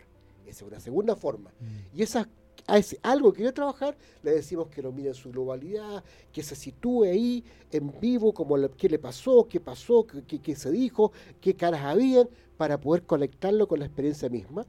Esa 0.45 0.65
es 0.65 0.71
una 0.71 0.79
segunda 0.79 1.15
forma. 1.15 1.51
Mm. 1.59 1.97
Y 1.97 2.01
esa 2.01 2.27
a 2.67 2.77
ese 2.77 2.99
algo 3.03 3.31
que 3.31 3.37
quiere 3.37 3.51
trabajar, 3.51 3.95
le 4.23 4.31
decimos 4.31 4.67
que 4.69 4.81
lo 4.81 4.91
mire 4.91 5.09
en 5.09 5.15
su 5.15 5.31
globalidad, 5.31 6.03
que 6.31 6.41
se 6.41 6.55
sitúe 6.55 7.03
ahí 7.03 7.43
en 7.71 7.93
vivo, 7.99 8.33
como 8.33 8.55
qué 8.71 8.89
le 8.89 8.99
pasó, 8.99 9.47
qué 9.47 9.59
pasó, 9.59 10.05
qué, 10.05 10.39
qué, 10.39 10.55
se 10.55 10.71
dijo, 10.71 11.11
qué 11.41 11.55
caras 11.55 11.83
habían, 11.83 12.27
para 12.57 12.79
poder 12.79 13.03
conectarlo 13.03 13.67
con 13.67 13.79
la 13.79 13.85
experiencia 13.85 14.29
misma. 14.29 14.65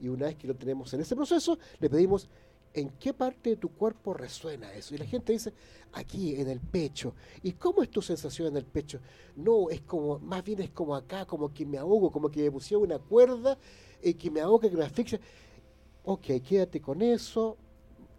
Y 0.00 0.08
una 0.08 0.26
vez 0.26 0.36
que 0.36 0.46
lo 0.46 0.54
tenemos 0.54 0.92
en 0.94 1.00
ese 1.00 1.16
proceso, 1.16 1.58
le 1.80 1.88
pedimos 1.88 2.28
en 2.74 2.90
qué 2.90 3.14
parte 3.14 3.50
de 3.50 3.56
tu 3.56 3.70
cuerpo 3.70 4.12
resuena 4.12 4.72
eso. 4.74 4.94
Y 4.94 4.98
la 4.98 5.06
gente 5.06 5.32
dice, 5.32 5.52
aquí, 5.92 6.36
en 6.36 6.48
el 6.48 6.60
pecho. 6.60 7.14
¿Y 7.42 7.52
cómo 7.52 7.82
es 7.82 7.90
tu 7.90 8.02
sensación 8.02 8.48
en 8.48 8.56
el 8.56 8.64
pecho? 8.64 9.00
No, 9.36 9.70
es 9.70 9.80
como, 9.80 10.18
más 10.18 10.44
bien 10.44 10.60
es 10.60 10.70
como 10.70 10.94
acá, 10.94 11.24
como 11.24 11.52
que 11.52 11.64
me 11.64 11.78
ahogo, 11.78 12.10
como 12.10 12.30
que 12.30 12.42
me 12.42 12.50
pusieron 12.50 12.84
una 12.84 12.98
cuerda 12.98 13.58
y 14.02 14.14
que 14.14 14.30
me 14.30 14.40
ahoga, 14.40 14.68
que 14.68 14.76
me 14.76 14.84
asfixia 14.84 15.20
ok, 16.08 16.40
quédate 16.42 16.80
con 16.80 17.02
eso, 17.02 17.58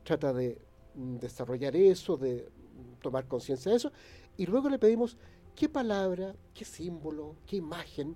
trata 0.04 0.32
de 0.32 0.62
mm, 0.93 1.17
desarrollar 1.17 1.75
eso, 1.75 2.17
de 2.17 2.47
tomar 3.02 3.28
conciencia 3.28 3.71
de 3.71 3.78
eso, 3.78 3.91
y 4.38 4.45
luego 4.45 4.69
le 4.69 4.78
pedimos 4.78 5.17
qué 5.56 5.67
palabra, 5.67 6.36
qué 6.54 6.65
símbolo, 6.65 7.36
qué 7.47 7.56
imagen 7.56 8.15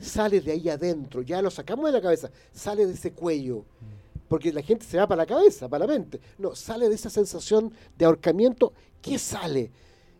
sale 0.00 0.40
de 0.40 0.52
ahí 0.52 0.68
adentro, 0.70 1.20
ya 1.20 1.42
lo 1.42 1.50
sacamos 1.50 1.86
de 1.86 1.92
la 1.92 2.00
cabeza, 2.00 2.30
sale 2.50 2.86
de 2.86 2.94
ese 2.94 3.12
cuello, 3.12 3.66
porque 4.28 4.50
la 4.50 4.62
gente 4.62 4.86
se 4.86 4.96
va 4.96 5.06
para 5.06 5.22
la 5.22 5.26
cabeza, 5.26 5.68
para 5.68 5.86
la 5.86 5.92
mente, 5.92 6.18
no, 6.38 6.54
sale 6.54 6.88
de 6.88 6.94
esa 6.94 7.10
sensación 7.10 7.70
de 7.98 8.06
ahorcamiento, 8.06 8.72
¿qué 9.02 9.18
sale? 9.18 9.70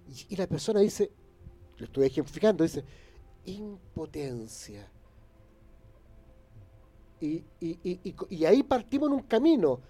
Y, 0.07 0.35
y 0.35 0.37
la 0.37 0.47
persona 0.47 0.81
dice, 0.81 1.11
lo 1.79 1.87
estoy 1.87 2.09
ejemplificando, 2.09 2.63
dice, 2.63 2.85
impotencia 3.47 4.87
y, 7.21 7.45
y, 7.61 7.79
y, 7.83 8.15
y, 8.31 8.45
ahí 8.45 8.63
partimos 8.63 9.09
en 9.09 9.15
un 9.15 9.23
camino. 9.23 9.81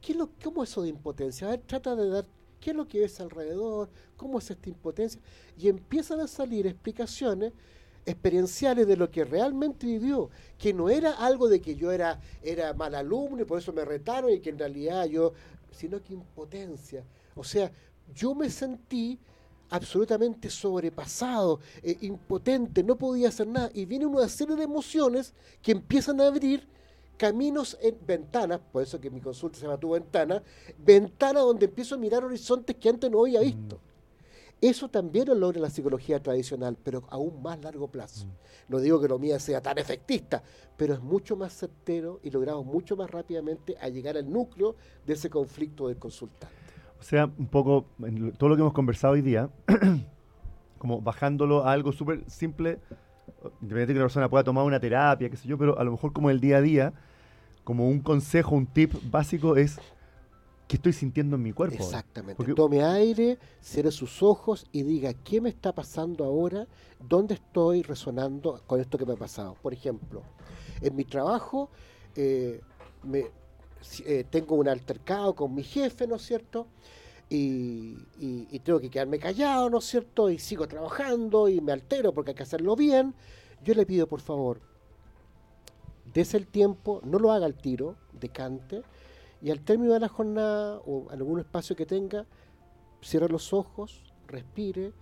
¿Qué 0.00 0.12
es 0.12 0.18
lo, 0.18 0.30
¿Cómo 0.42 0.62
es 0.62 0.70
eso 0.70 0.82
de 0.82 0.90
impotencia? 0.90 1.46
A 1.46 1.50
ver, 1.50 1.60
trata 1.60 1.96
de 1.96 2.08
dar 2.08 2.26
qué 2.60 2.70
es 2.70 2.76
lo 2.76 2.86
que 2.86 3.00
ves 3.00 3.20
alrededor, 3.20 3.90
cómo 4.16 4.38
es 4.38 4.50
esta 4.50 4.68
impotencia. 4.68 5.20
Y 5.58 5.68
empiezan 5.68 6.20
a 6.20 6.26
salir 6.26 6.66
explicaciones 6.66 7.52
experienciales 8.06 8.86
de 8.86 8.96
lo 8.96 9.10
que 9.10 9.24
realmente 9.24 9.86
vivió, 9.86 10.30
que 10.58 10.74
no 10.74 10.90
era 10.90 11.12
algo 11.12 11.48
de 11.48 11.60
que 11.60 11.74
yo 11.74 11.90
era, 11.90 12.20
era 12.42 12.74
mal 12.74 12.94
alumno 12.94 13.42
y 13.42 13.44
por 13.44 13.58
eso 13.58 13.72
me 13.72 13.84
retaron 13.84 14.30
y 14.30 14.40
que 14.40 14.50
en 14.50 14.58
realidad 14.58 15.06
yo, 15.06 15.32
sino 15.70 16.02
que 16.02 16.14
impotencia. 16.14 17.04
O 17.34 17.44
sea, 17.44 17.72
yo 18.14 18.34
me 18.34 18.50
sentí 18.50 19.18
absolutamente 19.70 20.50
sobrepasado, 20.50 21.60
eh, 21.82 21.96
impotente, 22.02 22.82
no 22.82 22.96
podía 22.96 23.28
hacer 23.28 23.46
nada. 23.46 23.70
Y 23.74 23.84
viene 23.84 24.06
una 24.06 24.28
serie 24.28 24.56
de 24.56 24.64
emociones 24.64 25.34
que 25.62 25.72
empiezan 25.72 26.20
a 26.20 26.26
abrir 26.26 26.66
caminos 27.16 27.78
en 27.80 27.96
ventanas, 28.06 28.60
por 28.72 28.82
eso 28.82 29.00
que 29.00 29.10
mi 29.10 29.20
consulta 29.20 29.58
se 29.58 29.64
llama 29.64 29.78
tu 29.78 29.90
ventana, 29.90 30.42
ventana 30.78 31.40
donde 31.40 31.66
empiezo 31.66 31.94
a 31.94 31.98
mirar 31.98 32.24
horizontes 32.24 32.76
que 32.76 32.88
antes 32.88 33.10
no 33.10 33.20
había 33.20 33.40
mm. 33.40 33.44
visto. 33.44 33.80
Eso 34.60 34.88
también 34.88 35.28
lo 35.28 35.34
logra 35.34 35.60
la 35.60 35.70
psicología 35.70 36.22
tradicional, 36.22 36.76
pero 36.82 37.04
a 37.10 37.18
un 37.18 37.42
más 37.42 37.60
largo 37.60 37.88
plazo. 37.88 38.26
Mm. 38.26 38.30
No 38.68 38.80
digo 38.80 39.00
que 39.00 39.08
lo 39.08 39.18
mío 39.18 39.38
sea 39.38 39.60
tan 39.60 39.78
efectista, 39.78 40.42
pero 40.76 40.94
es 40.94 41.00
mucho 41.00 41.36
más 41.36 41.52
certero 41.52 42.20
y 42.22 42.30
logramos 42.30 42.64
mucho 42.64 42.96
más 42.96 43.10
rápidamente 43.10 43.76
a 43.80 43.88
llegar 43.88 44.16
al 44.16 44.30
núcleo 44.30 44.74
de 45.06 45.14
ese 45.14 45.28
conflicto 45.28 45.88
del 45.88 45.98
consultante. 45.98 46.63
Sea, 47.04 47.26
un 47.26 47.48
poco, 47.48 47.84
en 48.02 48.32
todo 48.32 48.48
lo 48.48 48.56
que 48.56 48.62
hemos 48.62 48.72
conversado 48.72 49.12
hoy 49.12 49.20
día, 49.20 49.50
como 50.78 51.02
bajándolo 51.02 51.62
a 51.62 51.72
algo 51.72 51.92
súper 51.92 52.24
simple, 52.30 52.78
independientemente 53.60 53.86
de 53.88 53.92
que 53.92 53.98
la 53.98 54.04
persona 54.04 54.30
pueda 54.30 54.42
tomar 54.42 54.64
una 54.64 54.80
terapia, 54.80 55.28
qué 55.28 55.36
sé 55.36 55.46
yo, 55.46 55.58
pero 55.58 55.78
a 55.78 55.84
lo 55.84 55.90
mejor 55.90 56.14
como 56.14 56.30
el 56.30 56.40
día 56.40 56.56
a 56.56 56.60
día, 56.62 56.94
como 57.62 57.90
un 57.90 58.00
consejo, 58.00 58.54
un 58.54 58.64
tip 58.64 58.94
básico 59.10 59.54
es 59.54 59.78
qué 60.66 60.76
estoy 60.76 60.94
sintiendo 60.94 61.36
en 61.36 61.42
mi 61.42 61.52
cuerpo. 61.52 61.76
Exactamente. 61.76 62.42
Tome 62.54 62.82
aire, 62.82 63.38
cierre 63.60 63.90
sus 63.90 64.22
ojos 64.22 64.66
y 64.72 64.82
diga 64.82 65.12
qué 65.12 65.42
me 65.42 65.50
está 65.50 65.74
pasando 65.74 66.24
ahora, 66.24 66.66
dónde 67.06 67.34
estoy 67.34 67.82
resonando 67.82 68.62
con 68.66 68.80
esto 68.80 68.96
que 68.96 69.04
me 69.04 69.12
ha 69.12 69.16
pasado. 69.16 69.58
Por 69.60 69.74
ejemplo, 69.74 70.22
en 70.80 70.96
mi 70.96 71.04
trabajo 71.04 71.68
eh, 72.16 72.62
me, 73.02 73.26
eh, 74.04 74.24
tengo 74.30 74.56
un 74.56 74.68
altercado 74.68 75.34
con 75.34 75.54
mi 75.54 75.62
jefe, 75.62 76.06
¿no 76.06 76.16
es 76.16 76.22
cierto? 76.22 76.66
Y, 77.28 77.96
tengo 78.62 78.80
que 78.80 78.90
quedarme 78.90 79.18
callado, 79.18 79.68
¿no 79.68 79.78
es 79.78 79.84
cierto? 79.84 80.30
Y 80.30 80.38
sigo 80.38 80.68
trabajando 80.68 81.48
y 81.48 81.60
me 81.60 81.72
altero 81.72 82.12
porque 82.12 82.30
hay 82.30 82.34
que 82.34 82.42
hacerlo 82.44 82.76
bien. 82.76 83.14
Yo 83.62 83.74
le 83.74 83.86
pido, 83.86 84.06
por 84.06 84.20
favor, 84.20 84.60
des 86.12 86.34
el 86.34 86.46
tiempo, 86.46 87.00
no 87.04 87.18
lo 87.18 87.32
haga 87.32 87.46
al 87.46 87.54
tiro, 87.54 87.96
decante, 88.12 88.82
y 89.42 89.50
al 89.50 89.60
término 89.60 89.94
de 89.94 90.00
la 90.00 90.08
jornada 90.08 90.80
o 90.86 91.10
algún 91.10 91.40
espacio 91.40 91.76
que 91.76 91.86
tenga, 91.86 92.26
cierre 93.02 93.28
los 93.28 93.52
ojos, 93.52 94.12
respire, 94.26 94.92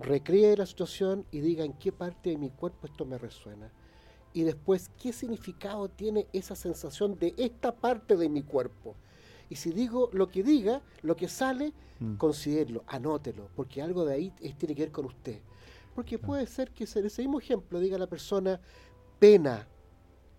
recree 0.00 0.56
la 0.56 0.66
situación 0.66 1.26
y 1.30 1.40
diga 1.40 1.64
en 1.64 1.74
qué 1.74 1.92
parte 1.92 2.30
de 2.30 2.38
mi 2.38 2.50
cuerpo 2.50 2.86
esto 2.86 3.04
me 3.04 3.18
resuena 3.18 3.70
y 4.38 4.44
después 4.44 4.88
qué 5.02 5.12
significado 5.12 5.88
tiene 5.88 6.28
esa 6.32 6.54
sensación 6.54 7.18
de 7.18 7.34
esta 7.36 7.74
parte 7.74 8.16
de 8.16 8.28
mi 8.28 8.44
cuerpo. 8.44 8.94
Y 9.50 9.56
si 9.56 9.72
digo 9.72 10.10
lo 10.12 10.28
que 10.28 10.44
diga, 10.44 10.80
lo 11.02 11.16
que 11.16 11.26
sale, 11.26 11.72
mm. 11.98 12.14
considérelo, 12.18 12.84
anótelo, 12.86 13.48
porque 13.56 13.82
algo 13.82 14.04
de 14.04 14.14
ahí 14.14 14.30
tiene 14.56 14.76
que 14.76 14.82
ver 14.82 14.92
con 14.92 15.06
usted. 15.06 15.40
Porque 15.92 16.20
puede 16.20 16.46
ser 16.46 16.70
que 16.70 16.84
en 16.84 17.06
ese 17.06 17.22
mismo 17.22 17.40
ejemplo 17.40 17.80
diga 17.80 17.98
la 17.98 18.06
persona 18.06 18.60
pena. 19.18 19.66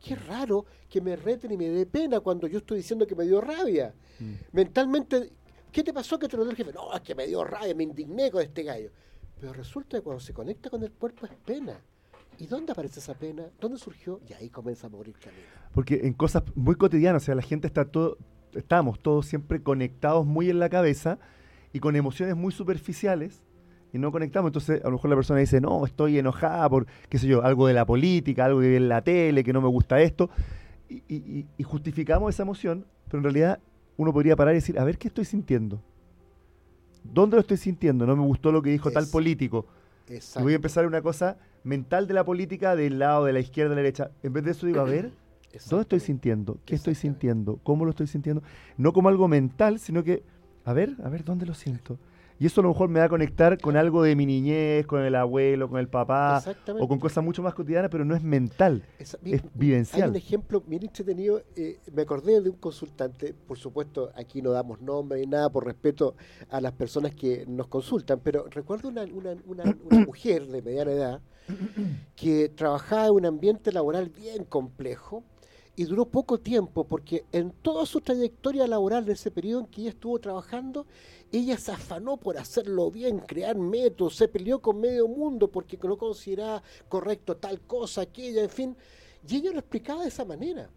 Qué 0.02 0.16
raro 0.16 0.66
que 0.90 1.02
me 1.02 1.18
reten 1.18 1.52
y 1.52 1.58
me 1.58 1.68
dé 1.68 1.86
pena 1.86 2.22
cuando 2.22 2.48
yo 2.48 2.60
estoy 2.60 2.78
diciendo 2.78 3.06
que 3.06 3.16
me 3.16 3.26
dio 3.26 3.42
rabia. 3.42 3.94
Mm. 4.18 4.34
Mentalmente, 4.54 5.34
¿qué 5.74 5.84
te 5.84 5.92
pasó 5.92 6.18
que 6.18 6.30
te 6.30 6.38
lo 6.38 6.44
dio 6.44 6.52
el 6.52 6.58
jefe? 6.58 6.72
No, 6.72 6.94
es 6.94 7.02
que 7.02 7.16
me 7.16 7.28
dio 7.28 7.44
rabia, 7.44 7.76
me 7.76 7.84
indigné 7.84 8.32
con 8.32 8.42
este 8.42 8.64
gallo. 8.64 8.92
Pero 9.42 9.52
resulta 9.52 9.98
que 9.98 10.04
cuando 10.04 10.22
se 10.22 10.34
conecta 10.34 10.70
con 10.70 10.84
el 10.84 10.94
cuerpo 10.94 11.26
es 11.26 11.34
pena. 11.46 11.84
¿Y 12.40 12.48
dónde 12.48 12.72
aparece 12.72 13.02
esa 13.02 13.14
pena? 13.14 13.44
¿Dónde 13.60 13.78
surgió? 13.78 14.22
Y 14.30 14.34
ahí 14.34 14.50
comienza 14.50 14.88
a 14.88 14.90
morir 14.90 15.14
camino. 15.22 15.44
Porque 15.74 16.02
en 16.04 16.14
cosas 16.14 16.44
muy 16.56 16.76
cotidianas, 16.76 17.24
o 17.24 17.26
sea, 17.26 17.36
la 17.36 17.42
gente 17.42 17.68
está 17.68 17.84
todo, 17.84 18.18
estamos 18.54 19.00
todos 19.00 19.26
siempre 19.26 19.62
conectados 19.62 20.26
muy 20.26 20.50
en 20.50 20.60
la 20.60 20.70
cabeza 20.70 21.20
y 21.74 21.82
con 21.82 21.98
emociones 21.98 22.38
muy 22.38 22.54
superficiales 22.54 23.44
y 23.92 23.98
no 23.98 24.14
conectamos. 24.14 24.50
Entonces, 24.50 24.82
a 24.82 24.86
lo 24.86 24.94
mejor 24.94 25.10
la 25.10 25.18
persona 25.18 25.42
dice, 25.42 25.60
no, 25.60 25.86
estoy 25.86 26.18
enojada 26.18 26.70
por, 26.70 26.88
qué 27.10 27.20
sé 27.20 27.28
yo, 27.28 27.44
algo 27.44 27.68
de 27.68 27.74
la 27.74 27.86
política, 27.86 28.46
algo 28.46 28.62
que 28.62 28.70
vi 28.70 28.76
en 28.78 28.88
la 28.88 29.02
tele, 29.02 29.44
que 29.44 29.52
no 29.52 29.60
me 29.60 29.68
gusta 29.68 30.00
esto. 30.02 30.30
Y, 30.88 31.46
justificamos 31.64 32.34
esa 32.34 32.44
emoción, 32.44 32.86
pero 33.08 33.20
en 33.20 33.24
realidad 33.26 33.60
uno 33.98 34.14
podría 34.14 34.38
parar 34.38 34.54
y 34.54 34.58
decir, 34.58 34.80
a 34.80 34.86
ver, 34.86 34.98
¿qué 34.98 35.10
estoy 35.10 35.26
sintiendo? 35.26 35.84
¿Dónde 37.04 37.36
lo 37.36 37.42
estoy 37.42 37.58
sintiendo? 37.58 38.08
No 38.08 38.16
me 38.16 38.24
gustó 38.24 38.52
lo 38.54 38.62
que 38.62 38.70
dijo 38.70 38.92
tal 38.92 39.08
político. 39.08 39.66
Y 40.10 40.42
voy 40.42 40.54
a 40.54 40.56
empezar 40.56 40.88
una 40.88 41.02
cosa 41.02 41.38
mental 41.64 42.08
de 42.08 42.14
la 42.14 42.24
política 42.24 42.76
del 42.76 43.00
lado 43.00 43.26
de 43.26 43.34
la 43.34 43.40
izquierda, 43.40 43.72
de 43.72 43.76
la 43.76 43.82
derecha. 43.84 44.12
En 44.24 44.34
vez 44.34 44.44
de 44.44 44.52
eso 44.52 44.66
digo, 44.66 44.82
a 44.82 44.86
ver, 44.86 45.12
¿dónde 45.70 45.82
estoy 45.84 46.00
sintiendo? 46.00 46.58
¿Qué 46.66 46.76
estoy 46.76 46.96
sintiendo? 46.96 47.60
¿Cómo 47.64 47.86
lo 47.86 47.92
estoy 47.92 48.08
sintiendo? 48.08 48.44
No 48.78 48.94
como 48.94 49.10
algo 49.10 49.28
mental, 49.28 49.80
sino 49.80 50.04
que, 50.04 50.24
a 50.66 50.74
ver, 50.74 50.96
a 51.04 51.10
ver, 51.10 51.24
¿dónde 51.24 51.46
lo 51.46 51.54
siento? 51.54 51.98
Y 52.40 52.46
eso 52.46 52.62
a 52.62 52.64
lo 52.64 52.70
mejor 52.70 52.88
me 52.88 53.00
va 53.00 53.06
a 53.06 53.10
conectar 53.10 53.58
con 53.60 53.76
algo 53.76 54.02
de 54.02 54.16
mi 54.16 54.26
niñez, 54.26 54.88
con 54.88 55.04
el 55.04 55.14
abuelo, 55.16 55.70
con 55.70 55.78
el 55.80 55.90
papá, 55.90 56.42
o 56.80 56.88
con 56.88 56.98
cosas 56.98 57.22
mucho 57.22 57.44
más 57.44 57.54
cotidianas, 57.54 57.92
pero 57.92 58.06
no 58.06 58.16
es 58.16 58.24
mental, 58.24 58.84
es 58.98 59.18
vivencial. 59.54 60.04
Hay 60.04 60.10
un 60.10 60.16
ejemplo 60.16 60.62
bien 60.66 60.84
entretenido, 60.84 61.44
eh, 61.58 61.80
me 61.94 62.04
acordé 62.04 62.40
de 62.40 62.50
un 62.50 62.56
consultante, 62.56 63.34
por 63.34 63.58
supuesto 63.58 64.12
aquí 64.16 64.42
no 64.42 64.52
damos 64.52 64.82
nombre 64.82 65.20
ni 65.20 65.28
nada 65.28 65.50
por 65.50 65.66
respeto 65.66 66.16
a 66.50 66.62
las 66.62 66.72
personas 66.72 67.14
que 67.14 67.46
nos 67.46 67.68
consultan, 67.68 68.22
pero 68.24 68.46
recuerdo 68.50 68.88
una, 68.88 69.04
una, 69.04 69.36
una, 69.46 69.64
una 69.90 70.00
mujer 70.06 70.48
de 70.48 70.62
mediana 70.62 70.92
edad 70.92 71.22
que 72.16 72.50
trabajaba 72.50 73.08
en 73.08 73.14
un 73.14 73.26
ambiente 73.26 73.72
laboral 73.72 74.10
bien 74.10 74.46
complejo, 74.46 75.24
y 75.80 75.86
duró 75.86 76.04
poco 76.04 76.38
tiempo 76.38 76.84
porque 76.84 77.24
en 77.32 77.52
toda 77.52 77.86
su 77.86 78.02
trayectoria 78.02 78.68
laboral 78.68 79.06
de 79.06 79.14
ese 79.14 79.32
periodo 79.32 79.62
en 79.62 79.68
que 79.68 79.80
ella 79.80 79.92
estuvo 79.92 80.20
trabajando, 80.20 80.86
ella 81.32 81.58
se 81.58 81.72
afanó 81.72 82.18
por 82.18 82.38
hacerlo 82.38 82.92
bien, 82.92 83.20
crear 83.20 83.58
métodos, 83.58 84.18
se 84.18 84.28
peleó 84.28 84.62
con 84.62 84.82
medio 84.82 85.08
mundo 85.08 85.50
porque 85.50 85.80
no 85.82 85.98
consideraba 85.98 86.62
correcto 86.90 87.38
tal 87.38 87.62
cosa, 87.62 88.02
aquella, 88.02 88.44
en 88.44 88.50
fin. 88.50 88.76
Y 89.26 89.38
ella 89.38 89.54
lo 89.54 89.60
explicaba 89.60 90.02
de 90.02 90.10
esa 90.10 90.26
manera. 90.26 90.70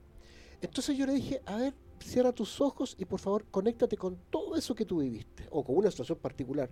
Entonces 0.61 0.97
yo 0.97 1.05
le 1.05 1.15
dije, 1.15 1.43
a 1.47 1.57
ver, 1.57 1.75
cierra 1.99 2.31
tus 2.31 2.61
ojos 2.61 2.95
y 2.97 3.05
por 3.05 3.19
favor 3.19 3.45
conéctate 3.51 3.97
con 3.97 4.17
todo 4.31 4.55
eso 4.55 4.73
que 4.73 4.87
tú 4.87 5.01
viviste 5.01 5.49
o 5.51 5.65
con 5.65 5.79
una 5.79 5.91
situación 5.91 6.19
particular. 6.19 6.71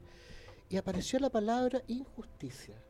Y 0.69 0.77
apareció 0.77 1.19
la 1.19 1.31
palabra 1.31 1.83
injusticia. 1.89 2.81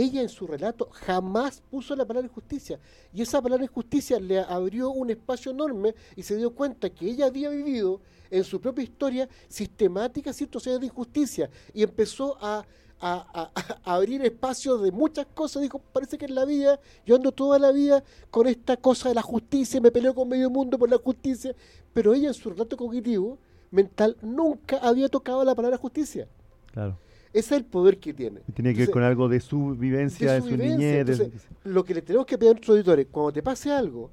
Ella 0.00 0.22
en 0.22 0.30
su 0.30 0.46
relato 0.46 0.88
jamás 0.92 1.62
puso 1.70 1.94
la 1.94 2.06
palabra 2.06 2.26
injusticia. 2.26 2.80
Y 3.12 3.20
esa 3.20 3.42
palabra 3.42 3.64
injusticia 3.64 4.18
le 4.18 4.40
abrió 4.40 4.90
un 4.90 5.10
espacio 5.10 5.52
enorme 5.52 5.94
y 6.16 6.22
se 6.22 6.36
dio 6.36 6.54
cuenta 6.54 6.88
que 6.88 7.04
ella 7.06 7.26
había 7.26 7.50
vivido 7.50 8.00
en 8.30 8.42
su 8.42 8.62
propia 8.62 8.82
historia 8.82 9.28
sistemáticas 9.48 10.36
situaciones 10.36 10.80
de 10.80 10.86
injusticia. 10.86 11.50
Y 11.74 11.82
empezó 11.82 12.38
a, 12.40 12.64
a, 12.98 13.50
abrir 13.84 14.24
espacios 14.24 14.80
de 14.80 14.90
muchas 14.90 15.26
cosas. 15.34 15.60
Dijo, 15.60 15.78
parece 15.92 16.16
que 16.16 16.24
en 16.24 16.34
la 16.34 16.46
vida, 16.46 16.80
yo 17.04 17.16
ando 17.16 17.30
toda 17.30 17.58
la 17.58 17.70
vida 17.70 18.02
con 18.30 18.46
esta 18.46 18.78
cosa 18.78 19.10
de 19.10 19.16
la 19.16 19.22
justicia, 19.22 19.82
me 19.82 19.90
peleo 19.90 20.14
con 20.14 20.30
medio 20.30 20.48
mundo 20.48 20.78
por 20.78 20.88
la 20.88 20.96
justicia. 20.96 21.54
Pero 21.92 22.14
ella 22.14 22.28
en 22.28 22.34
su 22.34 22.48
relato 22.48 22.74
cognitivo, 22.74 23.36
mental, 23.70 24.16
nunca 24.22 24.78
había 24.78 25.10
tocado 25.10 25.44
la 25.44 25.54
palabra 25.54 25.76
justicia. 25.76 26.26
Claro. 26.72 26.96
Ese 27.32 27.54
es 27.54 27.60
el 27.60 27.64
poder 27.64 27.98
que 27.98 28.12
tiene. 28.12 28.40
tiene 28.54 28.74
que 28.74 28.80
ver 28.80 28.90
con 28.90 29.02
algo 29.04 29.28
de 29.28 29.40
su 29.40 29.76
vivencia, 29.76 30.32
de 30.32 30.40
su, 30.42 30.56
niñez. 30.56 31.30
Lo 31.62 31.84
que 31.84 31.94
le 31.94 32.02
tenemos 32.02 32.26
que 32.26 32.36
pedir 32.36 32.50
a 32.50 32.52
nuestros 32.54 32.74
auditores, 32.74 33.06
cuando 33.10 33.32
te 33.32 33.42
pase 33.42 33.70
algo, 33.70 34.10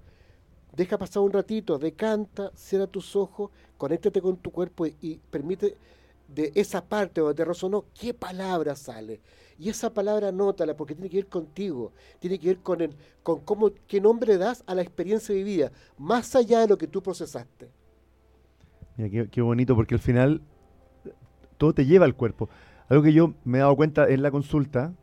deja 0.75 0.99
pasar 0.99 1.23
un 1.23 1.31
ratito, 1.31 1.79
decanta, 1.79 2.51
cierra 2.55 2.85
tus 2.85 3.15
ojos, 3.15 3.49
conéctate 3.77 4.21
con 4.21 4.37
tu 4.37 4.51
cuerpo 4.51 4.85
y, 4.85 5.19
permite 5.31 5.75
de 6.27 6.51
esa 6.53 6.85
parte 6.85 7.21
donde 7.21 7.33
te 7.33 7.45
resonó, 7.45 7.85
qué 7.99 8.13
palabra 8.13 8.75
sale. 8.75 9.19
Y 9.57 9.69
esa 9.69 9.91
palabra 9.91 10.27
anótala 10.27 10.77
porque 10.77 10.93
tiene 10.93 11.09
que 11.09 11.17
ver 11.17 11.27
contigo, 11.27 11.93
tiene 12.19 12.37
que 12.37 12.49
ver 12.49 12.59
con, 12.59 12.81
el, 12.81 12.91
con 13.23 13.39
cómo, 13.39 13.71
qué 13.87 13.99
nombre 13.99 14.37
das 14.37 14.63
a 14.67 14.75
la 14.75 14.83
experiencia 14.83 15.33
vivida, 15.33 15.71
más 15.97 16.35
allá 16.35 16.59
de 16.59 16.67
lo 16.67 16.77
que 16.77 16.85
tú 16.85 17.01
procesaste. 17.01 17.67
Mira, 18.95 19.09
qué, 19.09 19.29
qué 19.31 19.41
bonito, 19.41 19.75
porque 19.75 19.95
al 19.95 20.01
final 20.01 20.41
todo 21.57 21.73
te 21.73 21.87
lleva 21.87 22.05
al 22.05 22.13
cuerpo. 22.13 22.49
Algo 22.89 23.03
que 23.03 23.13
yo 23.13 23.33
me 23.43 23.57
he 23.57 23.61
dado 23.61 23.75
cuenta 23.75 24.07
en 24.07 24.21
la 24.21 24.31
consulta, 24.31 24.93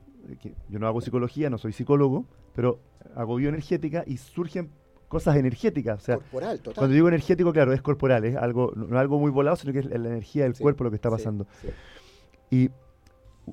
que 0.41 0.55
yo 0.69 0.79
no 0.79 0.87
hago 0.87 1.01
psicología, 1.01 1.51
no 1.51 1.59
soy 1.59 1.73
psicólogo, 1.73 2.25
pero 2.55 2.81
hago 3.15 3.37
bioenergética 3.37 4.05
y 4.07 4.17
surgen 4.17 4.71
cosas 5.09 5.37
energéticas. 5.37 6.01
O 6.01 6.05
sea, 6.05 6.17
corporal, 6.17 6.59
total. 6.59 6.75
Cuando 6.75 6.95
digo 6.95 7.09
energético, 7.09 7.53
claro, 7.53 7.73
es 7.73 7.83
corporal, 7.83 8.25
es 8.25 8.37
algo, 8.37 8.73
no 8.75 8.99
algo 8.99 9.19
muy 9.19 9.31
volado, 9.31 9.57
sino 9.57 9.73
que 9.73 9.81
es 9.81 9.87
la 9.87 9.97
energía 9.97 10.45
del 10.45 10.57
cuerpo 10.57 10.85
lo 10.85 10.91
que 10.91 10.97
está 10.97 11.11
pasando. 11.11 11.47
y, 12.51 12.71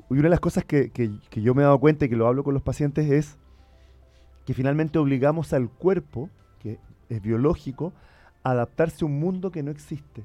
una 0.09 0.23
de 0.23 0.29
las 0.29 0.39
cosas 0.39 0.63
que, 0.63 0.89
que, 0.89 1.41
yo 1.41 1.53
me 1.53 1.63
he 1.63 1.65
dado 1.65 1.77
cuenta 1.79 2.05
y 2.05 2.09
que 2.09 2.15
lo 2.15 2.25
hablo 2.25 2.45
con 2.45 2.53
los 2.53 2.63
pacientes 2.63 3.11
es 3.11 3.37
que 4.45 4.53
finalmente 4.53 4.97
obligamos 4.99 5.51
al 5.51 5.69
cuerpo, 5.69 6.29
que 6.59 6.79
es 7.09 7.21
biológico, 7.21 7.91
a 8.43 8.51
adaptarse 8.51 9.03
a 9.03 9.07
un 9.07 9.19
mundo 9.19 9.51
que 9.51 9.63
no 9.63 9.69
existe. 9.69 10.23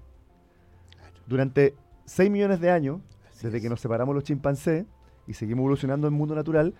Durante 1.26 1.74
6 2.04 2.30
millones 2.30 2.60
de 2.60 2.70
años, 2.70 3.00
desde 3.42 3.60
que 3.60 3.68
nos 3.68 3.80
separamos 3.80 4.14
los 4.14 4.24
chimpancés 4.24 4.86
y 5.26 5.34
seguimos 5.34 5.62
evolucionando 5.62 6.06
en 6.06 6.14
el 6.14 6.18
mundo 6.18 6.34
natural, 6.34 6.74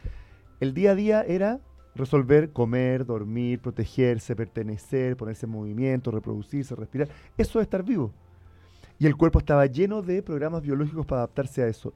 el 0.61 0.75
día 0.75 0.93
a 0.93 0.95
día 0.95 1.23
era 1.23 1.61
resolver 1.95 2.53
comer, 2.53 3.07
dormir, 3.07 3.61
protegerse, 3.61 4.37
pertenecer, 4.37 5.17
ponerse 5.17 5.47
en 5.47 5.53
movimiento, 5.53 6.11
reproducirse, 6.11 6.75
respirar. 6.75 7.09
Eso 7.37 7.59
es 7.59 7.65
estar 7.65 7.83
vivo. 7.83 8.13
Y 8.99 9.07
el 9.07 9.17
cuerpo 9.17 9.39
estaba 9.39 9.67
lleno 9.67 10.03
de 10.03 10.23
programas 10.23 10.63
biológicos 10.63 11.05
para 11.07 11.23
adaptarse 11.23 11.63
a 11.63 11.67
eso. 11.67 11.93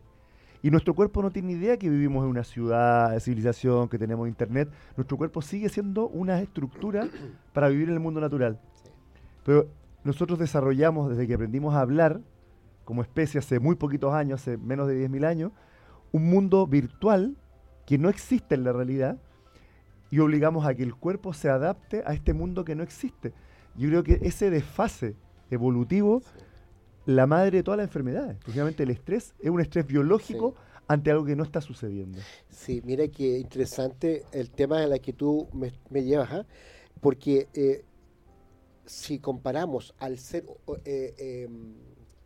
Y 0.62 0.70
nuestro 0.70 0.94
cuerpo 0.94 1.22
no 1.22 1.30
tiene 1.30 1.52
idea 1.52 1.78
que 1.78 1.88
vivimos 1.88 2.22
en 2.24 2.30
una 2.30 2.44
ciudad, 2.44 3.18
civilización, 3.18 3.88
que 3.88 3.98
tenemos 3.98 4.28
internet. 4.28 4.68
Nuestro 4.96 5.16
cuerpo 5.16 5.40
sigue 5.40 5.70
siendo 5.70 6.08
una 6.08 6.40
estructura 6.40 7.08
para 7.54 7.68
vivir 7.68 7.88
en 7.88 7.94
el 7.94 8.00
mundo 8.00 8.20
natural. 8.20 8.60
Pero 9.44 9.68
nosotros 10.04 10.38
desarrollamos, 10.38 11.08
desde 11.08 11.26
que 11.26 11.34
aprendimos 11.34 11.74
a 11.74 11.80
hablar, 11.80 12.20
como 12.84 13.02
especie 13.02 13.38
hace 13.38 13.60
muy 13.60 13.76
poquitos 13.76 14.12
años, 14.12 14.40
hace 14.40 14.56
menos 14.56 14.88
de 14.88 15.08
10.000 15.08 15.26
años, 15.26 15.52
un 16.12 16.28
mundo 16.28 16.66
virtual 16.66 17.36
que 17.86 17.98
no 17.98 18.08
existe 18.08 18.54
en 18.54 18.64
la 18.64 18.72
realidad 18.72 19.18
y 20.10 20.18
obligamos 20.18 20.66
a 20.66 20.74
que 20.74 20.82
el 20.82 20.94
cuerpo 20.94 21.32
se 21.32 21.48
adapte 21.48 22.02
a 22.04 22.14
este 22.14 22.34
mundo 22.34 22.64
que 22.64 22.74
no 22.74 22.82
existe. 22.82 23.32
Yo 23.76 23.88
creo 23.88 24.02
que 24.02 24.20
ese 24.22 24.50
desfase 24.50 25.14
evolutivo, 25.50 26.22
la 27.06 27.26
madre 27.26 27.58
de 27.58 27.62
todas 27.62 27.78
las 27.78 27.86
enfermedades. 27.86 28.36
Precisamente 28.38 28.82
el 28.82 28.90
estrés 28.90 29.34
es 29.40 29.50
un 29.50 29.60
estrés 29.60 29.86
biológico 29.86 30.54
ante 30.88 31.10
algo 31.10 31.24
que 31.24 31.36
no 31.36 31.44
está 31.44 31.60
sucediendo. 31.60 32.18
Sí, 32.48 32.82
mira 32.84 33.06
qué 33.08 33.38
interesante 33.38 34.24
el 34.32 34.50
tema 34.50 34.80
de 34.80 34.88
la 34.88 34.98
que 34.98 35.12
tú 35.12 35.48
me, 35.52 36.02
llevas, 36.02 36.32
¿ah? 36.32 36.46
porque 37.00 37.48
eh, 37.54 37.84
si 38.84 39.20
comparamos 39.20 39.94
al 39.98 40.18
ser... 40.18 40.44
Eh, 40.84 41.14
em, 41.46 41.74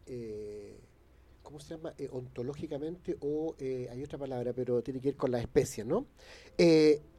eh, 0.06 0.78
¿cómo 1.42 1.60
se 1.60 1.76
llama? 1.76 1.94
Eh, 1.98 2.08
ontológicamente 2.10 3.16
o 3.20 3.54
eh, 3.58 3.88
hay 3.90 4.02
otra 4.02 4.18
palabra, 4.18 4.52
pero 4.52 4.82
tiene 4.82 5.00
que 5.00 5.08
ver 5.08 5.16
con 5.16 5.30
la 5.30 5.40
especie, 5.40 5.84
¿no? 5.84 6.06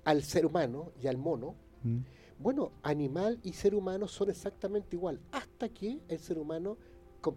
al 0.04 0.24
ser 0.24 0.46
humano 0.46 0.92
y 1.02 1.08
al 1.08 1.18
mono, 1.18 1.56
mm. 1.84 1.98
bueno, 2.40 2.74
animal 2.84 3.40
y 3.44 3.54
ser 3.54 3.74
humano 3.74 4.08
son 4.08 4.30
exactamente 4.30 4.96
igual, 4.96 5.20
hasta 5.32 5.70
que 5.70 6.00
el 6.08 6.20
ser 6.20 6.38
humano 6.38 6.78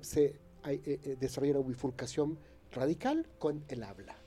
se 0.03 0.39
desarrolla 1.19 1.59
una 1.59 1.69
bifurcación 1.69 2.39
radical 2.73 3.27
con 3.39 3.65
el 3.69 3.83
habla. 3.83 4.18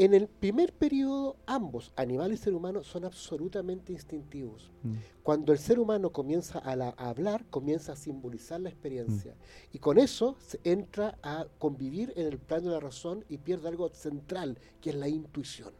En 0.00 0.14
el 0.14 0.28
primer 0.28 0.72
periodo, 0.72 1.36
ambos, 1.44 1.92
animal 1.96 2.32
y 2.32 2.36
ser 2.36 2.54
humano, 2.54 2.84
son 2.84 3.04
absolutamente 3.04 3.92
instintivos. 3.92 4.70
Mm. 4.84 4.94
Cuando 5.24 5.52
el 5.52 5.58
ser 5.58 5.80
humano 5.80 6.12
comienza 6.12 6.60
a, 6.60 6.72
hablar, 7.08 7.44
comienza 7.50 7.92
a 7.92 7.96
simbolizar 7.96 8.60
la 8.60 8.68
experiencia. 8.68 9.32
Mm. 9.32 9.76
Y 9.76 9.78
con 9.80 9.98
eso 9.98 10.36
se 10.38 10.60
entra 10.62 11.18
a 11.20 11.46
convivir 11.58 12.12
en 12.14 12.28
el 12.28 12.38
plano 12.38 12.68
de 12.68 12.74
la 12.74 12.80
razón 12.80 13.24
y 13.28 13.38
pierde 13.38 13.66
algo 13.66 13.88
central, 13.88 14.60
que 14.80 14.90
es 14.90 14.96
la 14.96 15.08
intuición. 15.08 15.74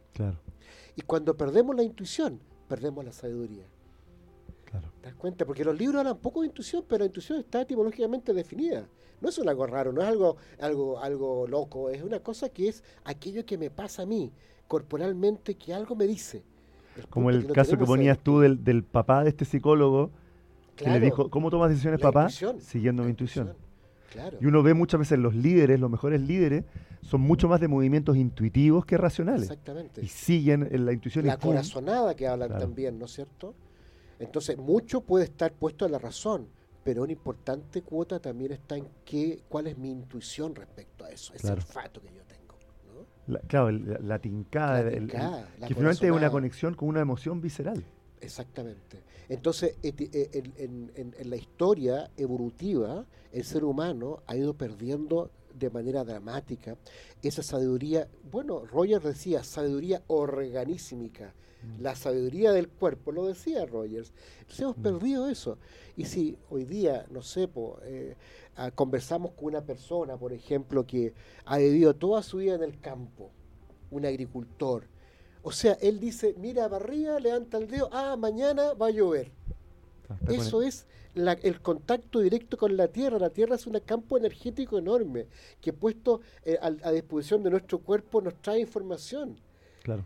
Y 0.97 1.01
cuando 1.03 1.37
perdemos 1.37 1.73
la 1.77 1.83
intuición, 1.83 2.41
perdemos 2.67 3.05
la 3.05 3.13
sabiduría. 3.13 3.65
¿Te 4.71 5.07
das 5.07 5.15
cuenta? 5.15 5.45
Porque 5.45 5.63
los 5.63 5.77
libros 5.77 5.99
hablan 5.99 6.17
poco 6.17 6.41
de 6.41 6.47
intuición, 6.47 6.83
pero 6.87 6.99
la 6.99 7.05
intuición 7.05 7.39
está 7.39 7.61
etimológicamente 7.61 8.33
definida. 8.33 8.87
No 9.21 9.29
es 9.29 9.39
algo 9.39 9.67
raro, 9.67 9.91
no 9.91 10.01
es 10.01 10.07
algo, 10.07 10.37
algo, 10.59 10.99
algo 10.99 11.47
loco, 11.47 11.89
es 11.89 12.03
una 12.03 12.19
cosa 12.19 12.49
que 12.49 12.69
es 12.69 12.83
aquello 13.03 13.45
que 13.45 13.57
me 13.57 13.69
pasa 13.69 14.03
a 14.03 14.05
mí, 14.05 14.31
corporalmente, 14.67 15.55
que 15.55 15.73
algo 15.73 15.95
me 15.95 16.05
dice. 16.05 16.43
Como 17.09 17.29
el 17.29 17.47
caso 17.51 17.77
que 17.77 17.85
ponías 17.85 18.19
tú 18.19 18.39
del, 18.39 18.63
del, 18.63 18.83
papá 18.83 19.23
de 19.23 19.29
este 19.29 19.45
psicólogo, 19.45 20.11
que 20.75 20.89
le 20.89 20.99
dijo, 20.99 21.29
¿cómo 21.29 21.49
tomas 21.49 21.69
decisiones 21.69 21.99
papá? 21.99 22.29
Siguiendo 22.29 23.03
mi 23.03 23.09
intuición. 23.09 23.53
Y 24.39 24.45
uno 24.45 24.63
ve 24.63 24.73
muchas 24.73 24.99
veces 24.99 25.19
los 25.19 25.35
líderes, 25.35 25.79
los 25.79 25.89
mejores 25.89 26.21
líderes, 26.21 26.63
son 27.01 27.21
mucho 27.21 27.47
más 27.47 27.59
de 27.59 27.67
movimientos 27.67 28.17
intuitivos 28.17 28.85
que 28.85 28.97
racionales. 28.97 29.43
Exactamente. 29.43 30.03
Y 30.03 30.07
siguen 30.07 30.67
en 30.71 30.85
la 30.85 30.93
intuición. 30.93 31.25
La 31.25 31.37
corazonada 31.37 32.15
que 32.15 32.27
hablan 32.27 32.57
también, 32.57 32.97
¿no 32.97 33.05
es 33.05 33.11
cierto? 33.11 33.53
Entonces, 34.19 34.57
mucho 34.57 35.01
puede 35.01 35.25
estar 35.25 35.53
puesto 35.53 35.85
a 35.85 35.89
la 35.89 35.97
razón, 35.97 36.47
pero 36.83 37.03
una 37.03 37.13
importante 37.13 37.81
cuota 37.81 38.19
también 38.19 38.51
está 38.51 38.77
en 38.77 38.87
qué, 39.05 39.41
cuál 39.47 39.67
es 39.67 39.77
mi 39.77 39.89
intuición 39.89 40.55
respecto 40.55 41.05
a 41.05 41.09
eso, 41.09 41.33
ese 41.33 41.51
olfato 41.51 42.01
que 42.01 42.07
yo 42.13 42.23
tengo. 42.23 42.39
La, 43.27 43.39
claro, 43.41 43.71
la, 43.71 44.19
tincada, 44.19 44.89
que 44.89 45.75
finalmente 45.75 46.07
es 46.07 46.11
una 46.11 46.31
conexión 46.31 46.73
con 46.73 46.89
una 46.89 47.01
emoción 47.01 47.39
visceral. 47.41 47.83
Exactamente. 48.21 49.03
Entonces, 49.29 49.77
eh, 49.83 50.43
en, 50.57 51.29
la 51.29 51.35
historia 51.35 52.09
evolutiva, 52.17 53.05
el 53.31 53.43
ser 53.43 53.63
humano 53.63 54.23
ha 54.25 54.35
ido 54.35 54.55
perdiendo 54.55 55.31
de 55.53 55.69
manera 55.69 56.03
dramática 56.03 56.77
esa 57.21 57.43
sabiduría, 57.43 58.07
bueno, 58.31 58.65
Roger 58.65 59.01
decía, 59.01 59.43
sabiduría 59.43 60.01
organísmica. 60.07 61.33
La 61.79 61.95
sabiduría 61.95 62.51
del 62.51 62.69
cuerpo, 62.69 63.11
lo 63.11 63.27
decía 63.27 63.65
Rogers. 63.65 64.13
Entonces 64.39 64.59
hemos 64.61 64.77
mm. 64.77 64.81
perdido 64.81 65.29
eso. 65.29 65.57
Y 65.95 66.05
si 66.05 66.37
hoy 66.49 66.65
día, 66.65 67.05
no 67.11 67.21
sé, 67.21 67.49
eh, 67.83 68.15
conversamos 68.75 69.31
con 69.31 69.45
una 69.45 69.61
persona, 69.61 70.17
por 70.17 70.33
ejemplo, 70.33 70.85
que 70.85 71.13
ha 71.45 71.57
vivido 71.57 71.95
toda 71.95 72.23
su 72.23 72.37
vida 72.37 72.55
en 72.55 72.63
el 72.63 72.79
campo, 72.79 73.31
un 73.91 74.05
agricultor, 74.05 74.87
o 75.41 75.51
sea, 75.51 75.73
él 75.81 75.99
dice, 75.99 76.35
mira 76.37 76.67
barriga, 76.67 77.19
levanta 77.19 77.57
el 77.57 77.67
dedo, 77.67 77.89
ah, 77.91 78.15
mañana 78.17 78.73
va 78.73 78.87
a 78.87 78.91
llover. 78.91 79.31
Eso 80.27 80.61
es 80.61 80.85
el 81.15 81.61
contacto 81.61 82.19
directo 82.19 82.57
con 82.57 82.75
la 82.75 82.87
Tierra. 82.87 83.19
La 83.19 83.29
Tierra 83.29 83.55
es 83.55 83.67
un 83.67 83.79
campo 83.79 84.17
energético 84.17 84.77
enorme 84.77 85.27
que 85.61 85.71
puesto 85.71 86.21
eh, 86.43 86.57
a 86.61 86.91
disposición 86.91 87.43
de 87.43 87.51
nuestro 87.51 87.79
cuerpo 87.79 88.21
nos 88.21 88.41
trae 88.41 88.59
información. 88.59 89.39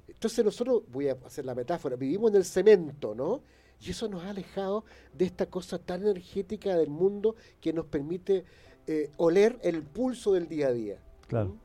Entonces 0.07 0.43
nosotros, 0.43 0.83
voy 0.91 1.09
a 1.09 1.17
hacer 1.25 1.45
la 1.45 1.55
metáfora, 1.55 1.95
vivimos 1.95 2.31
en 2.31 2.37
el 2.37 2.45
cemento, 2.45 3.13
¿no? 3.15 3.41
Y 3.79 3.91
eso 3.91 4.07
nos 4.07 4.23
ha 4.23 4.29
alejado 4.29 4.85
de 5.13 5.25
esta 5.25 5.47
cosa 5.47 5.77
tan 5.77 6.01
energética 6.01 6.75
del 6.75 6.89
mundo 6.89 7.35
que 7.59 7.73
nos 7.73 7.85
permite 7.85 8.45
eh, 8.87 9.11
oler 9.17 9.59
el 9.63 9.83
pulso 9.83 10.33
del 10.33 10.47
día 10.47 10.67
a 10.67 10.71
día. 10.71 10.97
Claro. 11.27 11.49
¿Mm? 11.49 11.59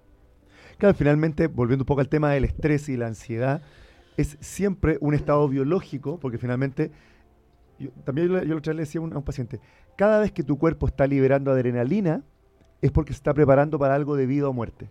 Claro, 0.79 0.95
finalmente, 0.95 1.49
volviendo 1.49 1.83
un 1.83 1.87
poco 1.87 2.01
al 2.01 2.09
tema 2.09 2.33
del 2.33 2.45
estrés 2.45 2.89
y 2.89 2.97
la 2.97 3.09
ansiedad, 3.09 3.63
es 4.17 4.37
siempre 4.41 4.97
un 5.01 5.15
estado 5.15 5.49
biológico, 5.49 6.19
porque 6.19 6.39
finalmente, 6.39 6.93
también 8.05 8.29
yo, 8.29 8.61
yo, 8.61 8.73
le 8.73 8.81
decía 8.81 9.01
a 9.01 9.05
un, 9.05 9.13
a 9.13 9.19
un 9.19 9.25
paciente, 9.25 9.61
cada 9.97 10.21
vez 10.21 10.33
que 10.33 10.45
tu 10.45 10.59
cuerpo 10.59 10.87
está 10.87 11.07
liberando 11.07 11.51
adrenalina, 11.51 12.23
es 12.81 12.93
porque 12.93 13.13
se 13.13 13.19
está 13.19 13.35
preparando 13.35 13.79
para 13.79 13.95
algo 13.95 14.17
de 14.17 14.27
vida 14.27 14.49
o 14.49 14.53
muerte. 14.53 14.89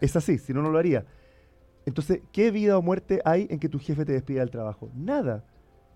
Es 0.00 0.16
así, 0.16 0.38
si 0.38 0.52
no, 0.52 0.62
no 0.62 0.70
lo 0.70 0.78
haría. 0.78 1.04
Entonces, 1.86 2.20
¿qué 2.32 2.50
vida 2.50 2.78
o 2.78 2.82
muerte 2.82 3.20
hay 3.24 3.46
en 3.50 3.58
que 3.58 3.68
tu 3.68 3.78
jefe 3.78 4.04
te 4.04 4.12
despida 4.12 4.40
del 4.40 4.50
trabajo? 4.50 4.90
Nada. 4.94 5.44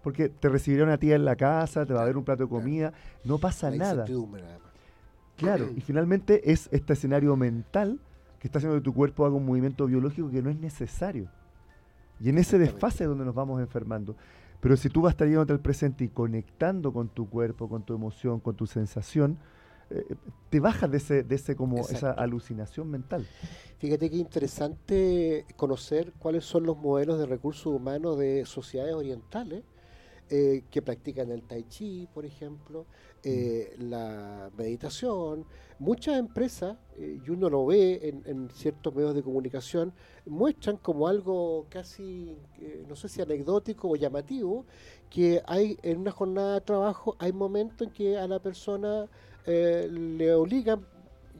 Porque 0.03 0.29
te 0.29 0.49
recibirá 0.49 0.85
una 0.85 0.99
tía 0.99 1.17
en 1.17 1.25
la 1.25 1.37
casa, 1.37 1.85
te 1.87 1.93
va 1.93 2.03
a 2.03 2.07
dar 2.07 2.17
un 2.17 2.25
plato 2.25 2.45
de 2.45 2.49
comida, 2.49 2.93
no 3.25 3.39
pasa 3.39 3.71
nada. 3.71 4.05
Claro, 5.37 5.69
y 5.77 5.81
finalmente 5.81 6.51
es 6.51 6.69
este 6.73 6.93
escenario 6.93 7.37
mental 7.37 8.01
que 8.39 8.49
está 8.49 8.59
haciendo 8.59 8.79
que 8.79 8.85
tu 8.85 8.95
cuerpo 8.95 9.25
haga 9.25 9.35
un 9.35 9.47
movimiento 9.47 9.87
biológico 9.87 10.31
que 10.31 10.43
no 10.43 10.51
es 10.51 10.59
necesario. 10.59 11.29
Y 12.21 12.29
en 12.29 12.39
ese 12.39 12.59
desfase 12.59 13.05
es 13.05 13.09
donde 13.09 13.25
nos 13.25 13.35
vamos 13.35 13.61
enfermando. 13.61 14.17
Pero 14.61 14.77
si 14.77 14.89
tú 14.89 15.03
vas 15.03 15.13
estar 15.13 15.29
yendo 15.29 15.53
al 15.53 15.61
presente 15.61 16.05
y 16.05 16.09
conectando 16.09 16.93
con 16.93 17.09
tu 17.09 17.29
cuerpo, 17.29 17.69
con 17.69 17.83
tu 17.83 17.95
emoción, 17.95 18.41
con 18.41 18.57
tu 18.57 18.67
sensación, 18.67 19.39
eh, 19.91 20.05
te 20.51 20.61
bajas 20.61 20.91
de 20.91 20.99
ese, 20.99 21.23
de 21.23 21.35
ese 21.35 21.57
como 21.57 21.81
esa 21.81 22.13
alucinación 22.13 22.91
mental. 22.91 23.27
Fíjate 23.79 24.11
qué 24.11 24.17
interesante 24.17 25.47
conocer 25.57 26.13
cuáles 26.19 26.45
son 26.45 26.65
los 26.65 26.77
modelos 26.77 27.19
de 27.19 27.27
recursos 27.27 27.67
humanos 27.67 28.19
de 28.19 28.45
sociedades 28.45 28.95
orientales 28.95 29.63
eh, 30.31 30.65
que 30.71 30.83
practican 30.83 31.31
el 31.31 31.43
tai 31.43 31.65
chi, 31.69 32.07
por 32.13 32.27
ejemplo, 32.27 32.87
eh, 33.23 33.75
mm. 33.79 33.83
la 33.89 34.51
meditación. 34.57 35.47
Muchas 35.79 36.19
empresas, 36.19 36.77
y 36.99 37.31
uno 37.31 37.49
lo 37.49 37.65
ve 37.67 38.01
en, 38.03 38.23
en, 38.27 38.51
ciertos 38.51 38.95
medios 38.95 39.15
de 39.15 39.23
comunicación, 39.23 39.93
muestran 40.27 40.77
como 40.77 41.07
algo 41.07 41.67
casi, 41.71 42.37
no 42.89 42.97
sé 42.97 43.09
si 43.09 43.23
anecdótico 43.23 43.89
o 43.89 43.97
llamativo, 43.97 44.67
que 45.09 45.41
hay 45.47 45.79
en 45.83 45.99
una 45.99 46.11
jornada 46.11 46.55
de 46.55 46.61
trabajo, 46.63 47.17
hay 47.21 47.33
momentos 47.33 47.87
en 47.87 47.93
que 47.93 48.19
a 48.19 48.27
la 48.27 48.41
persona 48.41 49.09
eh, 49.47 49.89
le 49.91 50.33
obligan, 50.35 50.85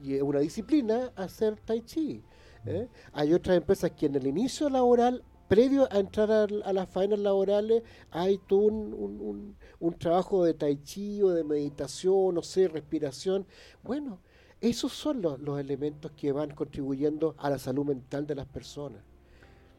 y 0.03 0.15
es 0.15 0.21
una 0.21 0.39
disciplina, 0.39 1.11
a 1.15 1.23
hacer 1.23 1.55
tai 1.65 1.81
chi. 1.81 2.23
¿eh? 2.65 2.87
Hay 3.13 3.33
otras 3.33 3.57
empresas 3.57 3.91
que 3.91 4.05
en 4.05 4.15
el 4.15 4.27
inicio 4.27 4.69
laboral, 4.69 5.23
previo 5.47 5.87
a 5.91 5.99
entrar 5.99 6.31
a, 6.31 6.73
las 6.73 6.89
faenas 6.89 7.19
laborales, 7.19 7.83
hay 8.11 8.39
todo 8.47 8.59
un, 8.59 9.55
trabajo 9.97 10.43
de 10.43 10.53
tai 10.53 10.77
chi 10.83 11.21
o 11.23 11.29
de 11.29 11.43
meditación, 11.43 12.35
no 12.35 12.43
sé, 12.43 12.67
respiración. 12.67 13.45
Bueno, 13.83 14.19
esos 14.61 14.93
son 14.93 15.21
los, 15.21 15.39
los 15.39 15.59
elementos 15.59 16.11
que 16.11 16.31
van 16.31 16.51
contribuyendo 16.51 17.35
a 17.37 17.49
la 17.49 17.57
salud 17.57 17.85
mental 17.85 18.27
de 18.27 18.35
las 18.35 18.45
personas. 18.45 19.01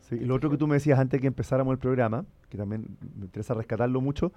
Sí, 0.00 0.16
y 0.16 0.24
lo 0.24 0.34
otro 0.34 0.50
que 0.50 0.56
tú 0.56 0.66
me 0.66 0.74
decías 0.74 0.98
antes 0.98 1.20
que 1.20 1.26
empezáramos 1.28 1.72
el 1.72 1.78
programa, 1.78 2.24
que 2.48 2.58
también 2.58 2.96
me 3.16 3.26
interesa 3.26 3.54
rescatarlo 3.54 4.00
mucho, 4.00 4.32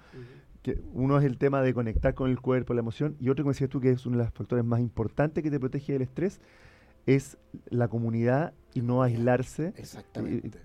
que 0.64 0.80
uno 0.94 1.18
es 1.18 1.26
el 1.26 1.36
tema 1.36 1.60
de 1.60 1.74
conectar 1.74 2.14
con 2.14 2.30
el 2.30 2.40
cuerpo, 2.40 2.72
la 2.72 2.80
emoción, 2.80 3.16
y 3.20 3.28
otro, 3.28 3.44
como 3.44 3.52
decías 3.52 3.68
tú, 3.68 3.82
que 3.82 3.90
es 3.90 4.06
uno 4.06 4.16
de 4.16 4.24
los 4.24 4.32
factores 4.32 4.64
más 4.64 4.80
importantes 4.80 5.44
que 5.44 5.50
te 5.50 5.60
protege 5.60 5.92
del 5.92 6.02
estrés, 6.02 6.40
es 7.04 7.36
la 7.68 7.86
comunidad 7.86 8.54
y 8.72 8.80
no 8.80 9.02
aislarse. 9.02 9.74
Exactamente. 9.76 10.58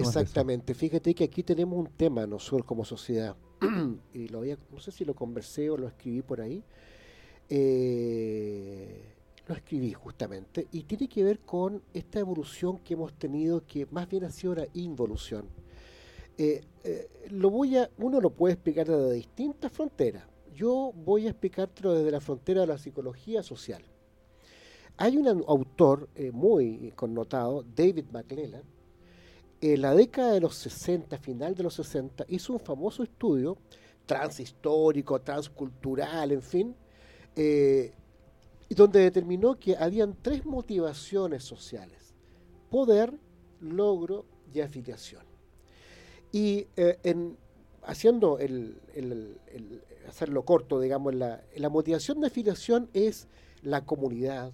Exactamente. 0.00 0.74
Fíjate 0.74 1.14
que 1.14 1.22
aquí 1.22 1.44
tenemos 1.44 1.78
un 1.78 1.86
tema 1.86 2.26
nosotros 2.26 2.66
como 2.66 2.84
sociedad, 2.84 3.36
y 4.12 4.26
lo 4.26 4.40
había, 4.40 4.58
no 4.72 4.80
sé 4.80 4.90
si 4.90 5.04
lo 5.04 5.14
conversé 5.14 5.70
o 5.70 5.76
lo 5.76 5.86
escribí 5.86 6.22
por 6.22 6.40
ahí, 6.40 6.64
eh, 7.48 9.04
lo 9.46 9.54
escribí 9.54 9.92
justamente, 9.92 10.66
y 10.72 10.82
tiene 10.82 11.08
que 11.08 11.22
ver 11.22 11.38
con 11.38 11.80
esta 11.92 12.18
evolución 12.18 12.78
que 12.78 12.94
hemos 12.94 13.14
tenido, 13.14 13.64
que 13.64 13.86
más 13.92 14.08
bien 14.08 14.24
ha 14.24 14.30
sido 14.30 14.54
una 14.54 14.64
involución 14.74 15.44
eh, 16.36 16.62
eh, 16.82 17.08
lo 17.30 17.48
voy 17.50 17.76
a, 17.76 17.88
uno 17.98 18.20
lo 18.20 18.30
puede 18.30 18.54
explicar 18.54 18.86
desde 18.86 19.12
distintas 19.12 19.72
fronteras. 19.72 20.24
Yo 20.54 20.92
voy 20.94 21.26
a 21.26 21.30
explicártelo 21.30 21.94
desde 21.94 22.10
la 22.10 22.20
frontera 22.20 22.62
de 22.62 22.66
la 22.68 22.78
psicología 22.78 23.42
social. 23.42 23.82
Hay 24.96 25.16
un 25.16 25.26
autor 25.26 26.08
eh, 26.14 26.30
muy 26.30 26.92
connotado, 26.94 27.64
David 27.74 28.06
McClellan, 28.12 28.62
en 29.60 29.80
la 29.80 29.94
década 29.94 30.32
de 30.32 30.40
los 30.40 30.54
60, 30.56 31.18
final 31.18 31.54
de 31.54 31.62
los 31.62 31.74
60, 31.74 32.26
hizo 32.28 32.52
un 32.52 32.60
famoso 32.60 33.02
estudio 33.02 33.56
transhistórico, 34.06 35.20
transcultural, 35.20 36.32
en 36.32 36.42
fin, 36.42 36.76
donde 38.68 39.00
determinó 39.00 39.58
que 39.58 39.74
habían 39.74 40.16
tres 40.20 40.44
motivaciones 40.44 41.44
sociales, 41.44 42.14
poder, 42.70 43.14
logro 43.60 44.26
y 44.52 44.60
afiliación. 44.60 45.33
Y 46.34 46.66
eh, 46.76 46.98
en, 47.04 47.36
haciendo 47.84 48.40
el, 48.40 48.80
hacerlo 50.08 50.44
corto, 50.44 50.80
digamos, 50.80 51.14
la, 51.14 51.44
motivación 51.70 52.20
de 52.20 52.26
afiliación 52.26 52.90
es 52.92 53.28
la 53.62 53.84
comunidad, 53.86 54.50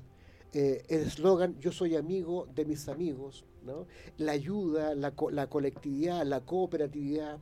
eh, 0.53 0.85
el 0.91 1.01
eslogan 1.01 1.59
yo 1.59 1.73
soy 1.73 1.97
amigo 1.97 2.47
de 2.55 2.67
mis 2.67 2.87
amigos, 2.89 3.47
¿no? 3.65 3.87
la 4.19 4.33
ayuda, 4.33 4.95
la, 4.95 5.15
la, 5.31 5.47
colectividad, 5.47 6.23
la 6.27 6.41
cooperatividad. 6.41 7.39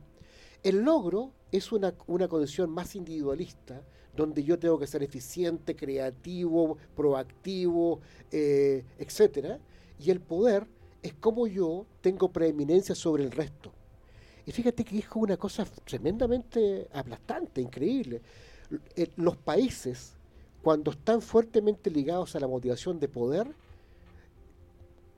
El 0.63 0.83
logro 0.83 1.33
es 1.51 1.73
una, 1.73 1.93
una 2.07 2.29
condición 2.29 2.69
más 2.69 2.95
individualista, 2.95 3.83
donde 4.15 4.45
yo 4.45 4.57
tengo 4.57 4.79
que 4.79 4.87
ser 4.87 5.03
eficiente, 5.03 5.75
creativo, 5.75 6.77
proactivo, 6.95 7.99
eh, 8.31 8.85
etc. 8.99 9.59
Y 9.99 10.11
el 10.11 10.21
poder 10.21 10.65
es 11.01 11.13
como 11.15 11.45
yo 11.45 11.85
tengo 11.99 12.31
preeminencia 12.31 12.95
sobre 12.95 13.25
el 13.25 13.31
resto. 13.31 13.73
Y 14.49 14.51
fíjate 14.51 14.83
que 14.83 14.95
dijo 14.95 15.19
una 15.19 15.37
cosa 15.37 15.63
tremendamente 15.85 16.87
aplastante, 16.91 17.61
increíble. 17.61 18.19
Eh, 18.95 19.11
los 19.17 19.37
países, 19.37 20.15
cuando 20.63 20.89
están 20.89 21.21
fuertemente 21.21 21.91
ligados 21.91 22.35
a 22.35 22.39
la 22.39 22.47
motivación 22.47 22.99
de 22.99 23.07
poder, 23.07 23.53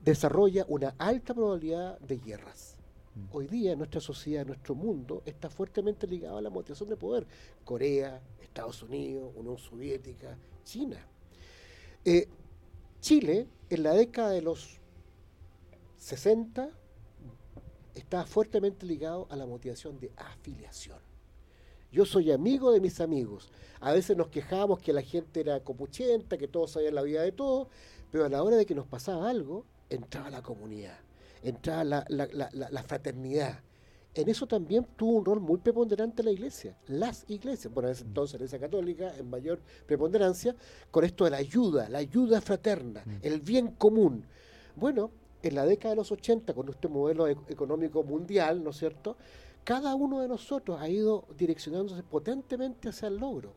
desarrolla 0.04 0.66
una 0.68 0.96
alta 0.98 1.34
probabilidad 1.34 1.98
de 2.00 2.18
guerras. 2.18 2.76
Mm. 3.16 3.20
Hoy 3.32 3.48
día 3.48 3.74
nuestra 3.78 4.02
sociedad, 4.02 4.46
nuestro 4.46 4.76
mundo, 4.76 5.24
está 5.26 5.50
fuertemente 5.50 6.08
ligado 6.08 6.38
a 6.38 6.42
la 6.42 6.50
motivación 6.50 6.90
de 6.90 6.98
poder. 6.98 7.26
Corea, 7.64 8.22
Estados 8.42 8.84
Unidos, 8.84 9.32
Unión 9.38 9.58
Soviética, 9.58 10.38
China. 10.66 10.98
Eh, 12.04 12.28
Chile, 13.00 13.48
en 13.70 13.84
la 13.84 13.94
década 13.94 14.32
de 14.32 14.42
los 14.42 14.82
60, 16.00 16.81
está 17.96 18.26
fuertemente 18.26 18.86
ligado 18.86 19.28
a 19.30 19.36
la 19.36 19.46
motivación 19.46 20.00
de 20.00 20.12
afiliación. 20.16 21.00
Yo 21.92 22.06
soy 22.06 22.32
amigo 22.32 22.72
de 22.72 22.80
mis 22.80 23.02
amigos. 23.02 23.52
A 23.82 23.92
veces 23.92 24.16
nos 24.16 24.30
quejábamos 24.30 24.80
que 24.80 24.94
la 24.94 25.02
gente 25.02 25.42
era 25.42 25.60
copuchenta, 25.60 26.38
que 26.38 26.48
todos 26.48 26.72
sabían 26.72 26.96
la 26.96 27.02
vida 27.02 27.22
de 27.22 27.34
todos, 27.34 27.68
pero 28.12 28.26
a 28.26 28.30
la 28.30 28.42
hora 28.44 28.56
de 28.56 28.66
que 28.66 28.76
nos 28.76 28.88
pasaba 28.88 29.30
algo, 29.30 29.66
entraba 29.90 30.30
la 30.30 30.42
comunidad, 30.42 30.98
entraba 31.44 31.84
la, 31.84 32.06
la, 32.08 32.84
fraternidad. 32.84 33.60
En 34.14 34.30
eso 34.30 34.48
también 34.48 34.86
tuvo 34.96 35.18
un 35.18 35.26
rol 35.26 35.40
muy 35.40 35.58
preponderante 35.58 36.24
la 36.24 36.32
iglesia, 36.32 36.78
las 36.88 37.26
iglesias, 37.30 37.74
bueno, 37.74 37.90
entonces 37.90 38.34
la 38.34 38.46
iglesia 38.46 38.60
católica 38.60 39.18
en 39.18 39.30
mayor 39.30 39.60
preponderancia, 39.86 40.56
con 40.92 41.04
esto 41.04 41.26
de 41.26 41.32
la 41.32 41.38
ayuda, 41.38 41.90
la 41.90 42.00
ayuda 42.00 42.42
fraterna, 42.42 43.04
mm. 43.06 43.16
el 43.22 43.42
bien 43.42 43.72
común. 43.72 44.26
Bueno, 44.76 45.12
en 45.44 45.56
la 45.56 45.66
década 45.66 45.92
de 45.92 45.98
los 45.98 46.12
80, 46.12 46.54
con 46.54 46.70
este 46.70 46.88
modelo 46.88 47.28
e-, 47.28 47.38
económico 47.48 48.04
mundial, 48.04 48.64
¿no 48.64 48.72
es 48.72 48.78
cierto? 48.78 49.18
Cada 49.64 49.94
uno 49.96 50.22
de 50.22 50.28
nosotros 50.28 50.80
ha 50.80 50.90
ido 50.90 51.26
direccionándose 51.38 52.04
potentemente 52.04 52.90
hacia 52.90 53.08
el 53.08 53.18
logro. 53.18 53.54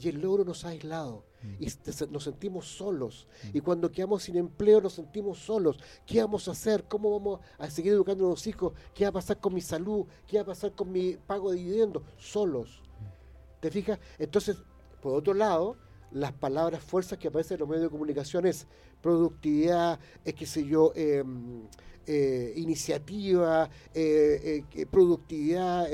Y 0.00 0.08
el 0.08 0.20
logro 0.20 0.44
nos 0.44 0.64
ha 0.64 0.68
aislado 0.68 1.24
y 1.58 1.66
mm. 1.66 2.12
nos 2.12 2.24
sentimos 2.24 2.66
solos. 2.66 3.26
Mm. 3.42 3.56
Y 3.56 3.60
cuando 3.60 3.90
quedamos 3.90 4.22
sin 4.22 4.36
empleo 4.36 4.80
nos 4.80 4.92
sentimos 4.92 5.38
solos. 5.38 5.78
¿Qué 6.06 6.20
vamos 6.20 6.46
a 6.46 6.52
hacer? 6.52 6.84
¿Cómo 6.84 7.10
vamos 7.18 7.40
a 7.58 7.68
seguir 7.68 7.92
educando 7.92 8.26
a 8.26 8.30
los 8.30 8.46
hijos? 8.46 8.74
¿Qué 8.94 9.04
va 9.04 9.10
a 9.10 9.12
pasar 9.12 9.40
con 9.40 9.54
mi 9.54 9.60
salud? 9.60 10.06
¿Qué 10.26 10.36
va 10.36 10.42
a 10.42 10.46
pasar 10.46 10.72
con 10.72 10.92
mi 10.92 11.16
pago 11.16 11.50
de 11.50 11.56
dividendos? 11.58 12.04
Solos. 12.16 12.80
Mm. 13.00 13.60
¿Te 13.60 13.70
fijas? 13.72 13.98
Entonces, 14.18 14.58
por 15.02 15.14
otro 15.14 15.34
lado, 15.34 15.76
las 16.12 16.32
palabras 16.32 16.82
fuerzas 16.82 17.18
que 17.18 17.28
aparecen 17.28 17.56
en 17.56 17.60
los 17.60 17.68
medios 17.68 17.84
de 17.84 17.90
comunicación 17.90 18.46
es 18.46 18.66
productividad, 19.00 19.98
es 20.24 20.34
qué 20.34 20.46
sé 20.46 20.64
yo, 20.64 20.92
em, 20.94 21.62
eh, 22.06 22.54
iniciativa, 22.56 23.68
eh, 23.94 24.64
eh, 24.74 24.86
productividad, 24.86 25.86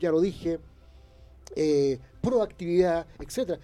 ya 0.00 0.10
lo 0.10 0.20
dije, 0.20 0.58
proactividad, 2.20 3.06
etcétera. 3.20 3.60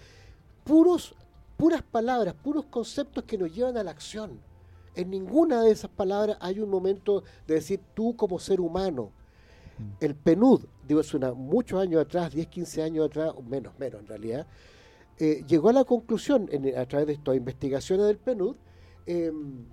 Puros, 0.63 1.13
puras 1.57 1.83
palabras, 1.83 2.35
puros 2.35 2.65
conceptos 2.65 3.25
que 3.25 3.37
nos 3.37 3.53
llevan 3.53 3.75
a 3.75 3.83
la 3.83 3.91
acción. 3.91 4.39
En 4.95 5.09
ninguna 5.09 5.61
de 5.63 5.71
esas 5.71 5.89
palabras 5.89 6.37
hay 6.39 6.59
un 6.59 6.69
momento 6.69 7.23
de 7.47 7.55
decir 7.55 7.81
tú 7.93 8.15
como 8.15 8.39
ser 8.39 8.61
humano. 8.61 9.11
El 9.99 10.15
PNUD, 10.15 10.65
digo, 10.87 11.01
es 11.01 11.13
una, 11.13 11.33
muchos 11.33 11.81
años 11.81 12.01
atrás, 12.01 12.33
10, 12.33 12.47
15 12.47 12.81
años 12.83 13.07
atrás, 13.07 13.33
menos, 13.47 13.77
menos 13.77 14.01
en 14.01 14.07
realidad, 14.07 14.47
eh, 15.19 15.43
llegó 15.47 15.69
a 15.69 15.73
la 15.73 15.83
conclusión, 15.83 16.49
a 16.77 16.85
través 16.85 17.07
de 17.07 17.13
estas 17.13 17.35
investigaciones 17.35 18.07
del 18.07 18.17
PNUD, 18.17 18.55
em, 19.05 19.65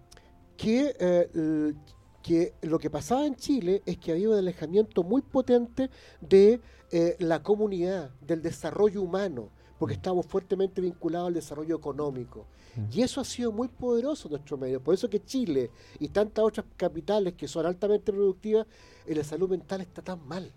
que, 0.57 0.97
eh, 0.99 1.74
que 2.22 2.55
lo 2.62 2.78
que 2.80 2.90
pasaba 2.90 3.26
en 3.26 3.36
Chile 3.36 3.82
es 3.86 3.99
que 3.99 4.11
había 4.11 4.28
un 4.28 4.34
alejamiento 4.36 5.05
muy 5.05 5.22
potente 5.22 5.88
de 6.20 6.61
eh, 6.90 7.16
la 7.20 7.42
comunidad, 7.42 8.11
del 8.20 8.42
desarrollo 8.42 9.03
humano, 9.03 9.51
porque 9.78 9.94
mm. 9.94 9.99
estamos 9.99 10.26
fuertemente 10.26 10.80
vinculados 10.80 11.28
al 11.28 11.34
desarrollo 11.34 11.76
económico. 11.76 12.47
Mm. 12.74 12.99
Y 12.99 13.03
eso 13.03 13.20
ha 13.20 13.24
sido 13.24 13.53
muy 13.53 13.68
poderoso 13.68 14.26
en 14.26 14.32
nuestro 14.32 14.57
medio. 14.57 14.82
Por 14.82 14.94
eso 14.94 15.09
que 15.09 15.24
Chile 15.24 15.70
y 16.01 16.09
tantas 16.09 16.44
otras 16.44 16.66
capitales 16.76 17.34
que 17.34 17.47
son 17.47 17.66
altamente 17.66 18.12
productivas, 18.12 18.66
en 19.07 19.18
la 19.18 19.22
salud 19.22 19.49
mental 19.49 19.80
está 19.80 20.03
tan 20.03 20.26
mal. 20.26 20.53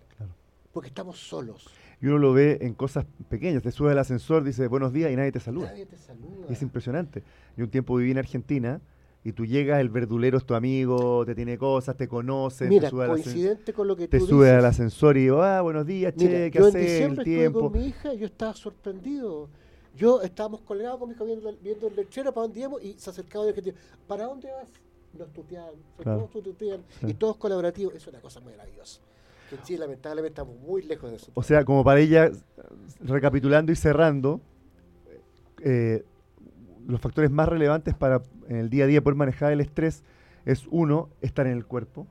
Porque 0.71 0.89
estamos 0.89 1.19
solos. 1.19 1.67
Y 2.01 2.07
uno 2.07 2.17
lo 2.17 2.33
ve 2.33 2.59
en 2.61 2.73
cosas 2.73 3.05
pequeñas. 3.29 3.61
Te 3.61 3.71
subes 3.71 3.91
al 3.91 3.99
ascensor, 3.99 4.43
dice 4.43 4.67
buenos 4.67 4.93
días 4.93 5.11
y 5.11 5.15
nadie 5.15 5.31
te 5.31 5.39
saluda. 5.39 5.67
Nadie 5.67 5.85
te 5.85 5.97
saluda. 5.97 6.47
es 6.49 6.61
impresionante. 6.61 7.23
Yo 7.57 7.65
un 7.65 7.71
tiempo 7.71 7.95
viví 7.95 8.11
en 8.11 8.19
Argentina 8.19 8.81
y 9.23 9.33
tú 9.33 9.45
llegas, 9.45 9.81
el 9.81 9.89
verdulero 9.89 10.37
es 10.37 10.45
tu 10.45 10.53
amigo, 10.53 11.25
te 11.25 11.35
tiene 11.35 11.57
cosas, 11.57 11.97
te 11.97 12.07
conoce. 12.07 12.67
Mira, 12.69 12.83
te 12.83 12.89
sube 12.91 13.07
coincidente 13.07 13.73
con 13.73 13.87
lo 13.87 13.95
que 13.95 14.07
te 14.07 14.19
sube 14.19 14.49
al 14.49 14.65
ascensor 14.65 15.17
y 15.17 15.23
digo, 15.23 15.41
ah, 15.41 15.61
buenos 15.61 15.85
días, 15.85 16.15
che, 16.15 16.49
¿qué 16.51 16.59
haces? 16.59 17.01
El 17.01 17.23
tiempo. 17.23 17.69
con 17.69 17.73
mi 17.73 17.87
hija 17.87 18.13
y 18.13 18.19
yo 18.19 18.25
estaba 18.27 18.53
sorprendido. 18.53 19.49
Yo 19.95 20.21
estábamos 20.21 20.61
colgados 20.61 20.99
con 20.99 21.09
mi 21.09 21.15
hija 21.15 21.25
viendo, 21.25 21.53
viendo 21.61 21.87
el 21.87 21.95
lechero 21.95 22.33
para 22.33 22.43
dónde 22.43 22.59
íbamos 22.61 22.81
y 22.81 22.93
se 22.97 23.09
acercaba 23.09 23.43
el 23.43 23.49
Argentina. 23.49 23.77
¿Para 24.07 24.25
dónde 24.25 24.49
vas? 24.51 24.69
Nos 25.17 25.33
tutean, 25.33 25.71
todos 26.01 26.29
tutean 26.29 26.81
y 27.01 27.13
todos 27.15 27.35
colaborativos. 27.35 27.95
Es 27.95 28.07
una 28.07 28.21
cosa 28.21 28.39
muy 28.39 28.53
maravillosa. 28.53 29.01
En 29.51 29.61
Chile, 29.63 29.79
lamentablemente, 29.79 30.41
estamos 30.41 30.59
muy 30.59 30.81
lejos 30.83 31.09
de 31.09 31.17
eso. 31.17 31.31
O 31.33 31.43
sea, 31.43 31.65
como 31.65 31.83
para 31.83 31.99
ella, 31.99 32.31
recapitulando 33.01 33.71
y 33.71 33.75
cerrando, 33.75 34.41
eh, 35.63 36.03
los 36.87 36.99
factores 37.01 37.29
más 37.31 37.47
relevantes 37.47 37.93
para 37.93 38.21
en 38.47 38.57
el 38.57 38.69
día 38.69 38.85
a 38.85 38.87
día 38.87 39.01
poder 39.01 39.15
manejar 39.15 39.51
el 39.53 39.61
estrés 39.61 40.03
es 40.45 40.65
uno, 40.71 41.09
estar 41.21 41.45
en 41.45 41.53
el 41.53 41.65
cuerpo, 41.65 42.07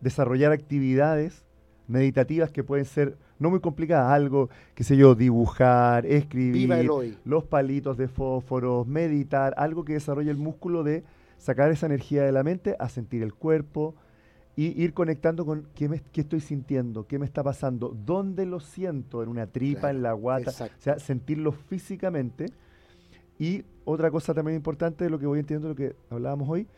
desarrollar 0.00 0.52
actividades 0.52 1.44
meditativas 1.88 2.50
que 2.50 2.62
pueden 2.62 2.84
ser 2.84 3.16
no 3.38 3.50
muy 3.50 3.60
complicadas, 3.60 4.12
algo, 4.12 4.48
qué 4.74 4.84
sé 4.84 4.96
yo, 4.96 5.14
dibujar, 5.14 6.06
escribir, 6.06 6.88
los 7.24 7.44
palitos 7.44 7.96
de 7.96 8.06
fósforos, 8.08 8.86
meditar, 8.86 9.54
algo 9.56 9.84
que 9.84 9.94
desarrolle 9.94 10.30
el 10.30 10.36
músculo 10.36 10.84
de 10.84 11.02
sacar 11.36 11.70
esa 11.70 11.86
energía 11.86 12.22
de 12.22 12.32
la 12.32 12.44
mente 12.44 12.76
a 12.78 12.88
sentir 12.88 13.22
el 13.22 13.34
cuerpo 13.34 13.96
y 14.56 14.82
ir 14.82 14.94
conectando 14.94 15.44
con 15.44 15.68
qué, 15.74 15.88
me, 15.88 16.00
qué 16.12 16.20
estoy 16.20 16.40
sintiendo, 16.40 17.06
qué 17.06 17.18
me 17.18 17.26
está 17.26 17.42
pasando, 17.42 17.96
dónde 18.04 18.46
lo 18.46 18.60
siento, 18.60 19.22
en 19.22 19.28
una 19.28 19.46
tripa, 19.46 19.90
en 19.90 20.02
la 20.02 20.12
guata, 20.12 20.50
o 20.50 20.68
sea, 20.80 20.98
sentirlo 20.98 21.52
físicamente 21.52 22.46
y 23.38 23.64
otra 23.84 24.10
cosa 24.10 24.32
también 24.32 24.56
importante 24.56 25.04
de 25.04 25.10
lo 25.10 25.18
que 25.18 25.26
voy 25.26 25.40
entendiendo, 25.40 25.68
lo 25.68 25.74
que 25.74 25.96
hablábamos 26.08 26.48
hoy, 26.48 26.68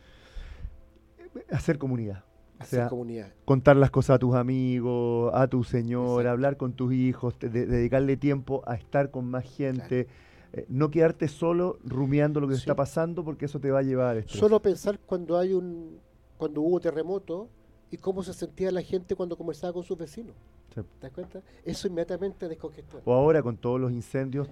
hacer 1.51 1.77
comunidad. 1.77 2.23
Hacer 2.59 2.87
comunidad. 2.87 3.31
Contar 3.45 3.75
las 3.75 3.91
cosas 3.91 4.15
a 4.15 4.19
tus 4.19 4.33
amigos, 4.33 5.31
a 5.35 5.47
tu 5.47 5.63
señor, 5.63 6.25
hablar 6.25 6.57
con 6.57 6.73
tus 6.73 6.91
hijos, 6.91 7.35
dedicarle 7.39 8.17
tiempo 8.17 8.63
a 8.65 8.73
estar 8.73 9.11
con 9.11 9.29
más 9.29 9.45
gente. 9.45 10.07
Eh, 10.53 10.65
no 10.67 10.89
quedarte 10.89 11.27
solo 11.27 11.77
rumiando 11.83 12.39
lo 12.39 12.47
que 12.47 12.55
está 12.55 12.73
pasando 12.73 13.23
porque 13.23 13.45
eso 13.45 13.59
te 13.59 13.69
va 13.69 13.79
a 13.79 13.83
llevar 13.83 14.17
a 14.17 14.27
Solo 14.27 14.59
pensar 14.61 14.97
cuando 15.05 15.37
hay 15.37 15.53
un 15.53 15.99
cuando 16.37 16.61
hubo 16.61 16.79
terremoto 16.79 17.49
y 17.91 17.97
cómo 17.97 18.23
se 18.23 18.33
sentía 18.33 18.71
la 18.71 18.81
gente 18.81 19.15
cuando 19.15 19.37
conversaba 19.37 19.73
con 19.73 19.83
sus 19.83 19.97
vecinos. 19.97 20.35
¿Te 20.73 20.83
das 21.01 21.11
cuenta? 21.11 21.41
Eso 21.65 21.87
inmediatamente 21.87 22.47
descongestiona. 22.47 23.01
O 23.05 23.13
ahora 23.13 23.41
con 23.41 23.57
todos 23.57 23.79
los 23.79 23.91
incendios, 23.91 24.47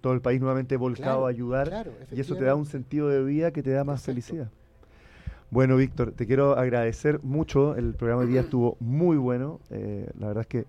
todo 0.00 0.12
el 0.12 0.20
país 0.20 0.40
nuevamente 0.40 0.76
volcado 0.76 1.26
a 1.26 1.30
ayudar 1.30 1.90
y 2.12 2.20
eso 2.20 2.36
te 2.36 2.44
da 2.44 2.54
un 2.54 2.66
sentido 2.66 3.08
de 3.08 3.24
vida 3.24 3.50
que 3.50 3.62
te 3.62 3.70
da 3.70 3.84
más 3.84 4.02
felicidad. 4.02 4.50
Bueno, 5.50 5.76
Víctor, 5.76 6.12
te 6.12 6.26
quiero 6.26 6.56
agradecer 6.56 7.20
mucho. 7.24 7.74
El 7.74 7.94
programa 7.94 8.22
de 8.22 8.28
día 8.28 8.40
estuvo 8.42 8.76
muy 8.78 9.16
bueno. 9.16 9.60
Eh, 9.70 10.08
la 10.18 10.28
verdad 10.28 10.42
es 10.42 10.46
que 10.46 10.66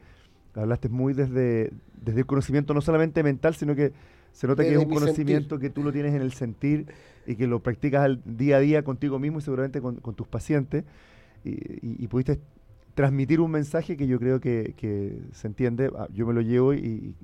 hablaste 0.55 0.89
muy 0.89 1.13
desde, 1.13 1.71
desde 2.01 2.21
el 2.21 2.25
conocimiento 2.25 2.73
no 2.73 2.81
solamente 2.81 3.21
mental, 3.21 3.53
sino 3.53 3.75
que 3.75 3.93
se 4.31 4.47
nota 4.47 4.63
que 4.63 4.71
es 4.71 4.77
un 4.77 4.89
conocimiento 4.89 5.59
que 5.59 5.69
tú 5.69 5.83
lo 5.83 5.91
tienes 5.91 6.13
en 6.13 6.21
el 6.21 6.33
sentir 6.33 6.87
y 7.27 7.35
que 7.35 7.47
lo 7.47 7.59
practicas 7.59 8.03
al 8.03 8.21
día 8.25 8.57
a 8.57 8.59
día 8.59 8.83
contigo 8.83 9.19
mismo 9.19 9.39
y 9.39 9.41
seguramente 9.41 9.81
con, 9.81 9.97
tus 9.97 10.27
pacientes. 10.27 10.83
Y, 11.43 12.07
pudiste 12.07 12.39
transmitir 12.93 13.39
un 13.39 13.51
mensaje 13.51 13.95
que 13.95 14.05
yo 14.05 14.19
creo 14.19 14.39
que, 14.39 15.21
se 15.31 15.47
entiende, 15.47 15.89
ah, 15.97 16.07
yo 16.13 16.25
me 16.25 16.33
lo 16.33 16.41
llevo 16.41 16.73
y, 16.73 17.15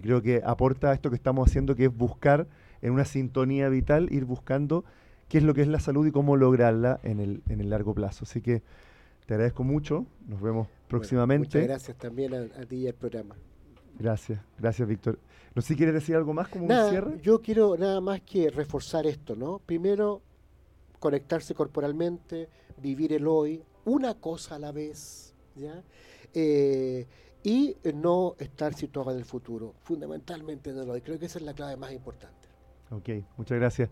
creo 0.00 0.22
que 0.22 0.42
aporta 0.44 0.90
a 0.90 0.94
esto 0.94 1.10
que 1.10 1.16
estamos 1.16 1.48
haciendo, 1.48 1.74
que 1.74 1.86
es 1.86 1.96
buscar 1.96 2.46
en 2.82 2.92
una 2.92 3.04
sintonía 3.04 3.68
vital, 3.68 4.12
ir 4.12 4.24
buscando 4.24 4.84
qué 5.28 5.38
es 5.38 5.44
lo 5.44 5.54
que 5.54 5.62
es 5.62 5.68
la 5.68 5.80
salud 5.80 6.06
y 6.06 6.10
cómo 6.10 6.36
lograrla 6.36 7.00
en 7.02 7.20
el, 7.20 7.42
en 7.48 7.60
el 7.60 7.70
largo 7.70 7.94
plazo. 7.94 8.24
Así 8.24 8.40
que 8.40 8.62
te 9.26 9.34
agradezco 9.34 9.64
mucho, 9.64 10.06
nos 10.28 10.40
vemos 10.40 10.68
próximamente. 10.88 11.58
muchas 11.58 11.68
gracias 11.68 11.96
también 11.96 12.34
a, 12.34 12.66
ti 12.66 12.76
y 12.76 12.86
al 12.88 12.94
programa. 12.94 13.34
Gracias, 13.98 14.40
gracias 14.58 14.86
Víctor. 14.86 15.18
No 15.54 15.62
sé 15.62 15.68
si 15.68 15.76
quieres 15.76 15.94
decir 15.94 16.16
algo 16.16 16.34
más 16.34 16.48
como 16.48 16.66
un 16.66 16.90
cierre. 16.90 17.20
Yo 17.22 17.40
quiero 17.40 17.76
nada 17.76 18.00
más 18.00 18.20
que 18.20 18.50
reforzar 18.50 19.06
esto, 19.06 19.36
¿no? 19.36 19.60
Primero, 19.64 20.20
conectarse 21.04 21.54
corporalmente, 21.54 22.48
vivir 22.78 23.12
el 23.12 23.26
hoy, 23.26 23.62
una 23.84 24.14
cosa 24.14 24.54
a 24.54 24.58
la 24.58 24.72
vez, 24.72 25.34
¿ya? 25.54 25.82
Eh, 26.32 27.06
y 27.42 27.76
no 27.94 28.36
estar 28.38 28.72
situado 28.72 29.10
en 29.10 29.18
el 29.18 29.26
futuro, 29.26 29.74
fundamentalmente 29.82 30.70
en 30.70 30.78
el 30.78 30.88
hoy. 30.88 31.02
Creo 31.02 31.18
que 31.18 31.26
esa 31.26 31.38
es 31.38 31.44
la 31.44 31.52
clave 31.52 31.76
más 31.76 31.92
importante. 31.92 32.48
Ok, 32.90 33.10
muchas 33.36 33.58
gracias. 33.58 33.90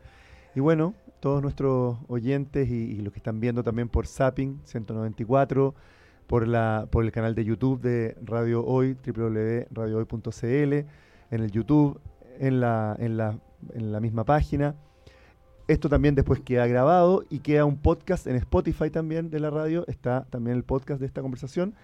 Y 0.54 0.60
bueno, 0.60 0.94
todos 1.20 1.42
nuestros 1.42 1.98
oyentes 2.08 2.70
y, 2.70 2.96
los 3.02 3.12
que 3.12 3.18
están 3.18 3.40
viendo 3.40 3.62
también 3.62 3.90
por 3.90 4.06
Zapping 4.06 4.62
194, 4.64 5.74
por, 6.26 6.48
la, 6.48 6.88
por 6.90 7.04
el 7.04 7.12
canal 7.12 7.34
de 7.34 7.44
YouTube 7.44 7.82
de 7.82 8.16
Radio 8.22 8.64
Hoy, 8.64 8.96
www.radiohoy.cl, 9.06 10.72
en 10.72 10.86
el 11.30 11.50
YouTube, 11.50 12.00
en 12.38 12.60
la, 12.60 12.96
en 12.98 13.18
la, 13.18 13.38
en 13.74 13.92
la 13.92 14.00
misma 14.00 14.24
página 14.24 14.76
esto 15.72 15.88
también 15.88 16.14
después 16.14 16.40
queda 16.40 16.66
grabado 16.66 17.24
y 17.30 17.40
queda 17.40 17.64
un 17.64 17.76
podcast 17.76 18.26
en 18.26 18.36
Spotify 18.36 18.90
también 18.90 19.30
de 19.30 19.40
la 19.40 19.50
radio. 19.50 19.84
Está 19.88 20.26
también 20.30 20.56
el 20.56 20.64
podcast 20.64 21.00
de 21.00 21.06
esta 21.06 21.22
conversación. 21.22 21.74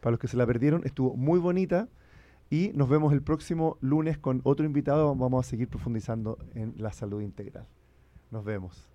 Para 0.00 0.12
los 0.12 0.20
que 0.20 0.28
se 0.28 0.36
la 0.36 0.46
perdieron, 0.46 0.82
estuvo 0.84 1.14
muy 1.14 1.38
bonita. 1.38 1.88
Y 2.50 2.72
nos 2.74 2.88
vemos 2.88 3.12
el 3.12 3.22
próximo 3.22 3.78
lunes 3.80 4.18
con 4.18 4.40
otro 4.44 4.64
invitado. 4.66 5.14
Vamos 5.14 5.46
a 5.46 5.48
seguir 5.48 5.68
profundizando 5.68 6.38
en 6.54 6.74
la 6.78 6.92
salud 6.92 7.20
integral. 7.20 7.66
Nos 8.30 8.44
vemos. 8.44 8.88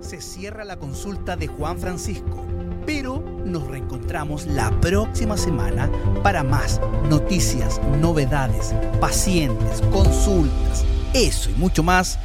Se 0.00 0.20
cierra 0.20 0.64
la 0.64 0.76
consulta 0.76 1.36
de 1.36 1.48
Juan 1.48 1.78
Francisco, 1.78 2.44
pero 2.86 3.20
nos 3.44 3.66
reencontramos 3.66 4.46
la 4.46 4.70
próxima 4.80 5.36
semana 5.36 5.90
para 6.22 6.42
más 6.44 6.80
noticias, 7.10 7.80
novedades, 8.00 8.74
pacientes, 9.00 9.82
consultas, 9.92 10.84
eso 11.14 11.50
y 11.50 11.54
mucho 11.54 11.82
más 11.82 12.18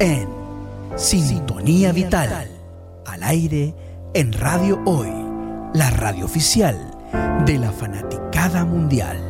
en 0.00 0.47
Sintonía 0.96 1.92
Vital. 1.92 2.48
Al 3.06 3.22
aire 3.22 3.74
en 4.14 4.32
Radio 4.32 4.80
Hoy, 4.84 5.12
la 5.74 5.90
radio 5.90 6.24
oficial 6.24 6.76
de 7.44 7.58
la 7.58 7.72
fanaticada 7.72 8.64
mundial. 8.64 9.27